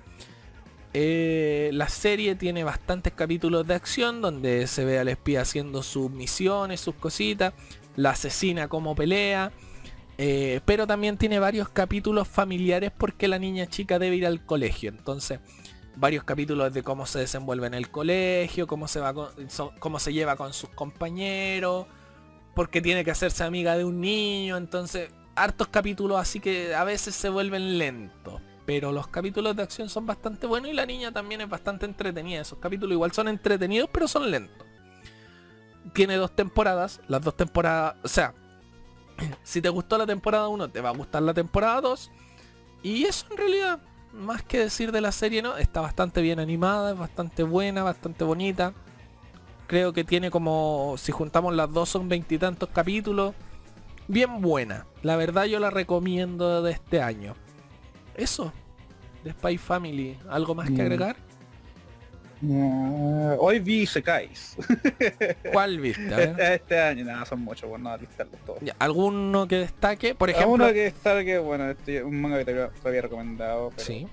[0.93, 6.09] Eh, la serie tiene bastantes capítulos de acción donde se ve al espía haciendo sus
[6.09, 7.53] misiones, sus cositas,
[7.95, 9.51] la asesina como pelea,
[10.17, 14.89] eh, pero también tiene varios capítulos familiares porque la niña chica debe ir al colegio.
[14.89, 15.39] Entonces,
[15.95, 19.29] varios capítulos de cómo se desenvuelve en el colegio, cómo se, va con-
[19.79, 21.85] cómo se lleva con sus compañeros,
[22.57, 24.57] porque tiene que hacerse amiga de un niño.
[24.57, 28.41] Entonces, hartos capítulos así que a veces se vuelven lentos.
[28.65, 32.41] Pero los capítulos de acción son bastante buenos y la niña también es bastante entretenida.
[32.41, 34.65] Esos capítulos igual son entretenidos, pero son lentos.
[35.93, 36.99] Tiene dos temporadas.
[37.07, 38.33] Las dos temporadas, o sea,
[39.43, 42.09] si te gustó la temporada 1, te va a gustar la temporada 2.
[42.81, 43.79] Y eso en realidad,
[44.13, 45.57] más que decir de la serie, ¿no?
[45.57, 48.73] Está bastante bien animada, es bastante buena, bastante bonita.
[49.67, 53.33] Creo que tiene como, si juntamos las dos, son veintitantos capítulos.
[54.07, 54.85] Bien buena.
[55.03, 57.35] La verdad yo la recomiendo de este año.
[58.15, 58.53] Eso.
[59.23, 60.17] De Spy Family.
[60.29, 61.17] ¿Algo más que agregar?
[62.49, 64.55] Ah, hoy vi Sekais.
[65.51, 66.13] ¿Cuál viste?
[66.13, 66.23] A.
[66.23, 68.59] Este, este año, nada, son muchos, bueno, nada, listarlos todos.
[68.61, 70.13] Ya, ¿Alguno que destaque?
[70.13, 70.53] Por ejemplo...
[70.53, 73.71] uno que está que, bueno, este, un manga que te, había- te había recomendado.
[73.75, 74.07] Pero, Sí.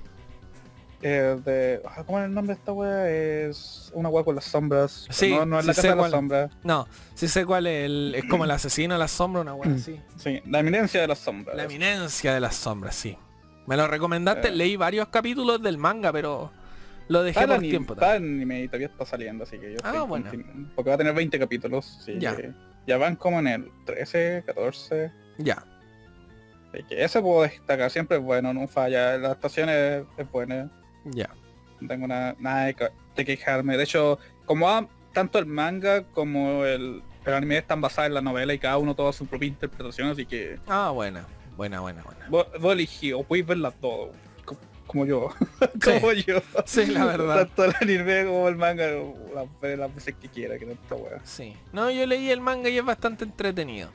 [1.06, 3.10] Eh, de, ah, ¿Cómo es el nombre de esta wea?
[3.10, 5.06] Es una wea con las sombras.
[5.10, 6.51] Sí, no, no es sí la casa de las sombras.
[6.64, 7.85] No, sí sé cuál es.
[7.85, 10.01] el- es como el asesino de la sombra, una buena así.
[10.16, 11.56] Sí, la eminencia de las sombras.
[11.56, 13.18] La eminencia de las sombras, sí.
[13.66, 14.52] Me lo recomendaste, Eh.
[14.52, 16.51] leí varios capítulos del manga, pero
[17.09, 17.93] lo dejé Está por anime, tiempo.
[17.94, 20.31] está anime y todavía está saliendo, así que yo Ah, bueno.
[20.74, 22.35] Porque va a tener 20 capítulos, sí, Ya.
[22.35, 22.52] que
[22.86, 25.12] ya van como en el 13, 14.
[25.39, 25.64] Ya.
[26.72, 29.16] Así que ese puedo destacar, siempre es bueno, no falla.
[29.18, 30.70] La adaptación es, es buena,
[31.05, 31.31] Ya.
[31.81, 32.76] no tengo nada, nada de,
[33.16, 33.76] de quejarme.
[33.76, 38.52] De hecho, como tanto el manga como el, el anime están basados en la novela
[38.55, 41.26] y cada uno toda su propia interpretación, así que Ah, buena.
[41.56, 42.26] Buena, buena, buena.
[42.28, 44.10] vos, vos elegí, o podéis verlas todo,
[44.44, 44.56] co-
[44.89, 45.28] como yo,
[45.81, 45.93] Sí.
[46.01, 46.40] como yo.
[46.66, 47.47] Sí, la verdad.
[47.47, 48.86] Tanto el anime como el manga,
[49.32, 51.20] las, las veces que quiera, que no está wea.
[51.22, 51.55] Sí.
[51.72, 53.89] No, yo leí el manga y es bastante entretenido.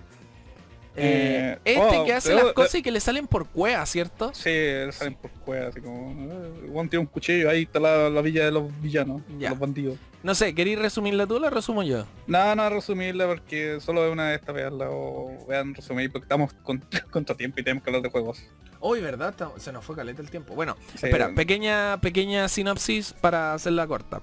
[0.96, 3.86] Eh, Eh, este oh, que hace pero- las cosas y que le salen por cueva,
[3.86, 4.32] ¿cierto?
[4.34, 4.52] Sí,
[4.92, 6.12] salen por cuevas, así como...
[6.34, 9.50] eh, Juan tiene un cuchillo, ahí está la, la villa de los villanos, de Ya.
[9.52, 9.98] los bandidos.
[10.22, 12.06] No sé, ¿queréis resumirla tú o la resumo yo?
[12.28, 16.52] Nada, no resumirla porque solo es una de estas veanla o vean resumir porque estamos
[16.64, 18.44] con, contra tiempo y tenemos que hablar de juegos.
[18.82, 19.34] Hoy, ¿verdad?
[19.58, 20.56] Se nos fue caleta el tiempo.
[20.56, 21.36] Bueno, Sí, espera, bueno.
[21.36, 24.22] pequeña, pequeña sinopsis para hacerla corta.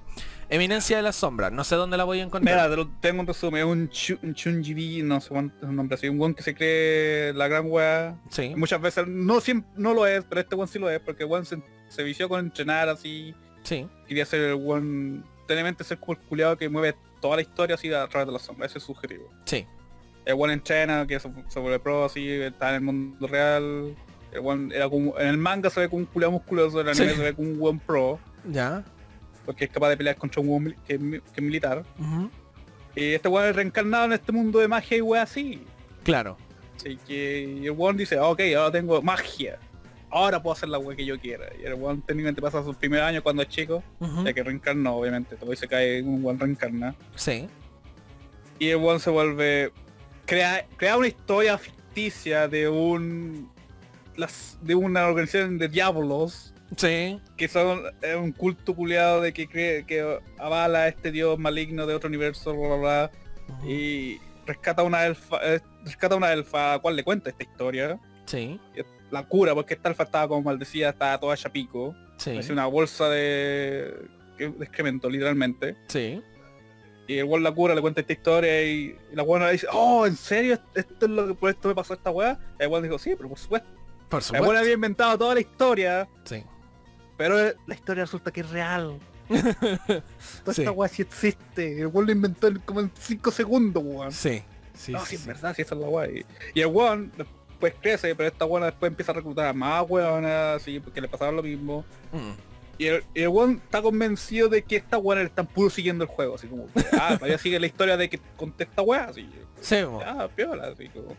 [0.48, 2.54] Eminencia de las sombras, no sé dónde la voy a encontrar.
[2.54, 5.68] Mira, te lo- tengo un resumen, es un, chu, un Chunjibi, no sé cuánto es
[5.68, 8.16] un nombre así, un one que se cree la gran wea.
[8.30, 11.24] Sí, Muchas veces no siempre no lo es, pero este one sí lo es, porque
[11.24, 16.12] one se, se vició con entrenar así, sí, quería ser el one, tenermente ser como
[16.12, 18.84] el culiado que mueve toda la historia así a través de la sombra, ese es
[18.84, 19.28] su objetivo.
[19.44, 19.66] sí.
[20.24, 23.94] El one entrena, que se, se vuelve pro así, está en el mundo real.
[24.32, 26.92] El one era como, en el manga se ve como un culiado musculoso, en el
[26.96, 27.16] anime Sí.
[27.16, 28.18] se ve como un one pro,
[28.50, 28.84] Ya.
[29.46, 31.84] Porque es capaz de pelear contra un mil- que, es mi- que es militar.
[31.98, 32.28] ujú,
[32.94, 35.62] Y este one es reencarnado en este mundo de magia y wea así.
[36.02, 36.36] Claro.
[36.76, 39.58] Así que y el one dice, ok, ahora tengo magia.
[40.10, 41.46] Ahora puedo hacer la wea que yo quiera.
[41.60, 43.82] Y el one técnicamente pasa sus primeros años cuando es chico,
[44.24, 45.36] ya que reencarnó, obviamente.
[45.36, 46.94] Todo se cae un one reencarna.
[47.16, 47.48] Sí.
[48.58, 49.72] Y el one se vuelve...
[50.24, 53.50] Crea, crea una historia ficticia de un...
[54.16, 57.20] Las, de una organización de diablos Sí.
[57.36, 61.86] que son es un culto culiado de que cree que avala a este dios maligno
[61.86, 63.10] de otro universo bla bla bla
[63.60, 67.44] ujú, y rescata una elfa eh, rescata una elfa a la cual le cuenta esta
[67.44, 68.58] historia Sí.
[69.12, 72.30] la cura porque esta elfa estaba como maldecida estaba toda hecha pico Sí.
[72.36, 73.94] es una bolsa de,
[74.38, 76.20] de excremento literalmente Sí.
[77.06, 80.04] y el weón la cura le cuenta esta historia y, y la buena dice oh
[80.06, 82.82] en serio esto es lo que por esto me pasó esta weá y el weón
[82.82, 83.68] dijo sí pero por supuesto
[84.08, 84.48] Por el supuesto.
[84.48, 86.42] weón había inventado toda la historia Sí.
[87.16, 87.36] Pero
[87.66, 88.98] la historia resulta que es real
[89.28, 90.62] Toda Sí.
[90.62, 91.80] esta weá sí existe.
[91.80, 94.12] El weón lo inventó en como en 5 segundos, weón.
[94.12, 94.42] Sí.
[94.74, 94.92] Sí.
[94.92, 95.26] no, sí, es sí.
[95.26, 96.08] verdad, sí, esa es la weá.
[96.08, 96.24] Y,
[96.54, 100.60] y el weón después crece, pero esta weona después empieza a reclutar a más weonas,
[100.62, 101.84] así, porque le pasaba lo mismo.
[102.12, 102.32] Mm,
[102.78, 106.10] Y el, el weón está convencido de que esta weona le están puro siguiendo el
[106.10, 106.66] juego, así como,
[107.00, 109.28] ah, todavía sigue la historia de que conté esta weá, así.
[109.60, 110.00] Sí, mo.
[110.04, 111.16] Ah, piola, así como.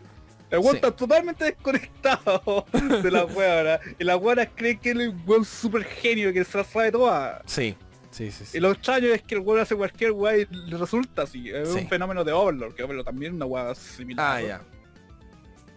[0.50, 0.76] El weón Sí.
[0.76, 2.64] está totalmente desconectado
[3.02, 3.80] de la weona.
[3.98, 6.92] Y la weona cree que él es un weón super genio que se la sabe
[6.92, 7.42] toda.
[7.46, 7.76] Sí.
[8.10, 8.56] Sí, sí, sí.
[8.56, 11.50] Y lo extraño es que el weón hace cualquier weá y le resulta así.
[11.50, 11.80] Es Sí.
[11.80, 14.36] un fenómeno de Overlord, que Overlord también es una weá similar.
[14.36, 14.60] Ah, ya.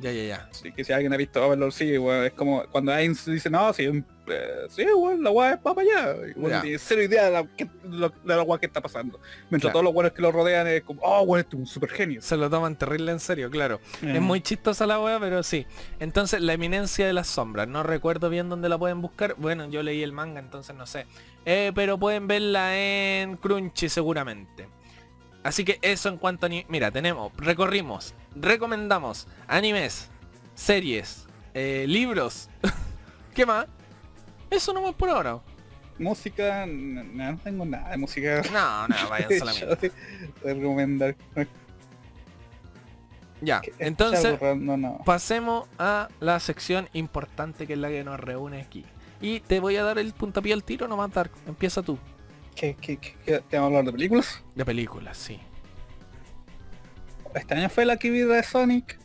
[0.01, 0.47] Ya, ya, ya.
[0.49, 3.71] Así que si alguien ha visto Overlord, sí, weón, es como cuando alguien dice, no,
[3.71, 3.83] sí,
[4.27, 6.15] eh, sí, weón, la weá es para allá.
[6.27, 6.61] Y weón, Ya.
[6.61, 9.19] tiene cero idea de la, que- lo- de la weá que está pasando.
[9.49, 9.73] Mientras Claro.
[9.73, 12.21] todos los weones que lo rodean es como, oh, weón, este es un super genio.
[12.21, 13.79] Se lo toman terrible en serio, claro.
[14.01, 15.67] Eh, Es muy chistosa la wea, pero sí.
[15.99, 17.67] Entonces, la eminencia de las sombras.
[17.67, 19.35] No recuerdo bien dónde la pueden buscar.
[19.37, 21.05] Bueno, yo leí el manga, entonces no sé.
[21.45, 24.67] Eh, pero pueden verla en Crunchy seguramente.
[25.43, 26.49] Así que eso en cuanto a...
[26.67, 30.09] Mira, tenemos, recorrimos, recomendamos animes,
[30.53, 32.49] series, eh, libros.
[33.33, 33.65] ¿Qué más?
[34.49, 35.39] Eso no más por ahora.
[35.97, 38.41] Música, no, no tengo nada de música.
[38.51, 39.91] No, no, vayan solamente.
[40.43, 41.15] recomendar.
[43.41, 44.39] Ya, Es entonces...
[44.57, 45.01] no, no.
[45.03, 48.85] pasemos a la sección importante que es la que nos reúne aquí.
[49.19, 51.29] Y te voy a dar el puntapié al tiro, no matar.
[51.47, 51.97] Empieza tú.
[52.55, 54.43] ¿Qué, qué, qué, qué- te vamos a hablar de películas?
[54.55, 55.39] De películas, sí.
[57.33, 58.99] Este año fue la que vi de Sonic.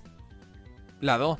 [1.00, 1.38] La 2.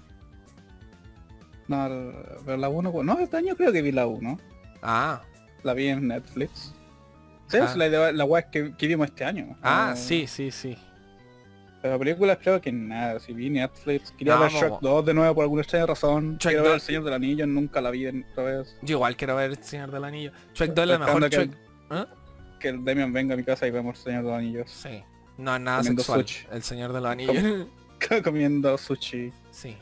[1.69, 2.13] No,
[2.45, 4.39] pero la 1, no, este año creo que vi la 1.
[4.83, 5.23] Ah,
[5.65, 6.73] La vi en Netflix.
[7.49, 7.65] Sí, Ah.
[7.65, 9.57] es la, la weá que, que vimos este año.
[9.63, 10.77] ah, No, sí, sí, sí.
[11.83, 14.13] Pero películas creo que nada, si vi Netflix.
[14.13, 14.63] Quería No, ver vamos.
[14.71, 16.37] Shrek 2 de nuevo por alguna extraña razón.
[16.39, 16.75] Shrek Quiero ver 2.
[16.75, 18.77] El Señor del Anillo, nunca la vi en- otra vez.
[18.83, 20.31] Yo igual quiero ver el Señor del Anillo.
[20.55, 21.51] Shrek 2 es la mejor Shrek.
[21.91, 22.07] ¿Ah?
[22.59, 24.71] que el Demian venga a mi casa y vemos El Señor de los Anillos.
[24.71, 25.03] Sí.
[25.39, 26.27] No es nada Comiendo sexual.
[26.27, 26.47] sushi.
[26.51, 27.67] El Señor de los Anillos.
[28.25, 29.33] Comiendo sushi.
[29.51, 29.77] sí.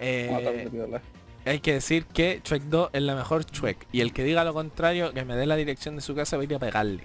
[0.00, 0.98] Eh,
[1.46, 3.86] hay que decir que Shrek 2 es la mejor Shrek.
[3.92, 6.46] Y el que diga lo contrario, que me dé la dirección de su casa, voy
[6.46, 7.04] a ir a pegarle.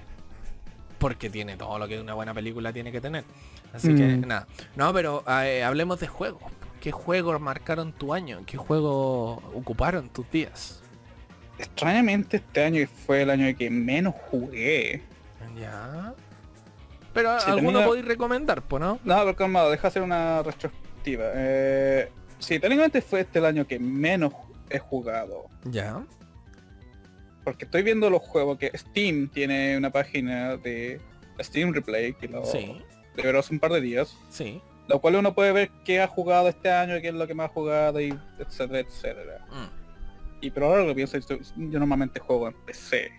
[0.98, 3.24] Porque tiene todo lo que una buena película tiene que tener.
[3.74, 4.22] Así que Mm.
[4.28, 4.48] nada.
[4.76, 6.42] No, pero eh, hablemos de juegos.
[6.82, 8.40] ¿Qué juegos marcaron tu año?
[8.46, 10.82] ¿Qué juegos ocuparon tus días?
[11.60, 15.04] Extrañamente este año fue el año que menos jugué.
[15.60, 16.14] Ya.
[17.14, 19.00] Pero Sí, alguno podéis recomendar, pues, ¿no?
[19.04, 21.26] No, pero calmado, deja hacer una retrospectiva.
[21.36, 22.10] Eh,
[22.40, 24.34] sí, técnicamente fue este el año que menos
[24.70, 25.46] he jugado.
[25.66, 26.04] Ya.
[27.44, 31.02] Porque estoy viendo los juegos que Steam tiene una página de
[31.42, 32.82] Steam Replay que lo Sí,
[33.16, 34.16] liberó hace un par de días.
[34.30, 34.62] sí.
[34.88, 37.52] Lo cual uno puede ver qué ha jugado este año, qué es lo que más
[37.52, 39.46] ha jugado y etcétera, etcétera.
[39.52, 39.79] Mm.
[40.42, 43.12] Y pero ahora lo que pienso, yo, yo normalmente juego en PC.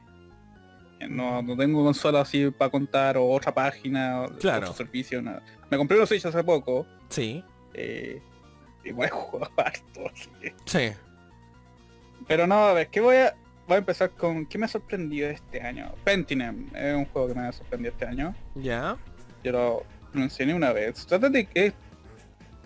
[1.01, 4.71] Eh, No, no tengo consola así para contar o otra página, o Claro.
[4.71, 5.43] otro servicio, nada.
[5.71, 7.45] Me compré los Switch hace poco, Sí.
[7.75, 8.21] eh,
[8.85, 10.29] igual jugado harto, así
[10.67, 10.93] Sí.
[12.27, 13.35] Pero no, a ver, ¿qué voy a...
[13.67, 14.47] Voy a empezar con...
[14.47, 15.95] ¿Qué me ha sorprendido este año?
[16.03, 18.35] Pentinem es un juego que me ha sorprendido este año.
[18.57, 18.97] Ya.
[19.45, 21.07] Yo lo mencioné una vez.
[21.07, 21.75] Trata de que es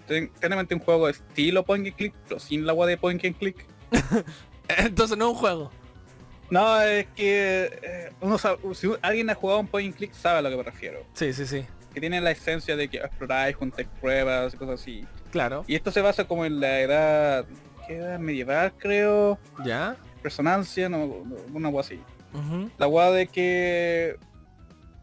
[0.06, 0.30] ten-
[0.72, 3.66] un juego de estilo point and click, pero sin la agua de point and click.
[4.68, 5.70] Entonces no es un juego.
[6.50, 10.38] No, es que eh, uno sabe- si alguien ha jugado un point and click sabe
[10.38, 11.04] a lo que me refiero.
[11.14, 11.64] Sí, sí, sí.
[11.92, 15.04] Que tiene la esencia de que exploráis, juntáis pruebas y cosas así.
[15.30, 15.64] Claro.
[15.66, 17.44] Y esto se basa como en la edad,
[17.86, 19.38] ¿qué edad medieval creo?
[19.64, 19.96] Ya.
[20.22, 22.00] Resonancia, no, no, una agua así.
[22.78, 24.16] La agua de que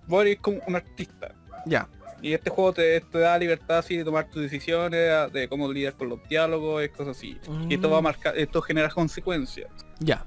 [0.07, 1.33] vos eres como un artista.
[1.65, 1.87] Ya.
[2.21, 5.93] Y este juego te, te da libertad así de tomar tus decisiones, de cómo lidiar
[5.93, 7.37] con los diálogos y cosas así.
[7.67, 8.03] Y esto va a Mm.
[8.03, 9.69] marcar, esto genera consecuencias.
[9.99, 10.25] Ya.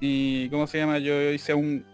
[0.00, 0.98] Y ¿cómo se llama?
[0.98, 1.84] Yo hice un.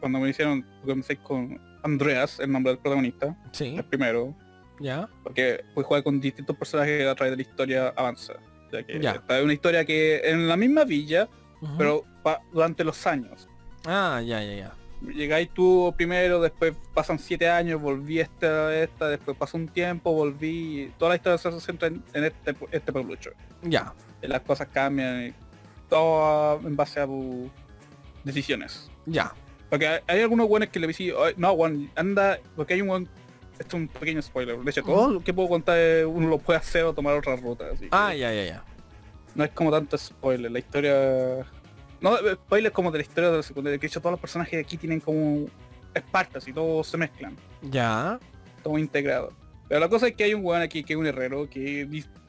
[0.00, 3.74] Cuando me hicieron, comencé con Andreas, el nombre del protagonista, Sí.
[3.76, 4.34] el primero,
[4.80, 5.08] Ya.
[5.22, 8.34] porque fui jugar con distintos personajes a través de la historia avanza.
[8.66, 9.12] O sea que Ya.
[9.12, 11.28] esta es una historia que en la misma villa,
[11.60, 11.74] Ujú.
[11.78, 13.48] pero pa- durante los años.
[13.86, 14.72] Ah, ya, ya, ya.
[15.02, 20.92] Llegáis tú primero, después pasan siete años, volví esta, esta, después pasó un tiempo, volví.
[20.98, 23.30] Toda la historia se centra en, en este, este pueblucho.
[23.62, 23.92] Ya.
[24.22, 25.34] Las cosas cambian, y
[25.88, 27.50] todo en base a tus
[28.24, 28.90] decisiones.
[29.04, 29.32] Ya.
[29.68, 32.88] Porque hay, hay algunos buenos que le dicen, "Ay, no, Juan, anda, porque hay un
[32.88, 33.08] buen,
[33.58, 36.58] esto es un pequeño spoiler, de hecho, todo lo que puedo contar uno lo puede
[36.58, 38.64] hacer o tomar otra ruta, así Ah, ya, ya, ya.
[39.34, 41.44] no es como tanto spoiler, la historia...
[42.00, 44.20] No, eh, spoiler como de la historia de la secundaria, que de hecho todos los
[44.20, 45.46] personajes de aquí tienen como
[45.94, 48.18] espartas y todos se mezclan, Ya.
[48.62, 49.32] todo integrado.
[49.68, 51.88] Pero la cosa es que hay un weón aquí que es un herrero que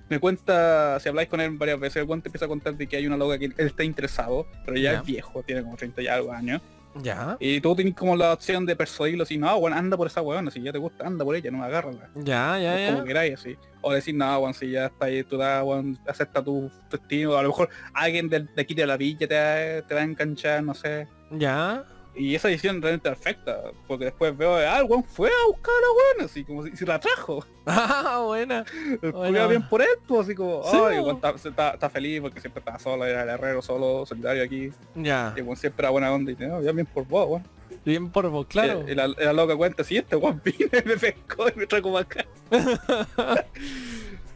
[0.09, 2.87] me cuenta, si habláis con él varias veces, el weón te empieza a contar de
[2.87, 4.99] que hay una loca que él está interesado, pero ya Ya.
[4.99, 6.61] es viejo, tiene como 30 y algo años.
[7.01, 7.37] Ya.
[7.39, 10.49] Y tú tienes como la opción de persuadirlo así, no, bueno, anda por esa weón,
[10.51, 12.09] si ya te gusta, anda por ella, no agárrala.
[12.15, 13.03] Ya, ya, Como ya.
[13.05, 13.55] queráis, así.
[13.81, 17.35] O decir, no, weón, si ya está ahí, tú da, weón, acepta tu destino.
[17.37, 20.63] A lo mejor alguien del- de, aquí de la villa te, te va a enganchar,
[20.63, 21.07] no sé.
[21.31, 21.83] Ya.
[22.17, 25.81] Y esa decisión realmente afecta, porque después veo, ah, el weón fue a buscar a
[25.81, 27.45] la weón, así como si, si la trajo.
[27.69, 28.63] Ah, buena.
[29.01, 29.13] Bueno.
[29.19, 32.21] culiao bien por él, pues así como, Sí, ay, weón, está, se está- está feliz
[32.21, 34.71] porque siempre estaba solo, era el herrero solo, solidario aquí.
[34.95, 35.33] Ya.
[35.37, 37.43] Y weón siempre era buena onda y no, ya bien por vos, weón.
[37.85, 38.83] Bien por vos, claro.
[38.87, 41.59] Y, y la, y la loca cuenta, si este weón vino y me pescó y
[41.59, 42.25] me trajo para acá.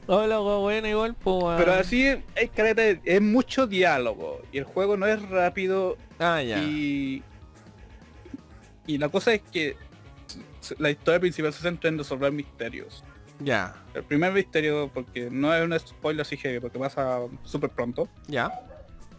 [0.08, 1.58] Hola, buena igual, pues.
[1.58, 2.20] Pero así es,
[2.76, 6.58] de- es mucho diálogo y el juego no es rápido Ah, ya.
[6.60, 7.24] y
[8.88, 9.76] y la cosa es que
[10.78, 13.04] la historia principal se centra en resolver misterios.
[13.40, 13.74] Ya.
[13.94, 18.52] El primer misterio, porque no es un spoiler así heavy, porque pasa súper pronto, Ya.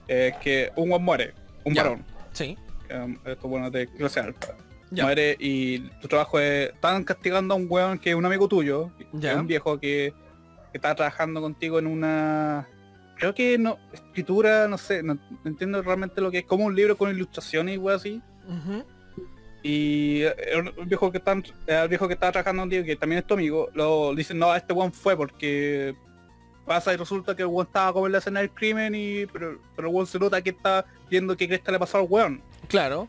[0.07, 1.35] es que un weón muere,
[1.65, 2.57] un varón, Sí.
[2.95, 4.57] um, esto bueno de clase alta.
[4.91, 8.91] Muere y tu trabajo es, están castigando a un weón que es un amigo tuyo,
[9.13, 9.37] Ya.
[9.41, 10.13] un viejo que,
[10.71, 12.69] que está trabajando contigo en una
[13.17, 16.75] creo que no escritura no sé no, no entiendo realmente lo que es como un
[16.75, 18.85] libro con ilustraciones y así Ujú.
[19.63, 24.15] Y que están el viejo que está trabajando contigo que también es tu amigo lo
[24.15, 25.95] dicen no este weón fue porque
[26.67, 29.59] pasa y resulta que el weón estaba como en la escena del crimen y pero,
[29.77, 33.09] pero el weón se nota que está viendo qué cresta le pasó al weón Claro.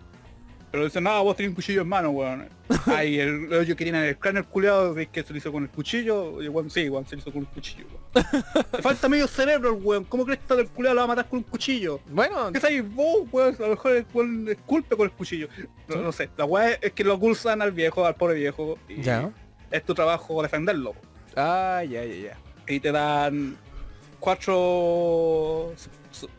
[0.74, 2.50] Pero dicen, no, vos tenés un cuchillo en mano, weón.
[2.88, 5.52] Ay, el hoyo que tiene en el cráneo el culeado, ves que se lo hizo
[5.52, 7.86] con el cuchillo, y weón, sí, weón, se lo hizo con un cuchillo,
[8.16, 8.26] weón.
[8.74, 11.30] Le falta medio cerebro el weón, ¿cómo crees que el culeado lo va a matar
[11.30, 12.00] con un cuchillo?
[12.10, 13.54] Bueno, ¿Qué sabes vos, weón?
[13.56, 15.48] A lo mejor el weón es culpe con el cuchillo.
[15.88, 16.02] No, Sí.
[16.02, 19.30] no sé, la weón es que lo acusan al viejo, al pobre viejo, y ya.
[19.70, 20.96] es tu trabajo defenderlo.
[21.36, 22.38] Ah, ya, ya, ya.
[22.68, 23.56] Y te dan
[24.20, 25.72] cuatro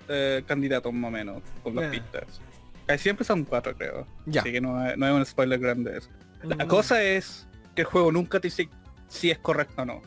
[0.08, 2.40] eh, candidatos más o menos, con las pistas.
[2.98, 4.06] Siempre son cuatro, creo.
[4.26, 4.40] Ya.
[4.42, 6.10] Así que no es, no es un spoiler grande eso.
[6.42, 6.68] La Mm.
[6.68, 8.68] cosa es que el juego nunca te dice
[9.08, 10.02] si es correcto o no.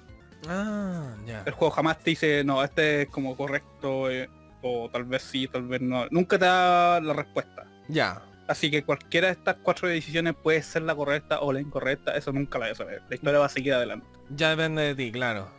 [0.47, 1.43] Ah, ya.
[1.45, 4.29] El juego jamás te dice, no, este es como correcto, eh,
[4.61, 6.05] o tal vez sí, tal vez no.
[6.11, 7.65] Nunca te da la respuesta.
[7.87, 8.21] Ya.
[8.47, 12.31] Así que cualquiera de estas cuatro decisiones puede ser la correcta o la incorrecta, eso
[12.31, 13.01] nunca la vas a saber.
[13.09, 14.07] La historia va a seguir adelante.
[14.29, 15.49] Ya depende de ti, claro.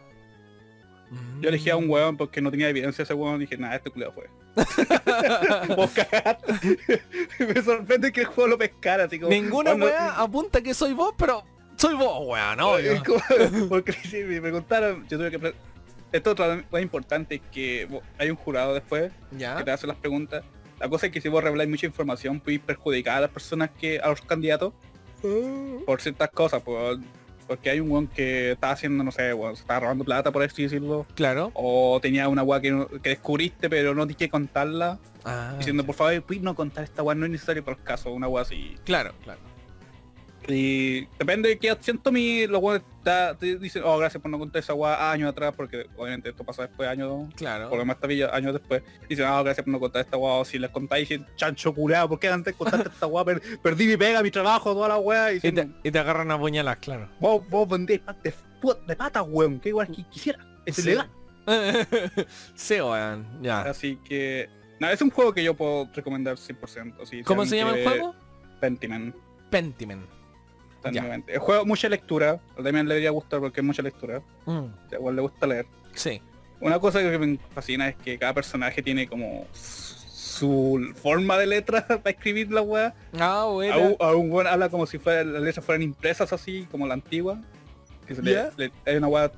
[1.41, 3.77] Yo elegí a un hueón porque no tenía evidencia de ese hueón y dije, nada,
[3.77, 4.29] este culiado fue.
[5.77, 5.91] Vos.
[7.39, 9.31] Me sorprende que el juego lo pescara, así como...
[9.31, 11.45] Ninguna cuando- wea apunta que soy vos, pero
[11.77, 12.73] soy vos, wea, ¿no?
[13.69, 15.55] Porque si me preguntaron, yo tuve que...
[16.11, 17.87] Esto otra importante es que
[18.19, 19.63] hay un jurado después que Ya.
[19.63, 20.43] te hace las preguntas.
[20.81, 23.99] La cosa es que si vos reveláis mucha información, podéis perjudicar a las personas que,
[24.01, 24.73] a los candidatos,
[25.85, 26.99] por ciertas cosas, por-
[27.49, 30.43] porque hay un weón que está haciendo, no sé, weón, se está robando plata, por
[30.45, 31.51] así decirlo, Claro.
[31.55, 35.95] o tenía una weá que, que descubriste pero no tienes que contarla, Ah, diciendo por
[35.97, 38.77] favor, no contar esta weá, no es necesario para el caso, una weá así.
[38.85, 39.41] Claro, claro.
[40.51, 42.63] Y depende de qué siento mi, los
[43.39, 46.63] te dicen, oh gracias por no contar esa weá años atrás, porque obviamente esto pasa
[46.63, 47.69] después años, Claro.
[47.69, 50.45] por lo más tabilla años después, dicen, ah gracias por no contar esta weá, o
[50.47, 53.25] si les contáis dicen, chancho culeado, ¿por qué antes contaste esta weá?
[53.25, 56.39] Per- perdí mi pega, mi trabajo, toda la weá, y te, y te agarran a
[56.39, 57.09] puñalas, claro.
[57.21, 58.35] vos, vos vendéis de,
[58.87, 60.83] de patas, weón, que igual que quisiera, es Sí.
[60.83, 61.11] ilegal.
[62.55, 63.27] sí, weón.
[63.43, 63.63] Ya.
[63.63, 64.49] Así que,
[64.81, 67.03] nada, es un juego que yo puedo recomendar 100%.
[67.03, 68.15] Así, ¿Cómo si se llama el juego?
[68.61, 69.15] Pentiment.
[69.51, 70.05] Pentiment.
[70.83, 71.33] Totalmente.
[71.35, 74.23] El juego mucha lectura, Damián le debería gustar porque es mucha lectura.
[74.47, 75.67] Mm, igual le gusta leer.
[75.95, 76.23] Sí.
[76.61, 81.87] Una cosa que me fascina es que cada personaje tiene como su forma de letra
[81.87, 82.95] para escribir la weá.
[83.19, 83.81] Ah, A bueno.
[83.81, 86.95] un, a un weón habla como si fuera, las letras fueran impresas así, como la
[86.95, 87.41] antigua.
[88.07, 89.31] Que se le- le- hay una weá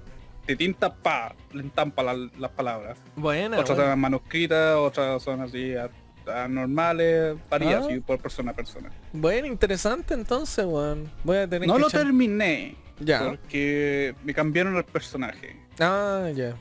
[0.46, 2.98] de tinta, pa, le entampa la- las palabras.
[3.16, 3.58] Buena.
[3.58, 3.92] otras buena.
[3.92, 5.90] son manuscritas, otras son así a-
[6.30, 7.80] a normales, varía Ah.
[7.86, 8.90] así por persona a persona.
[9.12, 11.10] Bueno, interesante entonces, weón.
[11.24, 13.24] Voy a tener No que lo echar- terminé Ya.
[13.28, 15.56] porque me cambiaron el personaje.
[15.78, 16.54] Ah, ya.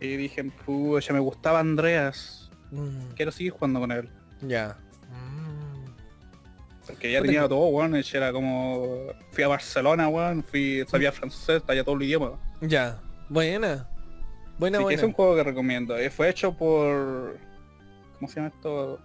[0.00, 2.50] Y dije, pucha, me gustaba Andreas.
[2.70, 4.08] Mm, Quiero seguir jugando con él.
[4.42, 4.76] ya.
[5.10, 5.86] Mm.
[6.86, 7.96] Porque ya tenía todo, weón.
[7.96, 8.98] ese Era como...
[9.32, 10.42] Fui a Barcelona, weón.
[10.44, 12.32] Fui, sabía francés, sabía todo el idioma.
[12.60, 13.00] Ya.
[13.28, 13.88] Buena.
[14.58, 15.00] Buena, Así que buena.
[15.00, 15.94] es un juego que recomiendo.
[16.10, 17.38] Fue hecho por...
[18.18, 18.98] ¿Cómo se llama esto?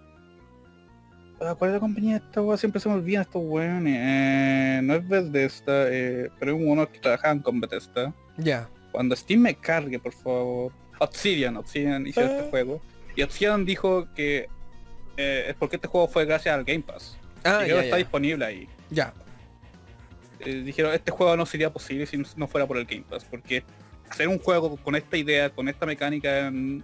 [1.44, 2.56] Ah, ¿Cuál es la compañía de esta weá?
[2.56, 3.98] Siempre se me olvidan estos weones.
[3.98, 8.14] Eh, no es Bethesda, eh, pero es uno que trabajaban con Bethesda.
[8.36, 8.68] Ya.
[8.92, 10.72] Cuando Steam me cargue, por favor.
[10.98, 12.80] Obsidian, Obsidian hizo este juego.
[13.16, 14.48] Y Obsidian dijo que
[15.16, 17.16] eh, es porque este juego fue gracias al Game Pass.
[17.44, 18.68] Ah, y que ya, está disponible ahí.
[18.90, 19.12] Ya.
[20.40, 23.24] Eh, dijeron, este juego no sería posible si no fuera por el Game Pass.
[23.24, 23.64] Porque
[24.08, 26.82] hacer un juego con esta idea, con esta mecánica, mm,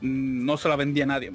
[0.00, 1.32] no se la vendía a nadie.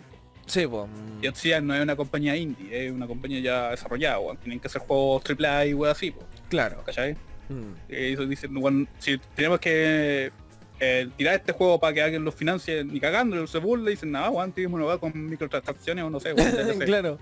[0.49, 0.87] Sí, pues.
[1.21, 4.37] Y Obsidian no es una compañía indie, es una compañía ya desarrollada, weón.
[4.37, 6.81] Tienen que hacer juegos AAA y weón así, po, Claro.
[6.85, 7.13] ¿cachai?
[7.49, 7.73] Mm.
[7.87, 10.31] Eso dicen, weón, si tenemos que
[10.79, 14.11] eh, tirar este juego para que alguien lo financie ni cagando, se burla y dicen,
[14.11, 16.85] nada, weón, tiremos una weá con microtransacciones o no sé, weón, DLC".
[16.85, 17.19] claro.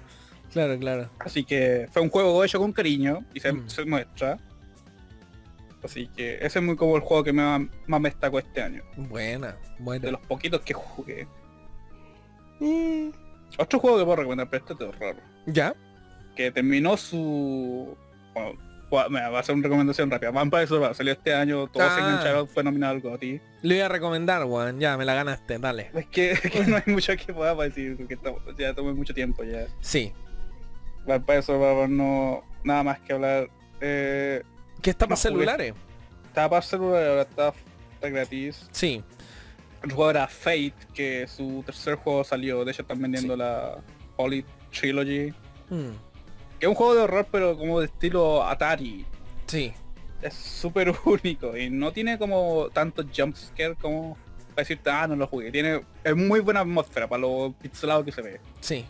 [0.53, 1.09] Claro, claro.
[1.19, 3.69] Así que fue un juego hecho con cariño y se, Mm.
[3.69, 4.37] se muestra.
[5.83, 8.81] Así que ese es muy como el juego que más, más me destacó este año.
[8.95, 9.49] Buena.
[9.49, 10.11] De Buena.
[10.11, 11.27] los poquitos que jugué.
[12.59, 13.09] Mm.
[13.57, 15.15] Otro juego que puedo recomendar, pero este es de horror.
[15.45, 15.75] Ya.
[16.35, 17.95] Que terminó su...
[18.89, 20.31] Bueno, mira, va a ser una recomendación rápida.
[20.31, 22.07] Vampire Survivor salió este año, todos se Ah.
[22.09, 23.41] engancharon, fue nominado al GOTY.
[23.63, 24.79] Le voy a recomendar, weón.
[24.79, 25.57] Ya, me la ganaste.
[25.59, 25.91] Dale.
[25.93, 28.17] Es que, es que no hay mucho que pueda decir, porque
[28.57, 29.67] ya tomé mucho tiempo ya.
[29.81, 30.13] Sí.
[31.05, 32.43] Vampire Survivor no...
[32.63, 33.49] Nada más que hablar.
[33.81, 34.41] Eh,
[34.81, 35.73] Que está No para celulares.
[36.27, 37.53] estaba para celular, ahora está,
[37.93, 38.67] está gratis.
[38.71, 39.03] Sí.
[39.83, 42.65] El juego era Fate, que su tercer juego salió.
[42.65, 43.77] De hecho están vendiendo la
[44.17, 45.33] Holy Trilogy.
[45.69, 45.91] Mm.
[46.59, 49.05] Que es un juego de horror, pero como de estilo Atari.
[49.45, 49.73] Sí.
[50.21, 54.17] Es súper único y no tiene como tanto jumpscare como
[54.49, 55.51] para decirte, ah, no lo jugué.
[55.51, 58.41] Tiene es muy buena atmósfera para lo pixelado que se ve.
[58.59, 58.85] Sí.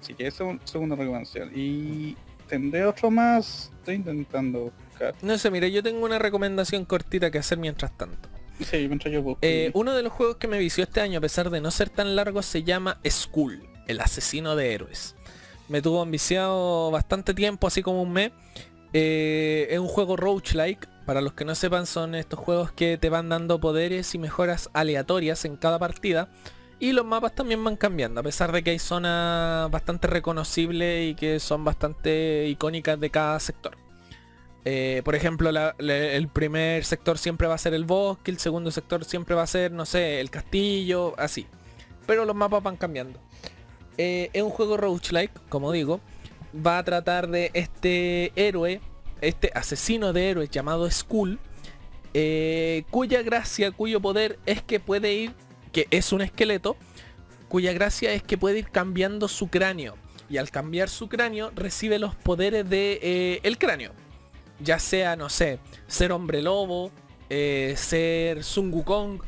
[0.00, 1.50] Así que esa es una segunda recomendación.
[1.52, 2.16] Y
[2.46, 3.72] tendré otro más.
[3.78, 5.14] Estoy intentando buscar.
[5.20, 8.28] No sé, mire, yo tengo una recomendación cortita que hacer mientras tanto.
[8.60, 9.40] Sí, mientras yo busco.
[9.42, 11.90] Eh, uno de los juegos que me vició este año, a pesar de no ser
[11.90, 15.14] tan largo, se llama Skull, el asesino de héroes.
[15.68, 18.32] Me tuvo ambiciado bastante tiempo, así como un mes.
[18.92, 20.88] Eh, es un juego roguelike.
[21.04, 24.70] Para los que no sepan, son estos juegos que te van dando poderes y mejoras
[24.72, 26.28] aleatorias en cada partida.
[26.78, 31.14] Y los mapas también van cambiando, a pesar de que hay zonas bastante reconocibles y
[31.14, 33.85] que son bastante icónicas de cada sector.
[34.68, 35.48] Eh, por ejemplo,
[35.78, 39.46] el primer sector siempre va a ser el bosque, el segundo sector siempre va a
[39.46, 41.46] ser, no sé, el castillo, así.
[42.04, 43.20] Pero los mapas van cambiando.
[43.96, 46.00] Eh, es un juego roguelike, como digo.
[46.54, 48.80] Va a tratar de este héroe,
[49.20, 51.38] este asesino de héroes llamado Skull,
[52.12, 55.32] eh, cuya gracia, cuyo poder es que puede ir,
[55.70, 56.76] que es un esqueleto,
[57.46, 59.94] cuya gracia es que puede ir cambiando su cráneo.
[60.28, 63.92] Y al cambiar su cráneo recibe los poderes de eh, el cráneo
[64.60, 66.90] ya sea, no sé, ser hombre lobo,
[67.28, 69.20] eh, ser Sun Wukong,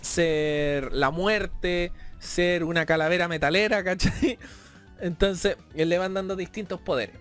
[0.00, 4.38] ser la muerte, ser una calavera metalera, ¿cachai?
[5.00, 7.16] Entonces, eh, le van dando distintos poderes.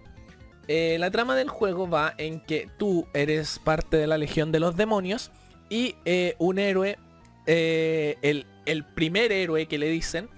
[0.68, 4.60] Eh, la trama del juego va en que tú eres parte de la Legión de
[4.60, 5.32] los Demonios
[5.70, 7.00] y eh, un héroe,
[7.48, 10.30] el, el primer héroe que le dicen,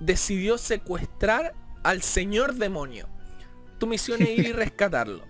[0.00, 1.54] decidió secuestrar
[1.84, 3.06] al señor demonio.
[3.78, 5.22] Tu misión es ir y rescatarlo.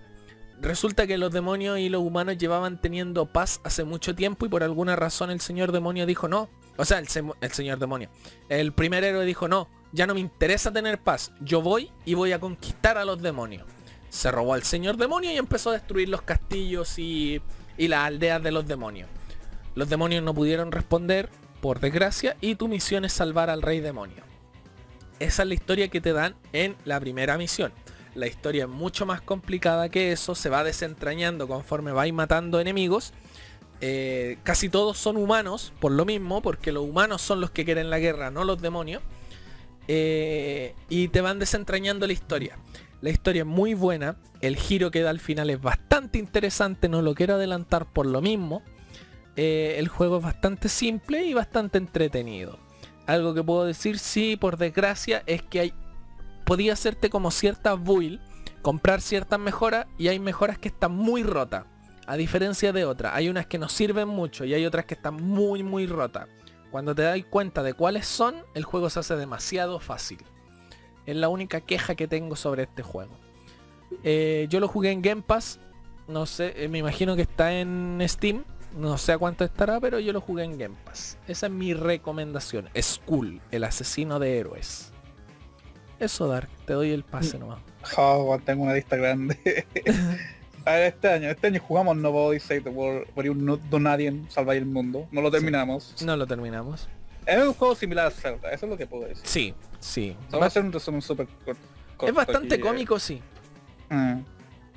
[0.61, 4.63] Resulta que los demonios y los humanos llevaban teniendo paz hace mucho tiempo y por
[4.63, 6.49] alguna razón el señor demonio dijo no.
[6.75, 8.09] O sea, el, señor demonio.
[8.49, 11.31] El primer héroe dijo no, ya no me interesa tener paz.
[11.39, 13.65] Yo voy y voy a conquistar a los demonios.
[14.09, 17.41] se robó al señor demonio y empezó a destruir los castillos y,
[17.77, 19.09] y las aldeas de los demonios.
[19.75, 21.29] Los demonios no pudieron responder,
[21.61, 24.23] por desgracia, y tu misión es salvar al rey demonio.
[25.19, 27.71] Esa es la historia que te dan en la primera misión.
[28.15, 33.13] La historia es mucho más complicada que eso, se va desentrañando conforme vais matando enemigos.
[33.81, 37.89] Eh, casi todos son humanos, por lo mismo, porque los humanos son los que quieren
[37.89, 39.01] la guerra, no los demonios.
[39.87, 42.57] Eh, y te van desentrañando la historia.
[43.01, 47.01] La historia es muy buena, el giro que da al final es bastante interesante, no
[47.01, 48.61] lo quiero adelantar por lo mismo.
[49.35, 52.59] Eh, el juego es bastante simple y bastante entretenido.
[53.05, 55.73] Algo que puedo decir, sí, por desgracia, es que hay
[56.49, 58.19] podía hacerte como ciertas build,
[58.63, 61.65] comprar ciertas mejoras y hay mejoras que están muy rotas.
[62.07, 65.13] A diferencia de otras, hay unas que nos sirven mucho y hay otras que están
[65.13, 66.27] muy muy rotas.
[66.71, 70.17] Cuando te das cuenta de cuáles son, el juego se hace demasiado fácil.
[71.05, 73.15] Es la única queja que tengo sobre este juego.
[74.03, 75.59] Eh, yo lo jugué en Game Pass.
[76.07, 78.43] No sé, eh, me imagino que está en Steam.
[78.75, 81.19] No sé a cuánto estará, pero yo lo jugué en Game Pass.
[81.27, 82.69] Esa es mi recomendación.
[82.75, 84.91] Skull, el asesino de héroes.
[85.99, 87.59] Eso, Dark, te doy el pase nomás.
[87.97, 89.65] Oh, tengo una lista grande.
[90.65, 94.29] A ver, este año, este año jugamos Nobody Save the World, por un no, Donadien
[94.29, 95.07] salvar el mundo.
[95.11, 95.95] No lo terminamos.
[96.03, 96.87] No lo terminamos.
[97.25, 99.23] Es un juego similar a Zelda, eso es lo que puedo decir.
[99.25, 100.15] Sí, sí.
[100.31, 102.07] Vamos a hacer un resumen súper corto.
[102.07, 102.63] es bastante aquí.
[102.63, 103.21] cómico, sí.
[103.89, 104.19] Mm.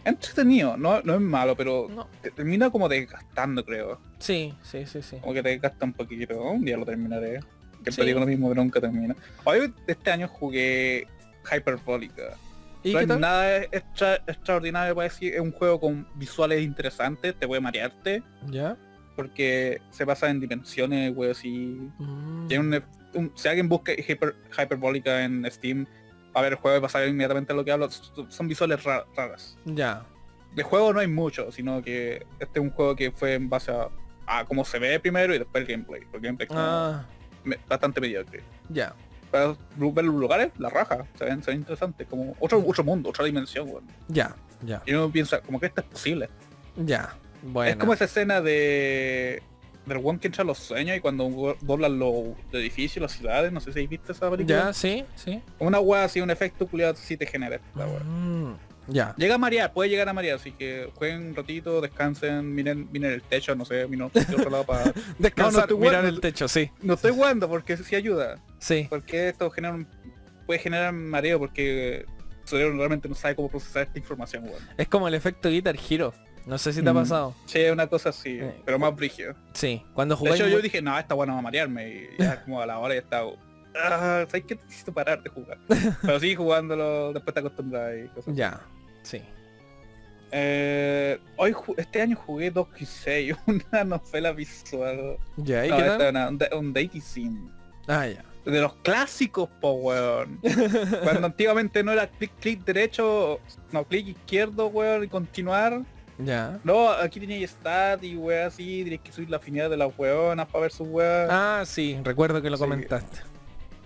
[0.04, 2.08] Entretenido, no, no es malo, pero No.
[2.20, 4.00] te termina como desgastando, creo.
[4.18, 5.16] Sí, sí, sí, sí.
[5.20, 6.40] Como que te desgasta un poquito.
[6.42, 7.40] Un día lo terminaré.
[7.84, 8.12] Siempre Sí.
[8.12, 9.14] lo mismo, pero nunca termina.
[9.44, 11.06] Hoy este año jugué
[11.50, 12.36] Hyperbolica.
[12.84, 17.46] ¿Y no es nada extra, extraordinario para decir, es un juego con visuales interesantes, te
[17.46, 18.76] puede marearte, ¿Ya?
[19.14, 21.78] porque se basa en dimensiones, güey, así.
[21.98, 25.86] Mm, Tiene un, un- si alguien busca Hyper, Hyperbolica en Steam,
[26.34, 29.04] a ver el juego y va a saber inmediatamente lo que hablo, son visuales ra-
[29.14, 29.56] raras.
[29.64, 30.04] Ya.
[30.54, 33.70] De juego no hay mucho, sino que este es un juego que fue en base
[33.70, 33.88] a,
[34.26, 36.00] a cómo se ve primero y después el gameplay.
[36.10, 37.04] Porque el gameplay es Ah,
[37.44, 38.42] me- bastante mediocre.
[38.70, 38.92] ya.
[39.32, 39.56] Pero
[39.92, 43.24] ver los lugares, la raja, se ven, se ven interesantes, como otro, otro mundo, otra
[43.24, 43.82] dimensión, güey.
[44.08, 44.36] Ya.
[44.64, 44.82] Ya.
[44.86, 46.28] Y uno piensa, como que esto es posible.
[46.76, 47.16] Ya.
[47.42, 47.70] Bueno.
[47.72, 49.42] Es como esa escena de
[49.86, 53.60] del one que entra a los sueños y cuando doblan los edificios, las ciudades, no
[53.60, 54.66] sé si habéis visto esa película.
[54.66, 55.42] Ya, sí, sí.
[55.58, 58.00] Una weá así, un efecto culiado si te genera esta weá.
[58.04, 58.56] Mm,
[58.88, 59.14] ya.
[59.16, 63.12] Llega a marear, puede llegar a marear, así que jueguen un ratito, descansen, miren, miren
[63.12, 64.92] el techo, no sé, miren de otro lado para.
[65.18, 66.08] Descansar, mirar bueno.
[66.08, 66.70] el techo, sí.
[66.82, 68.38] No estoy jugando porque sí ayuda.
[68.58, 68.86] Sí.
[68.90, 69.86] Porque esto genera un-
[70.46, 72.06] puede generar mareo porque el
[72.44, 74.62] cerebro realmente no sabe cómo procesar esta información, weón.
[74.76, 76.12] Es como el efecto Guitar Hero.
[76.44, 76.96] No sé si te ha Mm.
[76.96, 77.34] pasado.
[77.46, 79.36] Sí, es una cosa así, Eh, pero más brígido.
[79.54, 79.80] Sí.
[79.94, 81.88] Cuando De jugáis hecho, yo dije, no, esta buena va a marearme.
[81.88, 83.30] Y ya como a la hora ya estaba.
[83.76, 84.54] Ah, ¿Sabes qué?
[84.56, 85.58] Necesito parar de jugar.
[86.02, 88.34] Pero sí, jugándolo, después te acostumbras y cosas.
[88.34, 88.60] Ya.
[89.02, 89.22] Sí.
[90.34, 93.36] Eh, hoy, este año jugué 2Q6,
[93.72, 95.16] una novela visual.
[95.36, 96.10] Ya, ¿y No, qué tal?
[96.10, 97.50] una- un, da- un dating sim.
[97.86, 98.24] Ah, ya.
[98.44, 100.40] De los clásicos, po weón.
[101.04, 103.40] Cuando antiguamente no era clic, clic derecho,
[103.70, 105.82] no, clic izquierdo, weón, y continuar.
[106.18, 106.58] Ya.
[106.64, 110.46] No, aquí tenía stat y weón así, tienes que subir la afinidad de las weonas
[110.46, 111.28] para ver sus weas.
[111.30, 112.62] Ah, sí, recuerdo que lo Sí.
[112.62, 113.20] comentaste.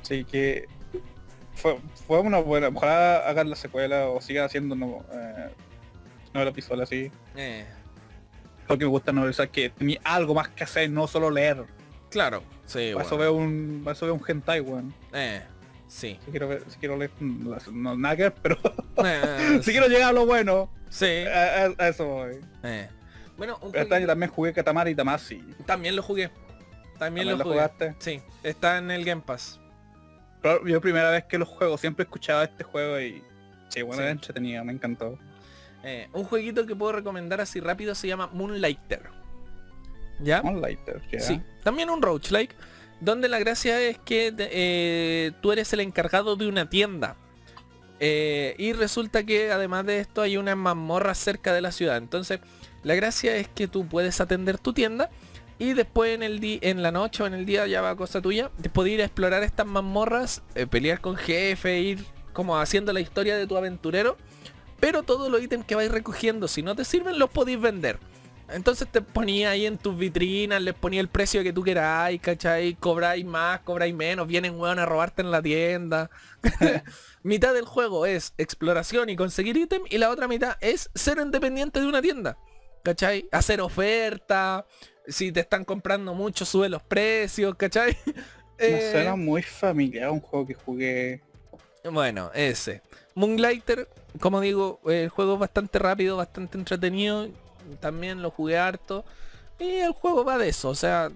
[0.06, 0.66] Así que
[1.54, 2.68] fue, fue una buena.
[2.68, 7.10] Ojalá hagan la secuela o sigan haciendo no, eh, visuales así.
[7.34, 7.66] Eh,
[8.68, 11.64] Porque me gusta novelas que tenía algo más que hacer, no solo leer.
[12.10, 12.42] claro.
[12.66, 13.82] Sí, Para eso veo un.
[13.84, 14.92] Para eso veo un hentai, weón.
[15.12, 15.40] Eh,
[15.86, 16.18] sí.
[16.24, 18.56] Si quiero ver, si quiero leer, no, no, nada que ver, pero
[19.04, 21.24] Eh, si quiero llegar a lo bueno, sí.
[21.32, 22.40] a, a- a eso voy.
[22.64, 22.88] Eh.
[23.36, 25.36] Bueno, un este año también jugué Katamari y Tamasi.
[25.64, 26.28] también lo jugué.
[26.28, 27.54] También ¿También lo lo jugué.
[27.56, 27.94] jugaste?
[27.98, 29.60] Sí, está en el Game Pass.
[30.66, 33.22] Yo primera vez que lo juego, siempre he escuchado este juego y.
[33.68, 34.08] Sí, bueno, Sí.
[34.08, 35.18] entretenido, me encantó.
[35.82, 39.02] Eh, un jueguito que puedo recomendar así rápido se llama Moonlighter.
[40.20, 40.42] ¿Ya?
[40.42, 41.20] Moonlighter, ya.
[41.20, 42.54] Sí, también un roguelike,
[43.00, 47.16] donde la gracia es que eh, tú eres el encargado de una tienda.
[48.00, 51.96] Eh, y resulta que además de esto hay una mazmorra cerca de la ciudad.
[51.98, 52.40] Entonces,
[52.82, 55.10] la gracia es que tú puedes atender tu tienda
[55.58, 58.50] y después en el en la noche o en el día ya va cosa tuya,
[58.58, 63.00] de poder ir a explorar estas mazmorras, eh, pelear con jefe, ir como haciendo la
[63.00, 64.16] historia de tu aventurero.
[64.78, 67.98] Pero todos los ítems que vais recogiendo, si no te sirven, los podéis vender.
[68.48, 72.74] Entonces te ponía ahí en tus vitrinas, les ponía el precio que tú queráis, ¿cachai?
[72.74, 76.10] Cobráis más, cobráis menos, vienen weón a robarte en la tienda.
[77.22, 81.80] mitad del juego es exploración y conseguir ítem y la otra mitad es ser independiente
[81.80, 82.38] de una tienda.
[82.84, 83.28] ¿Cachai?
[83.32, 84.64] Hacer oferta,
[85.08, 87.96] si te están comprando mucho, sube los precios, ¿cachai?
[88.66, 91.22] Me Eh, suena muy familiar un juego que jugué.
[91.90, 92.82] Bueno, ese.
[93.14, 93.88] Moonlighter,
[94.20, 97.28] como digo, el juego es bastante rápido, bastante entretenido.
[97.80, 99.04] También lo jugué harto.
[99.58, 101.10] Y el juego va de eso, o sea,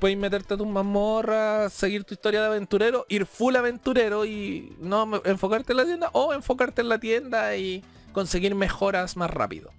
[0.00, 5.22] puedes meterte a tu mazmorra, seguir tu historia de aventurero, ir full aventurero y no
[5.24, 7.82] enfocarte en la tienda o enfocarte en la tienda y
[8.12, 9.72] conseguir mejoras más rápido.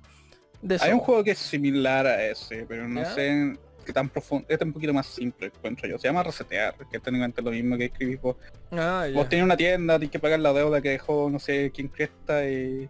[0.62, 0.78] De.
[0.82, 3.14] Hay un juego que es similar a ese, pero no ¿Ya?
[3.14, 4.46] sé qué tan profundo.
[4.48, 5.98] Este es un poquito más simple, encuentro yo.
[5.98, 8.36] Se llama Resetear, que es técnicamente lo mismo que escribís vos.
[8.72, 9.08] Ah.
[9.14, 12.48] Vos tenés una tienda, tienes que pagar la deuda que dejó no sé quién cresta
[12.48, 12.88] y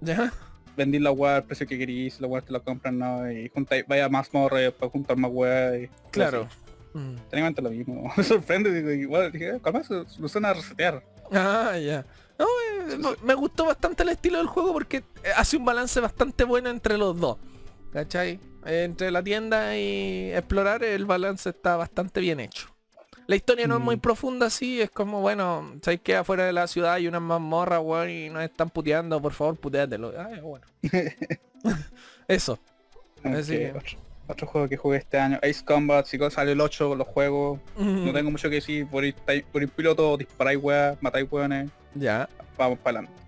[0.00, 0.32] ¿Ya?
[0.76, 3.84] vendís la weá al precio que querís, la weá te la compran, no, y juntáis,
[3.86, 6.48] vaya más morre para juntar más weá y Claro.
[6.92, 7.16] Mm.
[7.30, 8.12] Técnicamente lo mismo.
[8.16, 11.02] Me sorprende, digo, igual, dije, calma, se lo suena a resetear.
[11.32, 12.04] Ah, ya.
[12.38, 16.44] No, eh, me- gustó bastante el estilo del juego porque eh, hace un balance bastante
[16.44, 17.38] bueno entre los dos.
[17.92, 18.40] ¿Cachai?
[18.66, 22.68] Entre la tienda y explorar el balance está bastante bien hecho.
[23.26, 24.00] La historia no es muy Mm.
[24.00, 28.10] profunda, sí, es como, bueno, sabes que afuera de la ciudad hay unas mazmorras, weón,
[28.10, 30.12] y nos están puteando, por favor, puteatelo.
[30.18, 30.66] Ah, bueno.
[32.28, 32.58] Eso.
[33.22, 36.94] Así Ok, que- otro, juego que jugué este año, Ace Combat, si sale el 8,
[36.94, 37.60] lo juego.
[37.76, 38.06] Mm.
[38.06, 39.14] No tengo mucho que decir, por ir,
[39.52, 43.22] por ir piloto, disparáis weá, matáis weones, Ya, vamos para adelante.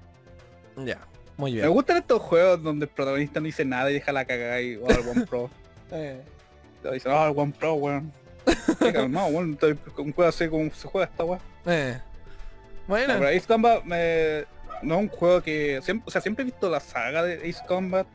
[0.84, 0.98] ya.
[1.36, 1.70] Muy Me bien.
[1.70, 4.88] gustan estos juegos donde el protagonista no dice nada y deja la cagada y o
[4.88, 5.50] al One Pro.
[5.92, 6.22] Eh,
[7.06, 8.10] ah, el One Pro, weón.
[9.10, 11.38] No, estoy- un juego así como se juega esta weá.
[11.66, 11.98] eh.
[11.98, 14.44] No, Bueno, pero Ace Combat me...
[14.82, 17.62] no es un juego que siempre, o sea, siempre he visto la saga de Ace
[17.66, 18.06] Combat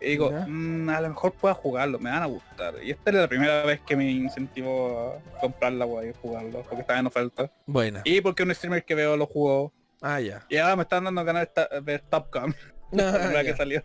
[0.00, 0.44] y digo, Ya.
[0.46, 2.74] "Mm, a lo mejor pueda jugarlo, me van a gustar.
[2.82, 6.80] Y esta es la primera vez que me incentivó a comprar la y jugarlo, porque
[6.82, 7.50] estaba en oferta.
[7.66, 8.02] buena.
[8.04, 9.72] Y porque un streamer que veo lo jugó.
[10.02, 10.44] Ah, ya.
[10.50, 12.54] Y ahora me están dando ganas de ver Top Gun,
[12.92, 13.82] la Ah, que salió.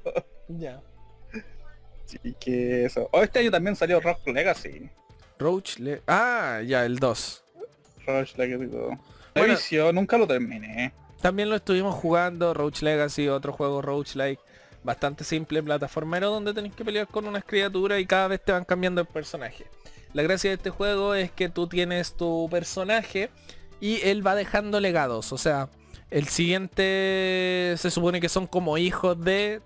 [0.50, 0.82] ya.
[2.06, 3.10] Así que eso.
[3.14, 4.90] Oh, este año también salió Rock Legacy.
[5.40, 6.02] Roach le...
[6.08, 7.44] Ah, ya, el 2.
[8.06, 8.68] Rock Legacy.
[8.68, 8.90] todo.
[8.90, 8.98] Me
[9.42, 9.54] Bueno.
[9.54, 10.94] vició, nunca lo terminé.
[11.22, 14.42] También lo estuvimos jugando, Roach Legacy, otro juego Roach Like,
[14.84, 18.66] bastante simple, plataformero, donde tenés que pelear con unas criaturas y cada vez te van
[18.66, 19.66] cambiando el personaje.
[20.14, 23.30] La gracia de este juego es que tú tienes tu personaje
[23.80, 25.32] y él va dejando legados.
[25.32, 25.70] O sea,
[26.10, 29.62] el siguiente se supone que son como hijos de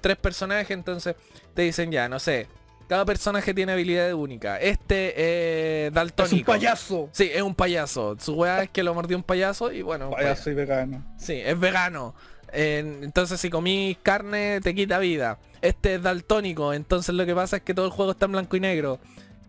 [0.00, 1.16] tres personajes, entonces
[1.54, 2.46] te dicen ya, no sé.
[2.88, 4.58] Cada personaje tiene habilidades únicas.
[4.60, 6.36] Este eh, Es daltónico.
[6.52, 7.08] un payaso.
[7.12, 8.16] Sí, es un payaso.
[8.20, 10.08] Su weá es que lo mordió un payaso y bueno.
[10.10, 11.02] un Payaso y vegano.
[11.16, 12.14] Sí, es vegano.
[12.52, 15.38] En- entonces si comís carne te quita vida.
[15.62, 18.56] Este es daltónico, entonces lo que pasa es que todo el juego está en blanco
[18.56, 18.98] y negro.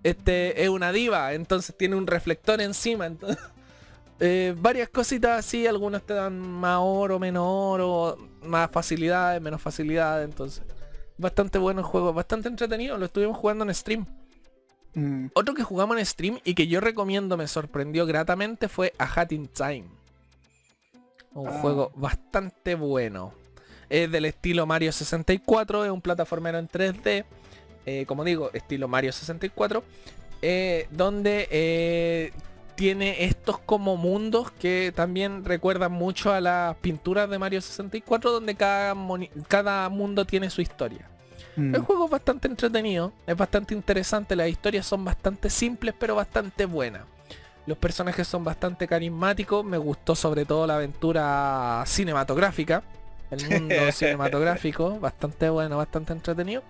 [0.04, 3.06] Este es una diva, entonces tiene un reflector encima.
[3.06, 3.40] Entonces,
[4.20, 10.30] eh, varias cositas así, algunos te dan más oro, menos oro, más facilidades, menos facilidades.
[10.30, 10.64] Entonces,
[11.18, 12.98] bastante bueno el juego, bastante entretenido.
[12.98, 14.06] Lo estuvimos jugando en stream.
[14.94, 15.28] Mm.
[15.34, 19.32] Otro que jugamos en stream y que yo recomiendo, me sorprendió gratamente, fue A Hat
[19.32, 19.86] in Time.
[21.36, 21.60] Un Ah.
[21.62, 23.34] juego bastante bueno.
[23.90, 27.26] Es del estilo Mario 64, es un plataformero en 3D.
[27.86, 29.84] eh, como digo, estilo Mario 64.
[30.42, 32.32] eh, donde eh,
[32.76, 38.56] tiene estos como mundos que también recuerdan mucho a las pinturas de Mario 64, donde
[38.56, 38.94] cada,
[39.90, 41.08] mundo tiene su historia.
[41.56, 41.76] Mm.
[41.76, 46.66] El juego es bastante entretenido, es bastante interesante, las historias son bastante simples pero bastante
[46.66, 47.04] buenas.
[47.66, 52.84] Los personajes son bastante carismáticos, me gustó sobre todo la aventura cinematográfica,
[53.32, 56.62] el mundo cinematográfico, bastante bueno, bastante entretenido.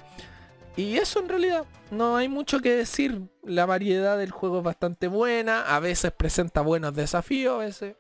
[0.76, 5.07] Y eso en realidad, no hay mucho que decir, la variedad del juego es bastante
[5.07, 7.95] buena, a veces presenta buenos desafíos, a veces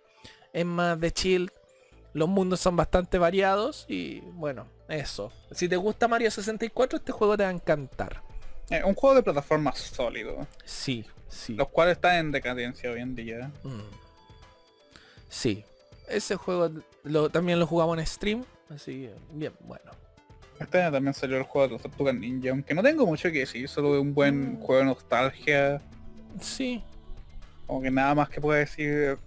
[0.53, 1.51] es más de chill,
[2.13, 5.31] los mundos son bastante variados y bueno, eso.
[5.51, 8.21] Si te gusta Mario 64, este juego te va a encantar.
[8.69, 11.53] Eh, un juego de plataforma sólido, Sí, sí.
[11.55, 13.51] los cuales están en decadencia hoy en día.
[13.63, 13.79] Mm.
[15.29, 15.63] Sí.
[16.09, 16.69] Ese juego
[17.03, 19.91] lo, también lo jugamos en stream, así que bien, bueno.
[20.59, 23.39] Este año también salió el juego de los Tortugas Ninja, aunque no tengo mucho que
[23.39, 24.59] decir, solo un buen Mm.
[24.61, 25.81] juego de nostalgia,
[26.41, 26.83] Sí,
[27.67, 29.17] como que nada más que pueda decir.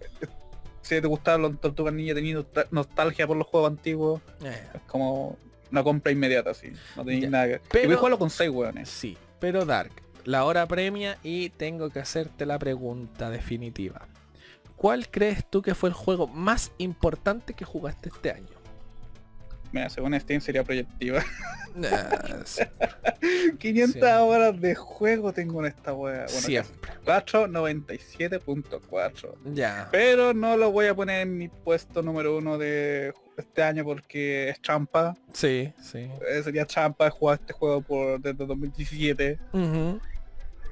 [0.83, 4.81] Si te gustaban los Tortugas Ninja teniendo nostal- nostalgia por los juegos antiguos, eh, es
[4.89, 5.37] como
[5.70, 6.73] una compra inmediata, así.
[6.97, 7.61] No tenéis nada que...
[7.70, 8.89] Pero- Y voy a jugarlo con 6 weones.
[8.89, 9.16] sí.
[9.41, 9.93] Pero Dark,
[10.27, 14.07] la hora premia y tengo que hacerte la pregunta definitiva.
[14.77, 18.48] ¿Cuál crees tú que fue el juego más importante que jugaste este año?
[19.73, 21.23] Mira, según Steam sería proyectiva.
[21.93, 22.62] Ah, sí,
[23.59, 24.01] 500 Sí.
[24.03, 26.24] horas de juego tengo en esta wea.
[26.24, 26.90] Bueno, siempre.
[27.05, 29.35] 497.4.
[29.55, 29.86] Ya.
[29.93, 34.48] Pero no lo voy a poner en mi puesto número uno de este año porque
[34.48, 35.15] es trampa.
[35.35, 36.09] Sí, sí.
[36.28, 39.39] Eh, sería trampa jugar este juego por desde 2017.
[39.53, 40.01] Ujú.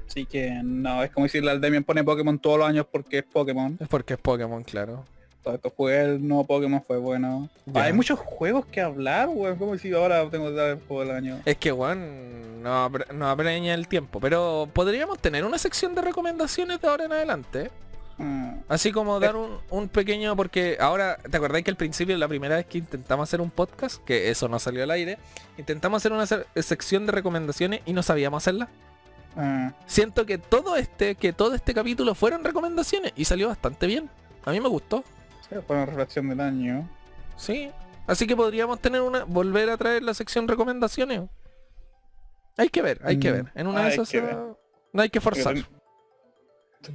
[0.09, 3.24] Así que no, es como decirle al Demian pone Pokémon todos los años porque es
[3.24, 3.76] Pokémon.
[3.81, 5.05] Es porque es Pokémon, claro.
[5.43, 7.48] todo esto fue el nuevo Pokémon fue bueno.
[7.74, 9.56] Hay muchos juegos que hablar, weón.
[9.56, 11.40] Como si ahora tengo que dar el juego del año.
[11.44, 14.20] Es que, weón, no, no apremia el tiempo.
[14.20, 17.70] Pero podríamos tener una sección de recomendaciones de ahora en adelante.
[18.18, 22.28] Ah, Así como dar un, un pequeño, porque ahora, ¿te acordáis que al principio, la
[22.28, 25.18] primera vez que intentamos hacer un podcast, que eso no salió al aire,
[25.59, 28.68] intentamos hacer una se- sección de recomendaciones y no sabíamos hacerla?
[29.36, 29.73] Ah.
[29.86, 34.09] Siento que todo este, que todo este capítulo fueron recomendaciones y salió bastante bien.
[34.44, 35.05] A mí me gustó.
[35.48, 36.89] Sí, fue una reflexión del año.
[37.36, 37.70] Sí.
[38.06, 41.23] Así que podríamos tener una, volver a traer la sección recomendaciones.
[42.56, 43.52] Hay que ver, hay que Mm, ver.
[43.55, 44.55] En una de hay esas ah,
[44.93, 45.56] no hay que forzar.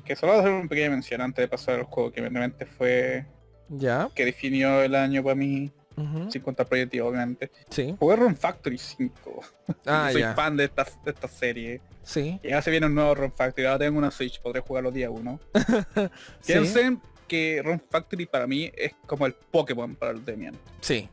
[0.06, 3.26] Que solo hacer una pequeña mención antes de pasar al juego que realmente fue
[3.70, 4.10] Ya.
[4.16, 5.72] que definió el año para mí,
[6.02, 7.52] ujú, sin contar proyectivo obviamente.
[7.70, 7.96] Sí.
[8.00, 9.42] Jugué Run Factory 5.
[9.86, 11.82] Ah, Soy fan de esta, de esta serie.
[12.04, 12.40] Sí.
[12.44, 13.68] Y ahora se viene un nuevo Run Factory.
[13.68, 15.40] Ahora tengo una Switch, podré jugarlo día uno.
[16.42, 16.54] Sí.
[16.54, 20.56] Piensen que Run Factory para mí es como el Pokémon para el Demian.
[20.82, 21.08] Sí.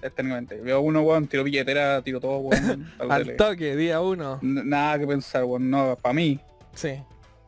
[0.00, 0.56] Técnicamente.
[0.60, 2.90] Veo uno, weón, tiro billetera, tiro todo, weón.
[2.98, 3.34] al tele.
[3.34, 4.38] toque, día uno.
[4.42, 5.68] N- Nada que pensar, weón.
[5.70, 6.40] No, para mí.
[6.74, 7.02] Sí.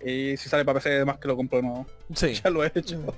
[0.05, 1.87] Y si sale para PC, además que lo compro nuevo.
[2.15, 2.35] Sí.
[2.35, 3.15] Ya lo he hecho.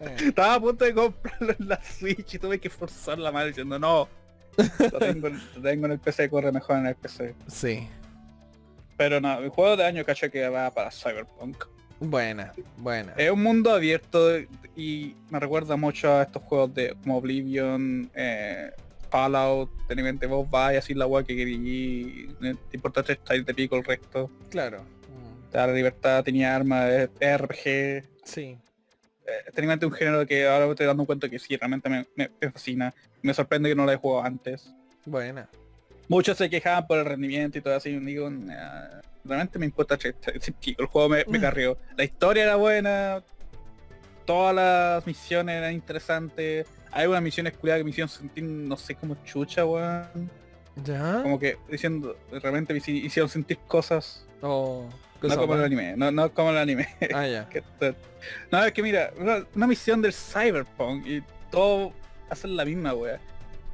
[0.18, 3.78] Estaba a punto de comprarlo en la Switch y tuve que forzar la mano diciendo
[3.78, 4.08] no.
[4.92, 7.34] Lo tengo, lo tengo en el PC, corre mejor en el PC.
[7.46, 7.88] Sí.
[8.96, 11.64] Pero no, el juego de año cacho que va para Cyberpunk.
[12.00, 13.12] Buena, buena.
[13.16, 14.38] Es un mundo abierto
[14.74, 18.70] y me recuerda mucho a estos juegos de como Oblivion, eh,
[19.10, 23.76] Fallout, técnicamente vos vas y así la weá que no te importa tres de pico
[23.76, 24.30] el resto.
[24.50, 24.82] Claro.
[24.82, 28.04] Mm, Te da la libertad, tenía armas, RPG.
[28.24, 28.58] Sí.
[29.26, 32.30] Eh, técnicamente un género que ahora me estoy dando cuenta que sí, realmente me, me-
[32.40, 32.94] me fascina.
[33.22, 34.72] Me sorprende que no lo he jugado antes.
[35.04, 35.48] Buena.
[36.08, 37.90] Muchos se quejaban por el rendimiento y todo así.
[37.90, 39.98] y digo, "Nah, realmente me importa.
[40.02, 41.42] El juego me, me Mm.
[41.42, 41.78] carrió.
[41.96, 43.22] La historia era buena.
[44.24, 46.66] Todas las misiones eran interesantes.
[46.92, 50.30] Hay unas misiones culiadas que me hicieron sentir, no sé, como chucha, weón.
[50.84, 51.22] ¿Ya?
[51.22, 54.26] Como que diciendo, realmente me hici- hicieron sentir cosas.
[54.42, 54.88] O...
[55.22, 56.88] No como el anime, no, no como el anime.
[57.14, 57.48] Ah, ya.
[58.50, 61.92] No, es que mira, una, una misión del Cyberpunk y todo
[62.28, 63.20] hacen la misma wea.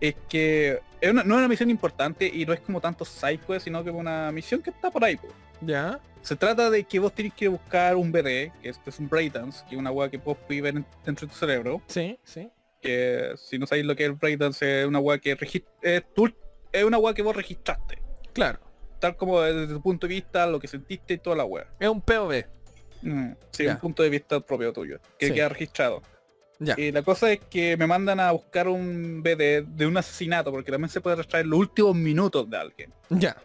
[0.00, 3.64] Es que es una- no es una misión importante y no es como tanto sidequest,
[3.64, 5.16] sino que es una misión que está por ahí.
[5.16, 5.28] po.
[5.62, 6.00] ¿Ya?
[6.22, 9.08] Se trata de que vos tenés que buscar un BD, que es, que es un
[9.08, 11.80] breakdance, que es una wea que vos en- dentro de tu cerebro.
[11.86, 12.50] Sí, sí.
[12.80, 15.32] Que si no sabéis lo que es el breakdance, es una wea que
[15.82, 16.34] es, tu-
[16.72, 18.02] es una wea que vos registraste.
[18.32, 18.58] Claro.
[19.02, 21.66] Tal como desde tu punto de vista, lo que sentiste y toda la wea.
[21.80, 22.44] Es un POV.
[23.02, 25.34] Mm, sí, un punto de vista propio tuyo, que Sí.
[25.34, 26.00] queda registrado.
[26.60, 26.76] Ya.
[26.78, 30.70] Y la cosa es que me mandan a buscar un BD de un asesinato, porque
[30.70, 32.92] también se puede extraer los últimos minutos de alguien.
[33.10, 33.36] Ya.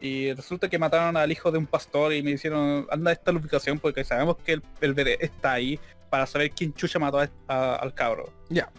[0.00, 3.30] Y resulta que mataron al hijo de un pastor y me hicieron, anda a esta
[3.30, 5.78] ubicación porque sabemos que el, el BD está ahí
[6.10, 8.32] para saber quién chucha mató a- a- al cabro.
[8.48, 8.72] Ya.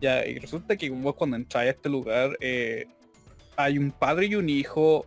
[0.00, 2.86] Ya, y resulta que vos cuando entráis a este lugar, eh,
[3.56, 5.04] hay un padre y un hijo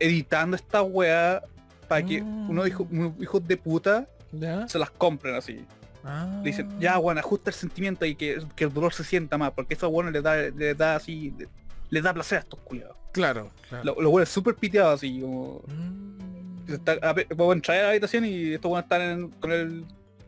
[0.00, 1.42] editando esta weá
[1.88, 2.50] para que Mm.
[2.50, 4.68] unos hijos, unos hijos de puta ¿Ya?
[4.68, 5.64] se las compren así.
[6.04, 6.40] Ah.
[6.42, 9.74] Dicen, ya bueno, ajusta el sentimiento y que, que el dolor se sienta más, porque
[9.74, 11.48] eso bueno le da, le da así, le,
[11.90, 12.96] le da placer a estos culiados.
[13.12, 13.84] Claro, claro.
[13.84, 15.62] Lo, lo súper piteado así, como.
[15.66, 16.72] Mm.
[16.72, 19.84] Está, a puedo entrar a la habitación y estos buenos están en- con el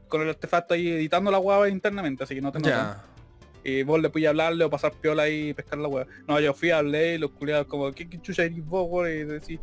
[0.08, 2.96] con el artefacto ahí editando la guava internamente, así que no te notan.
[3.64, 6.06] Y vos le podías hablarle o pasar piola ahí y pescar la hueá.
[6.26, 9.10] No, yo fui, hablé y los culiados como, ¿qué, qué chucha eres vos, weón?
[9.10, 9.60] Y, decís-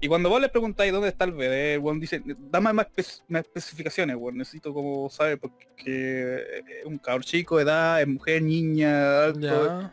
[0.00, 3.42] y cuando vos le preguntáis dónde está el BD, weón dice, dame más, espe- más
[3.42, 4.36] especificaciones, weón.
[4.38, 9.40] Necesito como saber porque es un cabrón chico, edad, es mujer, niña, alto.
[9.66, 9.92] Ya.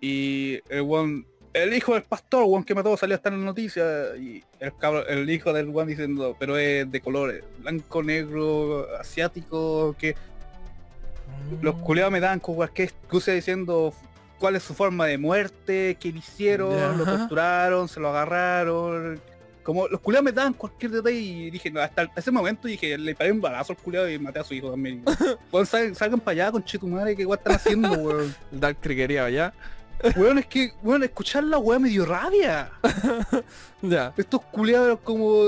[0.00, 4.16] Y el weón, el hijo del pastor, weón, que mató, salió hasta en la noticia.
[4.16, 9.94] Y el cabro, el hijo del weón diciendo, pero es de colores, blanco, negro, asiático,
[9.98, 10.14] que
[11.60, 13.92] los culeados me dan con cualquier excusa diciendo
[14.38, 19.20] cuál es su forma de muerte, qué le hicieron, lo torturaron, se lo agarraron.
[19.62, 23.14] Como los culeados me dan cualquier detalle y dije, no, hasta ese momento dije, le
[23.14, 25.02] paré un balazo al culeado y maté a su hijo también.
[25.64, 28.34] Salgan, salgan para allá con chetumare, que weón están haciendo, weón.
[28.50, 29.54] Dark Triggería, ¿ya?
[30.16, 32.70] Weón, es que, weón, escuchar la weá me dio rabia.
[33.82, 34.14] Ya.
[34.16, 35.42] Estos culeados como,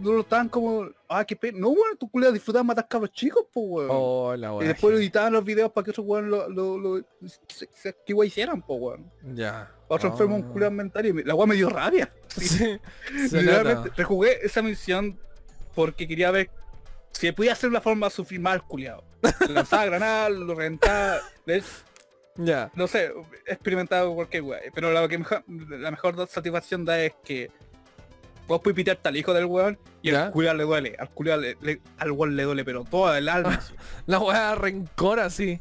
[0.00, 1.58] no lo estaban como, ah, qué pena.
[1.60, 3.88] No, weón, estos culeados disfrutaban matar cabros chicos, pues, weón.
[3.92, 7.04] Hola, Y después editaban los videos para que otros weón lo, lo, lo,
[7.46, 9.08] se- se- que weón hicieran, po weón.
[9.34, 9.70] Ya.
[9.86, 10.52] Otro enfermo un Oh.
[10.52, 12.12] culo mental y me- la weón me dio rabia.
[12.28, 12.76] Sí.
[13.12, 13.92] Literalmente, nota.
[13.96, 15.16] rejugué esa misión
[15.74, 16.50] porque quería ver
[17.12, 19.04] si podía hacer una forma de sufrir más culiado.
[19.48, 21.62] Lanzaba granadas, lo reventaba, le-
[22.38, 22.70] Ya.
[22.74, 23.12] no sé,
[23.46, 24.60] he experimentado cualquier weón.
[24.74, 27.50] Pero la que mejor, la mejor satisfacción da es que
[28.46, 30.26] vos puedes pitearte al hijo del weón y Ya.
[30.26, 30.96] al culiao le duele.
[30.98, 33.60] Al culiao le, le- al weón le duele, pero todo el alma.
[34.06, 35.60] La weá rencor así.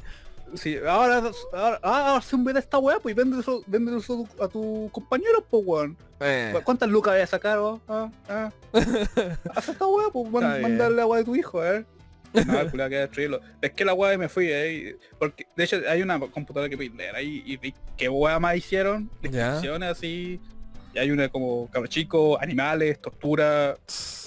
[0.53, 1.23] Sí, ahora,
[1.53, 5.43] ahora, ahora hace un esta weá, pues y vende eso, vende eso a tus compañeros,
[5.49, 5.97] pues weón.
[6.19, 7.81] Eh, ¿Cu- ¿Cuántas lucas voy a sacar vos?
[7.89, 8.51] Ah, ah.
[9.55, 11.83] Haz esta weá, pues man- mandarle agua de tu hijo, eh.
[12.45, 12.69] No, el
[13.01, 13.41] destruirlo.
[13.75, 14.73] Que la weá y me fui, eh.
[14.99, 18.55] y- Porque, de hecho, hay una computadora que leer ahí y vi qué weá más
[18.57, 19.09] hicieron.
[19.21, 20.39] Descripciones así.
[20.93, 23.75] Y hay una como cabro chico, animales, tortura,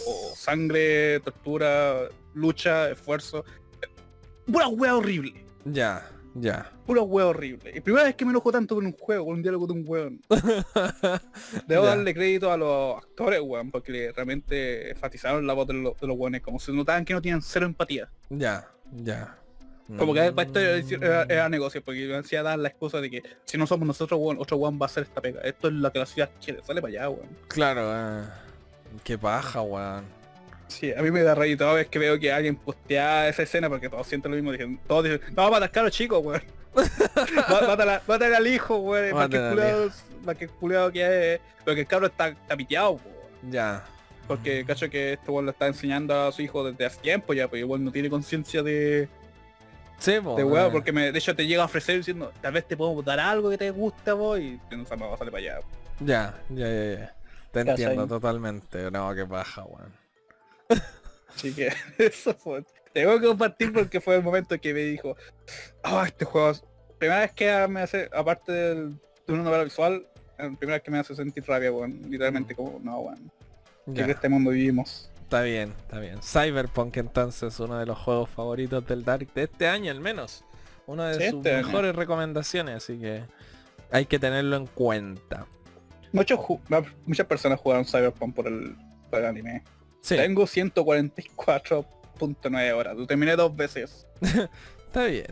[0.06, 3.44] o sangre, tortura, lucha, esfuerzo.
[4.50, 5.44] Pura wea horrible.
[5.64, 6.06] ya,
[6.40, 6.70] ya.
[6.86, 7.72] Pura wea horrible.
[7.74, 9.84] Y primera vez que me enojo tanto con un juego, con un diálogo de un
[9.86, 10.20] weón.
[11.66, 11.88] Debo Ya.
[11.90, 16.16] darle crédito a los actores, weón, porque realmente enfatizaron la voz de los, de los
[16.16, 18.08] weones, como se notaban que no tenían cero empatía.
[18.30, 19.36] Ya, ya.
[19.96, 21.02] Como que para esto era, Mm.
[21.02, 24.20] era- era negocio, porque me hacía dar la excusa de que si no somos nosotros,
[24.22, 25.40] weón, otro weón va a hacer esta pega.
[25.40, 27.28] Esto es lo que la ciudad quiere, sale para allá, weón.
[27.48, 28.24] Claro, eh.
[29.02, 30.04] Qué paja, weón.
[30.68, 33.68] Sí, a mí me da rey toda vez que veo que alguien postea esa escena
[33.68, 36.20] porque todos sienten lo mismo, dicen, todos dicen, no, vamos a matar a los chicos,
[36.24, 36.42] weón.
[36.74, 39.90] Má- Mátala- Mátale al hijo, weón, para que culiado,
[40.38, 43.50] que culiado que es, porque el cabro está, está piteado, weón.
[43.50, 43.84] Ya.
[44.26, 47.48] Porque cacho que este weón lo está enseñando a su hijo desde hace tiempo ya,
[47.48, 49.08] pues igual no tiene conciencia de,
[49.98, 50.70] Sí, po, de weón, eh.
[50.70, 53.48] porque me, de hecho te llega a ofrecer diciendo, tal vez te podemos dar algo
[53.50, 55.60] que te guste a vos y no se va a salir para allá.
[56.00, 57.14] Ya, ya, ya, ya.
[57.50, 58.90] Te entiendo totalmente.
[58.90, 59.92] No, qué paja, weón.
[61.34, 62.64] Así que eso fue.
[62.92, 65.16] Tengo que compartir porque fue el momento que me dijo,
[65.82, 66.64] ah, este juego, es-
[66.98, 70.06] primera vez que me hace, aparte del- de una novela visual,
[70.38, 72.00] la primera vez que me hace sentir rabia, weón.
[72.10, 73.14] Literalmente como, no.
[73.86, 74.04] ¿Qué Ya.
[74.04, 75.10] en este mundo vivimos?
[75.22, 76.18] Está bien, está bien.
[76.22, 80.44] Cyberpunk entonces, uno de los juegos favoritos del Dark de este año al menos.
[80.86, 81.66] Una de Sí, sus este año.
[81.66, 83.22] mejores recomendaciones, así que
[83.90, 85.46] hay que tenerlo en cuenta.
[86.12, 88.74] Muchas personas jugaron Cyberpunk por el,
[89.10, 89.62] por el anime.
[90.00, 92.96] Sí, Tengo 144.9 horas.
[92.96, 94.06] Lo terminé dos veces.
[94.86, 95.26] está bien.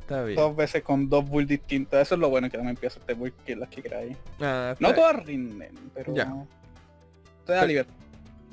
[0.00, 0.36] Está bien.
[0.36, 2.02] Dos veces con dos builds distintas.
[2.02, 4.16] Eso es lo bueno que también empieza este build que las que queráis.
[4.40, 6.32] Ah, No todas rinden, pero Ya.
[7.44, 7.94] te da libertad.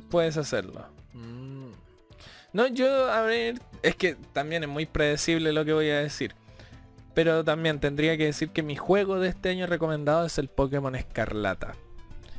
[0.09, 0.85] Puedes hacerlo.
[1.13, 1.71] Mm.
[2.53, 6.35] No, yo, a ver, es que también es muy predecible lo que voy a decir.
[7.13, 10.95] Pero también tendría que decir que mi juego de este año recomendado es el Pokémon
[10.95, 11.75] Escarlata.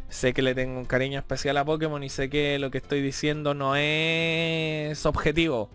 [0.08, 3.02] Sé que le tengo un cariño especial a Pokémon y sé que lo que estoy
[3.02, 5.68] diciendo no es objetivo.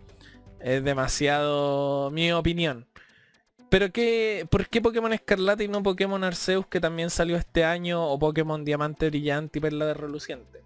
[0.60, 2.88] Es demasiado mi opinión.
[3.70, 8.06] Pero qué, ¿por qué Pokémon Escarlata y no Pokémon Arceus que también salió este año
[8.06, 10.62] o Pokémon Diamante Brillante y Perla de Reluciente?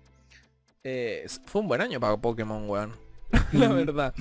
[0.84, 2.94] Eh, fue un buen año para Pokémon, weón.
[3.52, 4.14] La verdad.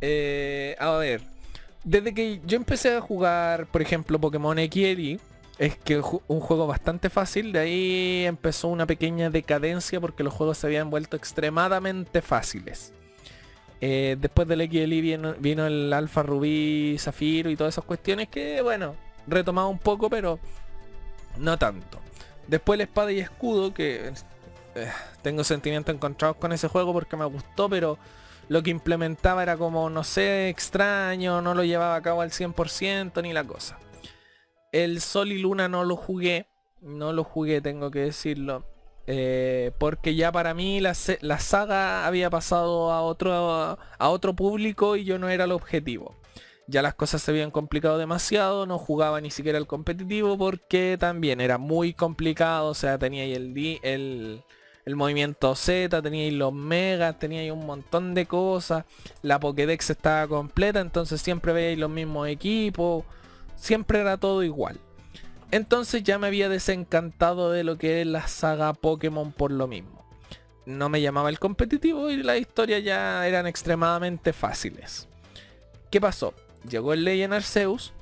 [0.00, 1.22] Eh, a ver.
[1.84, 5.20] Desde que yo empecé a jugar, por ejemplo, Pokémon XY,
[5.58, 10.58] es que un juego bastante fácil, de ahí empezó una pequeña decadencia porque los juegos
[10.58, 12.92] se habían vuelto extremadamente fáciles.
[13.80, 18.62] Eh, después del XY vino, vino el Alpha Rubí, Zafiro y todas esas cuestiones que,
[18.62, 18.94] bueno,
[19.26, 20.38] retomaba un poco, pero
[21.36, 21.98] no tanto.
[22.46, 24.12] Después el Espada y Escudo, que
[24.76, 27.98] eh, tengo sentimientos encontrados con ese juego porque me gustó, pero
[28.48, 33.22] lo que implementaba era como, no sé, extraño, no lo llevaba a cabo al 100%
[33.22, 33.76] ni la cosa.
[34.72, 36.46] El Sol y Luna no lo jugué,
[36.80, 38.64] no lo jugué, tengo que decirlo.
[39.06, 43.32] eh, porque ya para mí la, la saga había pasado a otro,
[43.98, 46.14] a otro público y yo no era el objetivo.
[46.66, 51.40] Ya las cosas se habían complicado demasiado, no jugaba ni siquiera el competitivo porque también
[51.40, 54.42] era muy complicado, o sea, tenía el, el,
[54.84, 58.84] el movimiento Z, tenía ahí los megas, tenía un montón de cosas,
[59.22, 63.04] la Pokédex estaba completa, entonces siempre veía ahí los mismos equipos,
[63.58, 64.80] siempre era todo igual.
[65.50, 70.04] Entonces ya me había desencantado de lo que es la saga Pokémon por lo mismo.
[70.66, 75.08] No me llamaba el competitivo y las historias ya eran extremadamente fáciles.
[75.90, 76.34] ¿Qué pasó?
[76.68, 77.92] Llegó el Legend Arceus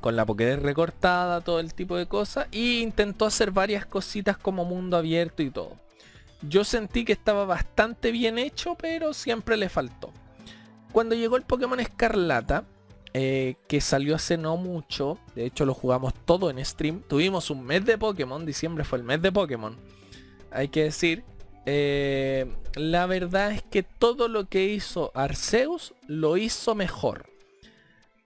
[0.00, 4.64] con la Pokédex recortada, todo el tipo de cosas y intentó hacer varias cositas como
[4.64, 5.78] mundo abierto y todo.
[6.42, 10.12] Yo sentí que estaba bastante bien hecho, pero siempre le faltó.
[10.92, 12.64] Cuando llegó el Pokémon Escarlata,
[13.14, 17.64] eh, que salió hace no mucho, de hecho lo jugamos todo en stream, tuvimos un
[17.64, 19.76] mes de Pokémon, diciembre fue el mes de Pokémon,
[20.50, 21.24] hay que decir,
[21.66, 27.26] eh, la verdad es que todo lo que hizo Arceus lo hizo mejor.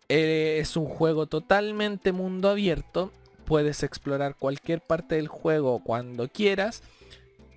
[0.08, 3.12] Eh, es un juego totalmente mundo abierto,
[3.44, 6.82] puedes explorar cualquier parte del juego cuando quieras.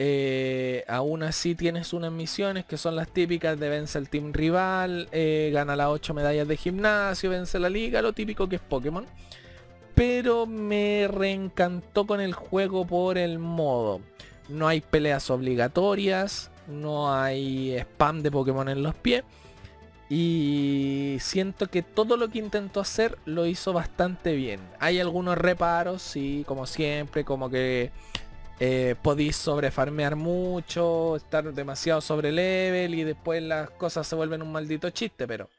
[0.03, 5.07] Eh, aún así tienes unas misiones que son las típicas de vence al team rival,
[5.11, 9.06] eh, gana las 8 medallas de gimnasio, vence la liga, lo típico que es Pokémon.
[9.94, 14.02] Pero me reencantó con el juego por el modo.
[14.49, 19.23] no hay peleas obligatorias, no hay spam de Pokémon en los pies.
[20.10, 24.61] Y siento que todo lo que intentó hacer lo hizo bastante bien.
[24.80, 27.91] Hay algunos reparos, sí, como siempre, como que
[28.64, 34.52] eh, podéis sobrefarmear mucho, estar demasiado sobre level y después las cosas se vuelven un
[34.52, 35.50] maldito chiste, pero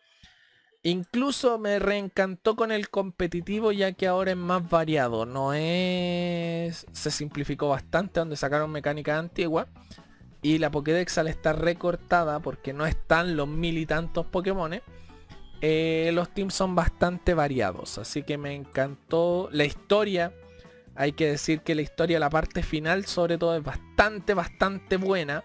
[0.84, 6.86] incluso me reencantó con el competitivo ya que ahora es más variado, no es...
[6.92, 9.66] se simplificó bastante donde sacaron mecánica antigua
[10.40, 14.80] y la Pokédex al estar recortada porque no están los mil y tantos Pokémon,
[15.60, 17.98] eh, los teams son bastante variados.
[17.98, 20.32] Así que me encantó la historia.
[20.94, 25.44] Hay que decir que la historia, la parte final sobre todo es bastante, bastante buena.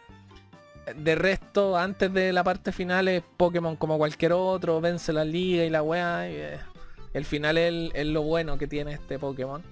[0.96, 5.64] De resto, antes de la parte final es Pokémon como cualquier otro, vence la liga
[5.64, 6.30] y la weá.
[6.30, 6.60] Eh,
[7.14, 9.64] el final es, es lo bueno que tiene este Pokémon.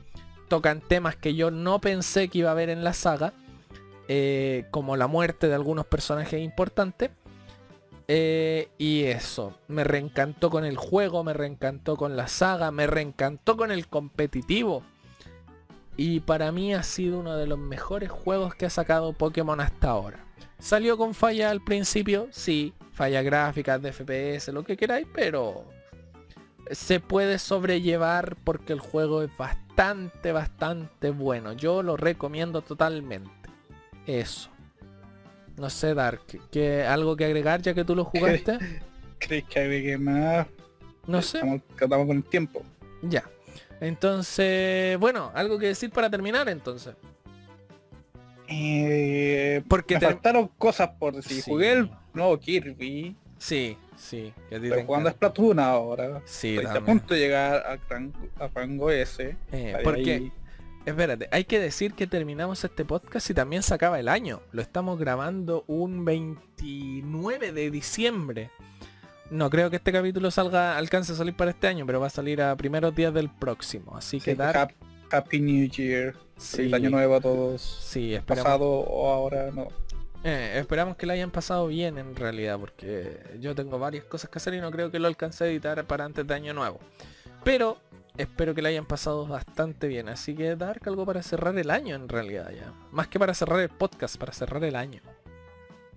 [0.48, 3.34] Tocan temas que yo no pensé que iba a haber en la saga
[4.08, 7.10] eh, como la muerte de algunos personajes importantes.
[8.08, 13.58] Eh, y eso, me reencantó con el juego, me reencantó con la saga, me reencantó
[13.58, 14.84] con el competitivo.
[15.98, 19.90] Y para mí ha sido uno de los mejores juegos que ha sacado Pokémon hasta
[19.90, 20.26] ahora.
[20.60, 25.66] Salió con falla al principio, sí, falla gráficas de FPS, lo que queráis, pero
[26.72, 31.54] se puede sobrellevar porque el juego es bastante, bastante bueno.
[31.54, 33.32] Yo lo recomiendo totalmente.
[34.08, 34.50] Eso.
[35.58, 38.58] No sé, Dark, ¿qué, ¿algo que agregar ya que tú lo jugaste?
[39.20, 40.48] ¿Crees que agregue más?
[41.08, 41.38] No sé.
[41.38, 42.64] Estamos, con el tiempo.
[43.04, 43.24] Ya.
[43.82, 46.96] Entonces, bueno, algo que decir para terminar entonces.
[48.48, 51.44] Eh, Porque me faltaron cosas por decir.
[51.44, 53.16] Jugué el nuevo Kirby.
[53.38, 54.34] Sí, sí.
[54.50, 56.22] Pero jugando Splatoon ahora.
[56.26, 57.80] Sí, Estoy a punto de llegar
[58.40, 59.36] a, rango, S.
[59.52, 60.32] Eh, porque
[60.86, 64.42] Espérate, hay que decir que terminamos este podcast y también se acaba el año.
[64.52, 68.52] Lo estamos grabando un 29 de diciembre.
[69.32, 72.12] No creo que este capítulo salga, alcance a salir para este año, pero va a
[72.12, 73.98] salir a primeros días del próximo.
[73.98, 74.74] Así que dar...
[75.12, 76.16] Happy New Year.
[76.38, 76.74] Sí.
[76.74, 77.62] año nuevo a todos.
[77.62, 78.44] Sí, esperamos.
[78.44, 79.70] Pasado o ahora no.
[80.24, 84.40] Eh, esperamos que lo hayan pasado bien en realidad, porque yo tengo varias cosas que
[84.40, 86.80] hacer y no creo que lo alcance a editar para antes de año nuevo.
[87.44, 87.78] Pero
[88.18, 90.10] espero que la hayan pasado bastante bien.
[90.10, 92.74] Así que Dark algo para cerrar el año en realidad ya.
[92.92, 95.02] Más que para cerrar el podcast, para cerrar el año.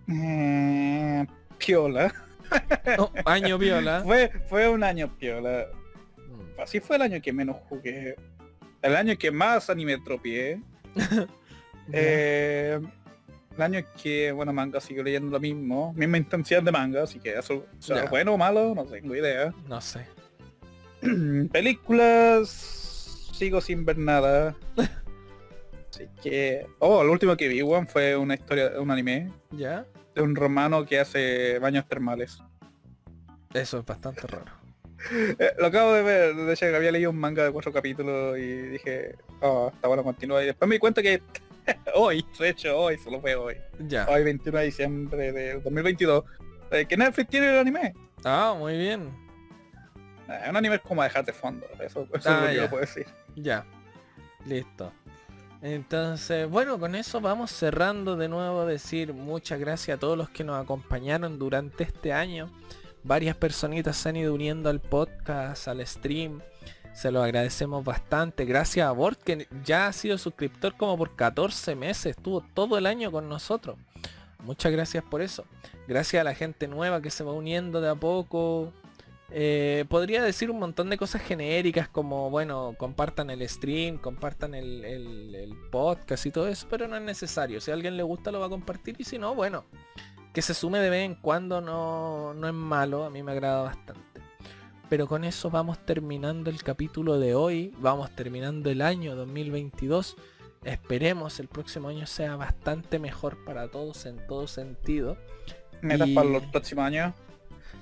[0.06, 1.22] Mm,
[1.58, 2.12] piola.
[3.24, 4.02] año piola.
[4.06, 5.66] fue, fue un año piola.
[6.16, 6.60] Mm.
[6.60, 8.16] Así fue el año que menos jugué.
[8.82, 10.60] El año que más anime tropié.
[11.92, 12.80] eh,
[13.56, 15.92] el año que, bueno, manga sigo leyendo lo mismo.
[15.94, 17.66] Misma intensidad de manga, así que eso,
[18.10, 19.52] bueno o malo, no tengo idea.
[19.66, 20.06] No sé.
[21.52, 22.48] Películas
[23.32, 24.56] sigo sin ver nada.
[25.90, 26.66] Así que.
[26.78, 29.32] Oh, lo último que vi, Juan, fue una historia, un anime.
[29.52, 29.86] ¿Ya?
[30.18, 32.42] De un romano que hace baños termales.
[33.54, 34.52] Eso es bastante raro.
[35.12, 38.62] Eh, lo acabo de ver, de hecho había leído un manga de cuatro capítulos y
[38.62, 40.42] dije, oh, está bueno, continúa.
[40.42, 41.22] Y después me di cuenta que
[41.94, 43.54] hoy, de hecho hoy, solo fue hoy.
[43.78, 44.08] Ya.
[44.08, 46.24] Hoy 21 de diciembre de 2022.
[46.72, 47.94] Eh, que Netflix tiene el anime.
[48.24, 49.08] Ah, muy bien.
[50.48, 53.06] Un anime es como dejar de fondo, eso, es lo ah, que puedo decir.
[53.36, 53.64] Ya,
[54.46, 54.92] listo.
[55.60, 58.64] Entonces, bueno, con eso vamos cerrando de nuevo.
[58.64, 62.50] Decir muchas gracias a todos los que nos acompañaron durante este año.
[63.02, 66.40] Varias personitas se han ido uniendo al podcast, al stream.
[66.92, 68.44] Se lo agradecemos bastante.
[68.44, 72.16] Gracias a Bort, que ya ha sido suscriptor como por 14 meses.
[72.16, 73.76] Estuvo todo el año con nosotros.
[74.44, 75.44] Muchas gracias por eso.
[75.86, 78.72] Gracias a la gente nueva que se va uniendo de a poco.
[79.30, 85.54] Eh, podría decir un montón de cosas genéricas como, bueno, compartan el stream, compartan el,
[85.70, 87.60] podcast y todo eso, pero no es necesario.
[87.60, 89.64] Si a alguien le gusta lo va a compartir y si no, bueno,
[90.32, 93.62] que se sume de vez en cuando no, no es malo, a mí me agrada
[93.62, 94.02] bastante.
[94.88, 100.16] Pero con eso vamos terminando el capítulo de hoy, vamos terminando el año 2022.
[100.64, 105.18] Esperemos el próximo año sea bastante mejor para todos en todo sentido.
[105.82, 107.12] ¿Metas para los próximos años?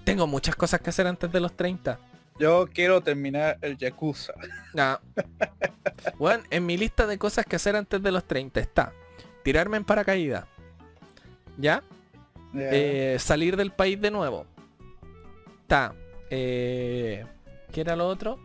[0.06, 1.98] Tengo muchas cosas que hacer antes de los 30.
[2.38, 4.34] Yo quiero terminar el Yakuza.
[4.72, 5.00] No.
[6.18, 8.92] bueno, en mi lista de cosas que hacer antes de los 30 está
[9.42, 10.44] tirarme en paracaídas.
[11.58, 11.82] ¿Ya?
[12.54, 14.46] Eh, salir del país de nuevo.
[15.62, 15.92] Está.
[16.30, 17.26] Eh,
[17.72, 18.38] ¿Qué era lo otro?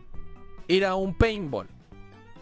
[0.66, 1.68] Ir a un paintball.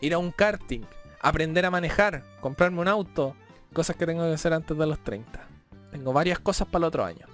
[0.01, 0.83] Ir a un karting.
[1.21, 2.23] Aprender a manejar.
[2.41, 3.37] Comprarme un auto.
[3.75, 5.47] Cosas que tengo que hacer antes de los 30.
[5.91, 7.30] Tengo varias cosas para el otro año.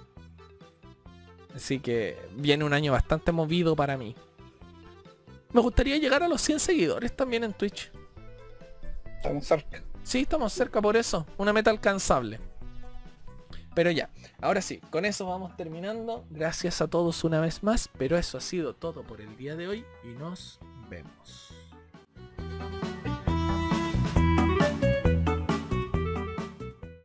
[1.57, 4.15] Así que viene un año bastante movido para mí.
[5.51, 7.91] Me gustaría llegar a los 100 seguidores también en Twitch.
[9.15, 9.81] Estamos cerca.
[10.03, 11.25] Sí, estamos cerca por eso.
[11.35, 12.39] Una meta alcanzable.
[13.73, 16.27] Pero ya, ahora sí, con eso vamos terminando.
[16.29, 19.67] Gracias a todos una vez más, pero eso ha sido todo por el día de
[19.67, 20.59] hoy y nos
[20.91, 21.53] vemos.